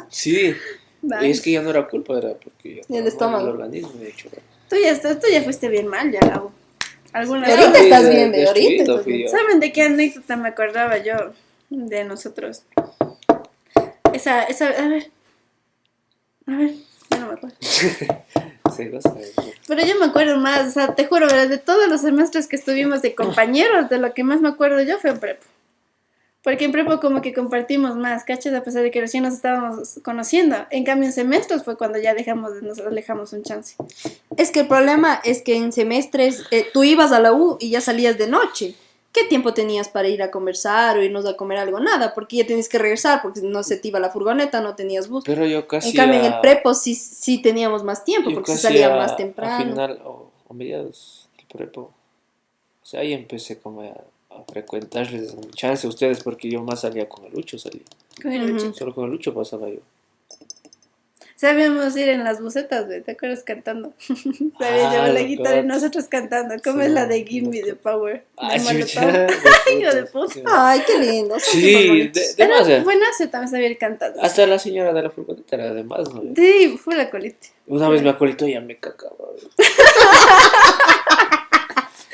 Sí, 0.09 0.53
Vale. 1.01 1.29
es 1.29 1.41
que 1.41 1.51
ya 1.51 1.61
no 1.61 1.69
era 1.71 1.87
culpa, 1.87 2.17
era 2.17 2.33
porque 2.35 2.75
ya 2.77 2.81
Y 2.87 2.97
el 2.97 3.07
estómago. 3.07 3.43
El 3.47 3.53
organismo, 3.53 3.91
de 3.99 4.09
hecho. 4.09 4.29
Tú 4.69 4.75
ya, 4.81 4.91
estás- 4.91 5.19
tú 5.19 5.27
ya 5.31 5.43
fuiste 5.43 5.69
bien 5.69 5.87
mal, 5.87 6.11
ya, 6.11 6.19
Lau. 6.21 6.51
Alguna 7.13 7.47
Ahorita 7.47 7.71
vez. 7.71 7.81
estás 7.83 8.03
de- 8.03 8.09
bien, 8.09 8.31
de 8.31 8.37
ve, 8.39 8.47
ahorita 8.47 8.83
estás 8.83 9.05
bien. 9.05 9.29
¿Saben 9.29 9.59
de 9.59 9.71
qué 9.71 9.83
anécdota 9.83 10.35
me 10.35 10.49
acordaba 10.49 10.97
yo 10.97 11.15
de 11.69 12.03
nosotros? 12.03 12.63
Esa, 14.13 14.43
esa, 14.43 14.67
a 14.69 14.87
ver. 14.87 15.09
A 16.47 16.55
ver, 16.57 16.71
ya 17.09 17.17
no 17.19 17.27
me 17.27 17.33
acuerdo. 17.33 17.55
Pero 19.67 19.85
yo 19.85 19.99
me 19.99 20.05
acuerdo 20.05 20.37
más, 20.37 20.67
o 20.67 20.71
sea, 20.71 20.95
te 20.95 21.05
juro, 21.05 21.27
¿verdad? 21.27 21.47
de 21.47 21.57
todos 21.57 21.87
los 21.89 22.01
semestres 22.01 22.47
que 22.47 22.55
estuvimos 22.57 23.01
de 23.01 23.15
compañeros, 23.15 23.89
de 23.89 23.97
lo 23.97 24.13
que 24.13 24.23
más 24.23 24.39
me 24.41 24.49
acuerdo 24.49 24.81
yo 24.81 24.97
fue 24.99 25.09
en 25.11 25.19
prepo. 25.19 25.45
Porque 26.43 26.65
en 26.65 26.71
prepo 26.71 26.99
como 27.01 27.21
que 27.21 27.33
compartimos 27.33 27.95
más, 27.97 28.23
¿cachas? 28.23 28.53
A 28.53 28.63
pesar 28.63 28.81
de 28.83 28.91
que 28.91 29.01
recién 29.01 29.23
nos 29.23 29.33
estábamos 29.33 29.99
conociendo. 30.03 30.55
En 30.69 30.85
cambio, 30.85 31.07
en 31.07 31.13
semestres 31.13 31.63
fue 31.63 31.77
cuando 31.77 31.99
ya 31.99 32.13
dejamos, 32.13 32.61
nos 32.61 32.79
alejamos 32.79 33.33
un 33.33 33.43
chance. 33.43 33.75
Es 34.37 34.51
que 34.51 34.61
el 34.61 34.67
problema 34.67 35.19
es 35.25 35.41
que 35.41 35.55
en 35.57 35.73
semestres 35.73 36.43
eh, 36.51 36.65
tú 36.73 36.83
ibas 36.85 37.11
a 37.11 37.19
la 37.19 37.33
U 37.33 37.57
y 37.59 37.71
ya 37.71 37.81
salías 37.81 38.17
de 38.17 38.27
noche. 38.27 38.75
¿Qué 39.11 39.23
tiempo 39.23 39.53
tenías 39.53 39.89
para 39.89 40.07
ir 40.09 40.21
a 40.21 40.29
conversar 40.31 40.97
o 40.97 41.03
irnos 41.03 41.25
a 41.25 41.35
comer 41.35 41.57
algo? 41.57 41.79
Nada, 41.79 42.13
porque 42.13 42.37
ya 42.37 42.45
tenías 42.45 42.69
que 42.69 42.77
regresar, 42.77 43.21
porque 43.23 43.41
no 43.41 43.63
se 43.63 43.77
te 43.77 43.87
iba 43.87 43.99
la 43.99 44.11
furgoneta, 44.11 44.61
no 44.61 44.75
tenías 44.75 45.09
bus. 45.09 45.23
Pero 45.25 45.43
yo 45.45 45.67
casi. 45.67 45.89
En 45.89 45.95
cambio, 45.95 46.19
en 46.19 46.25
a- 46.31 46.35
el 46.35 46.41
prepo 46.41 46.73
sí, 46.75 46.93
sí 46.93 47.41
teníamos 47.41 47.83
más 47.83 48.03
tiempo, 48.05 48.29
yo 48.29 48.35
porque 48.35 48.51
se 48.53 48.59
salía 48.59 48.93
a- 48.93 48.97
más 48.97 49.17
temprano. 49.17 49.57
final 49.73 50.01
o, 50.05 50.29
o 50.47 50.53
mediados 50.53 51.27
del 51.35 51.47
prepo. 51.47 51.81
O 52.83 52.85
sea, 52.85 52.99
ahí 53.01 53.11
empecé 53.11 53.57
como 53.59 53.81
a 53.81 53.95
frecuentarles 54.61 55.31
un 55.33 55.51
chance 55.51 55.85
a 55.85 55.89
ustedes 55.89 56.23
porque 56.23 56.49
yo 56.49 56.61
más 56.63 56.81
salía 56.81 57.07
con 57.07 57.25
el 57.25 57.31
Lucho, 57.33 57.57
salía. 57.59 57.81
Con 58.21 58.31
el. 58.31 58.47
Lucho. 58.51 58.73
Solo 58.73 58.93
con 58.95 59.05
el 59.05 59.11
Lucho 59.11 59.33
pasaba 59.33 59.69
yo. 59.69 59.79
Sabíamos 61.35 61.95
ir 61.95 62.09
en 62.09 62.23
las 62.23 62.41
bucetas, 62.41 62.87
güey, 62.87 63.03
¿te 63.03 63.11
acuerdas 63.11 63.43
cantando? 63.43 63.93
Sabías 64.07 64.51
Ah, 64.59 64.91
llevar 64.91 65.09
la 65.11 65.21
guitarra 65.21 65.59
y 65.59 65.63
nosotros 65.67 66.05
cantando. 66.05 66.55
¿Cómo 66.63 66.79
Sí. 66.79 66.85
es 66.87 66.91
la 66.91 67.05
de 67.05 67.23
Gimme 67.25 67.61
de 67.61 67.75
Power? 67.75 68.23
Ay, 68.37 68.59
de 68.59 68.79
chucha, 68.85 69.01
Molotov. 69.01 69.27
de 69.27 69.73
Hijo 69.79 69.91
de 69.95 70.03
putas, 70.05 70.33
puta. 70.33 70.33
sí. 70.33 70.41
Ay, 70.47 70.81
qué 70.87 70.97
lindo. 70.97 71.35
Sí, 71.39 72.07
de, 72.07 72.21
de 72.37 72.47
más, 72.47 72.67
eh. 72.67 72.81
buenazo 72.83 73.29
también 73.29 73.51
sabía 73.51 73.67
ir 73.69 73.77
cantando. 73.77 74.19
Hasta 74.19 74.47
la 74.47 74.57
señora 74.57 74.91
de 74.93 75.03
la 75.03 75.11
furgoneta 75.11 75.55
era 75.55 75.73
de 75.75 75.83
más, 75.83 76.11
¿no? 76.11 76.23
Sí, 76.35 76.75
fue 76.83 76.95
la 76.95 77.07
colita. 77.11 77.47
Una 77.67 77.87
vez 77.87 78.01
me 78.01 78.09
acolitó 78.09 78.47
y 78.47 78.53
ya 78.53 78.61
me 78.61 78.75
cacaba. 78.77 79.13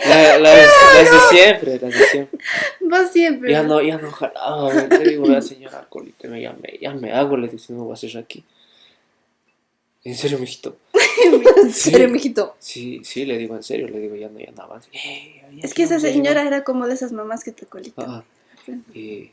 La- 0.08 0.40
las, 0.40 0.70
las 0.96 1.12
de 1.12 1.20
siempre, 1.38 1.80
las 1.80 1.94
de 2.00 2.06
siempre. 2.08 2.40
Vos 2.82 3.10
siempre. 3.12 3.52
Ya 3.52 3.64
no, 3.64 3.82
ya 3.82 3.98
no 3.98 4.12
jalaba. 4.12 4.72
Te 4.90 5.00
digo, 5.10 5.26
la 5.28 5.42
señora 5.42 5.80
acolíteme, 5.80 6.42
ya 6.42 6.54
me, 6.54 6.78
ya 6.82 6.94
me 6.94 7.12
hago, 7.14 7.38
le 7.38 7.48
dice, 7.48 7.74
no 7.74 7.84
voy 7.84 7.92
a 7.92 7.94
hacer 7.94 8.18
aquí. 8.18 8.44
En 10.04 10.16
serio, 10.16 10.38
mijito. 10.40 10.76
En 11.64 11.72
serio, 11.72 12.10
mijito. 12.10 12.56
Sí, 12.60 13.02
sí, 13.06 13.26
le 13.26 13.38
digo 13.38 13.56
en 13.56 13.64
serio, 13.64 13.88
le 13.88 14.00
digo, 14.00 14.16
ya 14.16 14.28
no, 14.28 14.40
ya 14.40 14.52
no 14.52 14.64
avance. 14.64 14.90
Ya 14.92 15.64
Es 15.64 15.74
que 15.74 15.84
esa 15.84 16.00
señora 16.00 16.46
era 16.46 16.64
como 16.66 16.88
de 16.88 16.94
esas 16.96 17.12
mamás 17.14 17.44
que 17.44 17.52
te 17.54 17.66
colitan. 17.66 18.06
Ah, 18.10 18.24
y, 18.94 19.32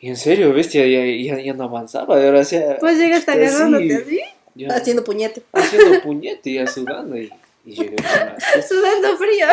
y 0.00 0.08
en 0.08 0.16
serio, 0.16 0.52
bestia, 0.52 0.84
ya, 0.86 1.04
ya, 1.36 1.40
ya 1.42 1.52
no 1.54 1.64
avanzaba. 1.64 2.16
De 2.18 2.26
ahora, 2.26 2.40
o 2.40 2.44
sea, 2.44 2.78
Pues 2.80 2.98
llegaste 2.98 3.32
pues, 3.32 3.50
agarrándote 3.54 3.88
sí, 3.88 3.94
así, 3.94 4.20
ya 4.56 4.68
Haciendo 4.74 5.04
puñete. 5.04 5.42
haciendo 5.52 6.02
puñete 6.02 6.50
y 6.50 6.54
ya 6.54 6.66
sudando. 6.66 7.16
Y, 7.16 7.30
y 7.70 7.74
llegué 7.76 7.96
con 7.96 8.04
las- 8.04 8.68
sudando 8.68 9.16
frío. 9.16 9.46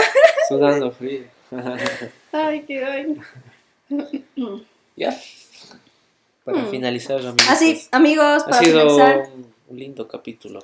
sudando 0.50 0.92
frío. 0.92 1.24
Ay, 2.32 2.64
qué 2.64 2.82
bueno. 2.82 3.24
ya. 4.96 5.18
Para 6.44 6.60
Hmm. 6.62 6.70
finalizar, 6.72 7.18
amigos. 7.20 7.46
Así, 7.50 7.88
amigos, 7.92 8.44
ha 8.44 8.50
para 8.50 8.60
sido 8.60 8.82
finalizar, 8.90 9.30
un, 9.70 9.78
lindo 9.78 10.08
capítulo. 10.08 10.64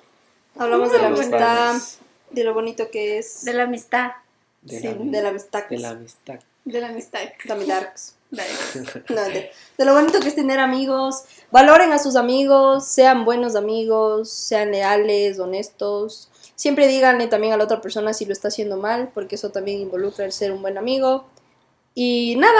hablamos 0.57 0.91
de 0.91 0.99
la 0.99 1.07
amistad, 1.07 1.75
de 2.31 2.43
lo 2.43 2.53
bonito 2.53 2.89
que 2.91 3.17
es. 3.17 3.43
De 3.45 3.53
la 3.53 3.63
amistad. 3.63 4.11
De, 4.61 4.79
sí, 4.79 4.83
la, 4.87 4.93
de 4.93 5.21
la 5.21 5.29
amistad. 5.29 5.67
de 5.69 5.77
la 5.79 5.89
amistad. 5.89 6.39
De 6.65 6.79
la 6.79 6.87
amistad. 6.87 7.19
de 7.45 7.51
amistad. 7.53 7.87
Dale. 8.31 8.49
No, 9.09 9.21
de, 9.25 9.51
de 9.77 9.85
lo 9.85 9.93
bonito 9.93 10.19
que 10.21 10.29
es 10.29 10.35
tener 10.35 10.59
amigos. 10.59 11.23
Valoren 11.51 11.91
a 11.91 11.99
sus 11.99 12.15
amigos, 12.15 12.87
sean 12.87 13.25
buenos 13.25 13.55
amigos, 13.55 14.31
sean 14.31 14.71
leales, 14.71 15.37
honestos. 15.39 16.29
Siempre 16.55 16.87
díganle 16.87 17.27
también 17.27 17.53
a 17.53 17.57
la 17.57 17.63
otra 17.63 17.81
persona 17.81 18.13
si 18.13 18.25
lo 18.25 18.33
está 18.33 18.47
haciendo 18.49 18.77
mal, 18.77 19.09
porque 19.13 19.35
eso 19.35 19.49
también 19.51 19.79
involucra 19.79 20.25
el 20.25 20.31
ser 20.31 20.51
un 20.51 20.61
buen 20.61 20.77
amigo. 20.77 21.25
Y 21.95 22.35
nada, 22.37 22.59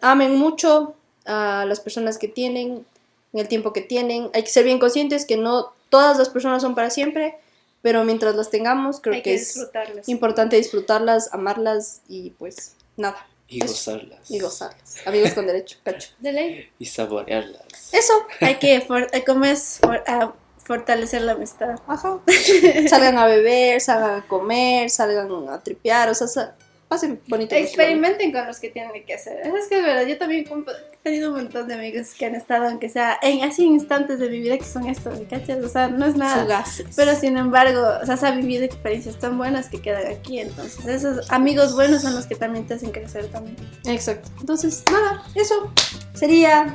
amen 0.00 0.36
mucho 0.36 0.94
a 1.26 1.64
las 1.66 1.80
personas 1.80 2.18
que 2.18 2.28
tienen, 2.28 2.84
en 3.32 3.40
el 3.40 3.48
tiempo 3.48 3.72
que 3.72 3.80
tienen. 3.80 4.30
Hay 4.34 4.42
que 4.44 4.50
ser 4.50 4.64
bien 4.64 4.78
conscientes 4.78 5.24
que 5.26 5.36
no 5.36 5.72
todas 5.88 6.18
las 6.18 6.28
personas 6.28 6.62
son 6.62 6.74
para 6.74 6.90
siempre, 6.90 7.36
pero 7.82 8.04
mientras 8.04 8.34
las 8.36 8.48
tengamos, 8.50 9.00
creo 9.00 9.14
Hay 9.14 9.22
que, 9.22 9.30
que 9.30 9.36
es 9.36 9.58
importante 10.06 10.56
disfrutarlas, 10.56 11.32
amarlas 11.34 12.00
y 12.08 12.30
pues 12.30 12.74
nada, 12.96 13.26
Y 13.48 13.58
Eso. 13.64 13.72
gozarlas. 13.72 14.30
y 14.30 14.38
gozarlas. 14.40 14.96
Amigos 15.04 15.32
con 15.32 15.46
derecho, 15.48 15.78
cacho. 15.82 16.10
De 16.20 16.32
ley. 16.32 16.70
Y 16.78 16.86
saborearlas. 16.86 17.92
Eso. 17.92 18.12
Hay 18.40 18.56
que, 18.58 18.80
for- 18.82 19.08
eh, 19.12 19.24
¿cómo 19.24 19.44
es? 19.44 19.78
For- 19.80 20.02
ah, 20.06 20.32
fortalecer 20.64 21.22
la 21.22 21.32
amistad. 21.32 21.76
Ajá. 21.86 22.18
salgan 22.88 23.18
a 23.18 23.26
beber, 23.26 23.80
salgan 23.80 24.20
a 24.20 24.26
comer, 24.26 24.90
salgan 24.90 25.30
a 25.48 25.60
tripear, 25.60 26.08
o 26.10 26.14
sea, 26.14 26.26
sa- 26.28 26.54
pasen 26.88 27.20
bonito. 27.26 27.54
Experimenten 27.54 28.32
con 28.32 28.46
los 28.46 28.60
que 28.60 28.68
tienen 28.68 29.04
que 29.04 29.14
hacer. 29.14 29.40
Es 29.46 29.66
que 29.68 29.78
es 29.78 29.82
verdad, 29.82 30.06
yo 30.06 30.18
también 30.18 30.44
he 30.46 31.02
tenido 31.02 31.30
un 31.30 31.36
montón 31.36 31.66
de 31.66 31.74
amigos 31.74 32.08
que 32.16 32.26
han 32.26 32.34
estado, 32.34 32.66
aunque 32.68 32.90
sea 32.90 33.18
en 33.22 33.42
así 33.42 33.64
instantes 33.64 34.18
de 34.18 34.28
mi 34.28 34.40
vida 34.40 34.58
que 34.58 34.64
son 34.64 34.86
esto, 34.86 35.10
¿me 35.10 35.24
cachas? 35.24 35.64
O 35.64 35.68
sea, 35.70 35.88
no 35.88 36.04
es 36.04 36.16
nada. 36.16 36.42
Fugaces. 36.42 36.86
Pero 36.94 37.14
sin 37.16 37.38
embargo, 37.38 37.82
o 38.02 38.04
sea, 38.06 38.16
se 38.18 38.26
ha 38.26 38.30
vivido 38.32 38.62
experiencias 38.64 39.18
tan 39.18 39.38
buenas 39.38 39.68
que 39.70 39.80
quedan 39.80 40.06
aquí. 40.06 40.38
Entonces, 40.38 40.84
esos 40.86 41.30
amigos 41.32 41.74
buenos 41.74 42.02
son 42.02 42.14
los 42.14 42.26
que 42.26 42.34
también 42.34 42.66
te 42.66 42.74
hacen 42.74 42.90
crecer 42.92 43.26
también. 43.28 43.56
Exacto. 43.86 44.28
Entonces, 44.38 44.84
nada, 44.92 45.24
eso 45.34 45.72
sería. 46.14 46.66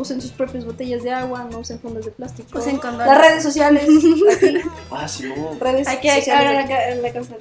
Usen 0.00 0.20
sus 0.20 0.30
propias 0.32 0.64
botellas 0.64 1.02
de 1.02 1.10
agua, 1.12 1.46
no 1.50 1.58
usen 1.58 1.78
fundas 1.78 2.06
de 2.06 2.10
plástico. 2.10 2.58
Usen 2.58 2.78
condones. 2.78 3.06
Las 3.06 3.18
redes 3.20 3.42
sociales. 3.42 3.82
aquí, 4.36 4.56
Ah, 4.90 5.06
sí, 5.06 5.24
no. 5.28 5.58
redes 5.60 5.86
Aquí, 5.88 6.08
aquí, 6.08 6.20
sociales 6.20 6.28
ahora 6.46 6.52
la, 6.54 6.60
aquí, 6.60 6.72
ca- 6.72 6.94
la 6.94 7.12
cosa. 7.12 7.34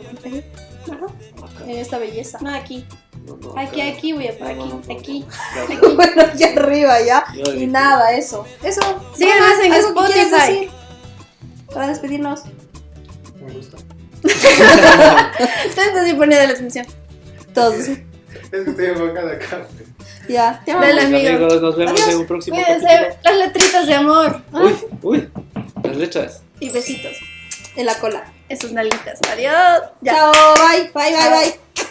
Ajá. 0.92 1.06
Acá. 1.46 1.64
en 1.72 1.78
esta 1.78 1.98
belleza. 2.00 2.38
No, 2.42 2.54
aquí. 2.54 2.86
No, 3.26 3.38
no, 3.38 3.54
Aquí, 3.58 3.80
acá. 3.82 3.98
aquí 3.98 4.12
voy 4.14 4.28
a 4.28 4.38
por 4.38 4.54
No, 4.56 4.82
aquí. 4.88 4.92
Aquí. 4.94 5.26
no. 5.56 5.64
Aquí. 5.64 5.96
bueno, 5.96 6.22
aquí 6.24 6.44
arriba 6.44 7.02
ya. 7.02 7.24
Y 7.56 7.66
nada, 7.68 8.12
eso. 8.14 8.46
Eso. 8.62 8.82
Síganos 9.16 9.60
en 9.64 9.74
Spotify. 9.74 10.22
decir 10.54 10.70
Para 11.74 11.88
despedirnos. 11.88 12.42
Un 13.42 13.54
gusto. 13.54 13.78
Ustedes 14.24 15.96
así 15.96 16.14
de 16.36 16.42
la 16.42 16.48
transmisión. 16.48 16.86
Todos. 17.54 17.88
Es 18.52 18.64
que 18.64 18.70
estoy 18.72 18.86
enfocado 18.88 19.30
acá. 19.30 19.68
Ya, 20.30 20.62
te 20.64 20.72
Dale, 20.74 20.92
amamos. 20.92 21.06
Amigo. 21.06 21.30
amigos, 21.30 21.62
nos 21.62 21.76
vemos 21.76 21.94
Adiós. 21.94 22.10
en 22.10 22.18
un 22.18 22.28
próximo 22.28 22.56
Cuídense, 22.56 22.86
capítulo. 22.88 23.16
las 23.24 23.36
letritas 23.38 23.88
de 23.88 23.94
amor. 23.96 24.42
Uy, 24.54 24.76
uy. 25.02 25.30
Las 25.84 25.98
letras. 25.98 26.42
Y 26.60 26.70
besitos. 26.70 27.14
En 27.76 27.86
la 27.86 27.96
cola. 27.96 28.32
Esos 28.48 28.72
nalguitas. 28.72 29.20
Adiós. 29.32 29.82
Ya. 30.02 30.14
Chao, 30.16 30.32
bye, 30.56 30.92
bye, 30.94 31.12
bye, 31.12 31.30
bye. 31.30 31.86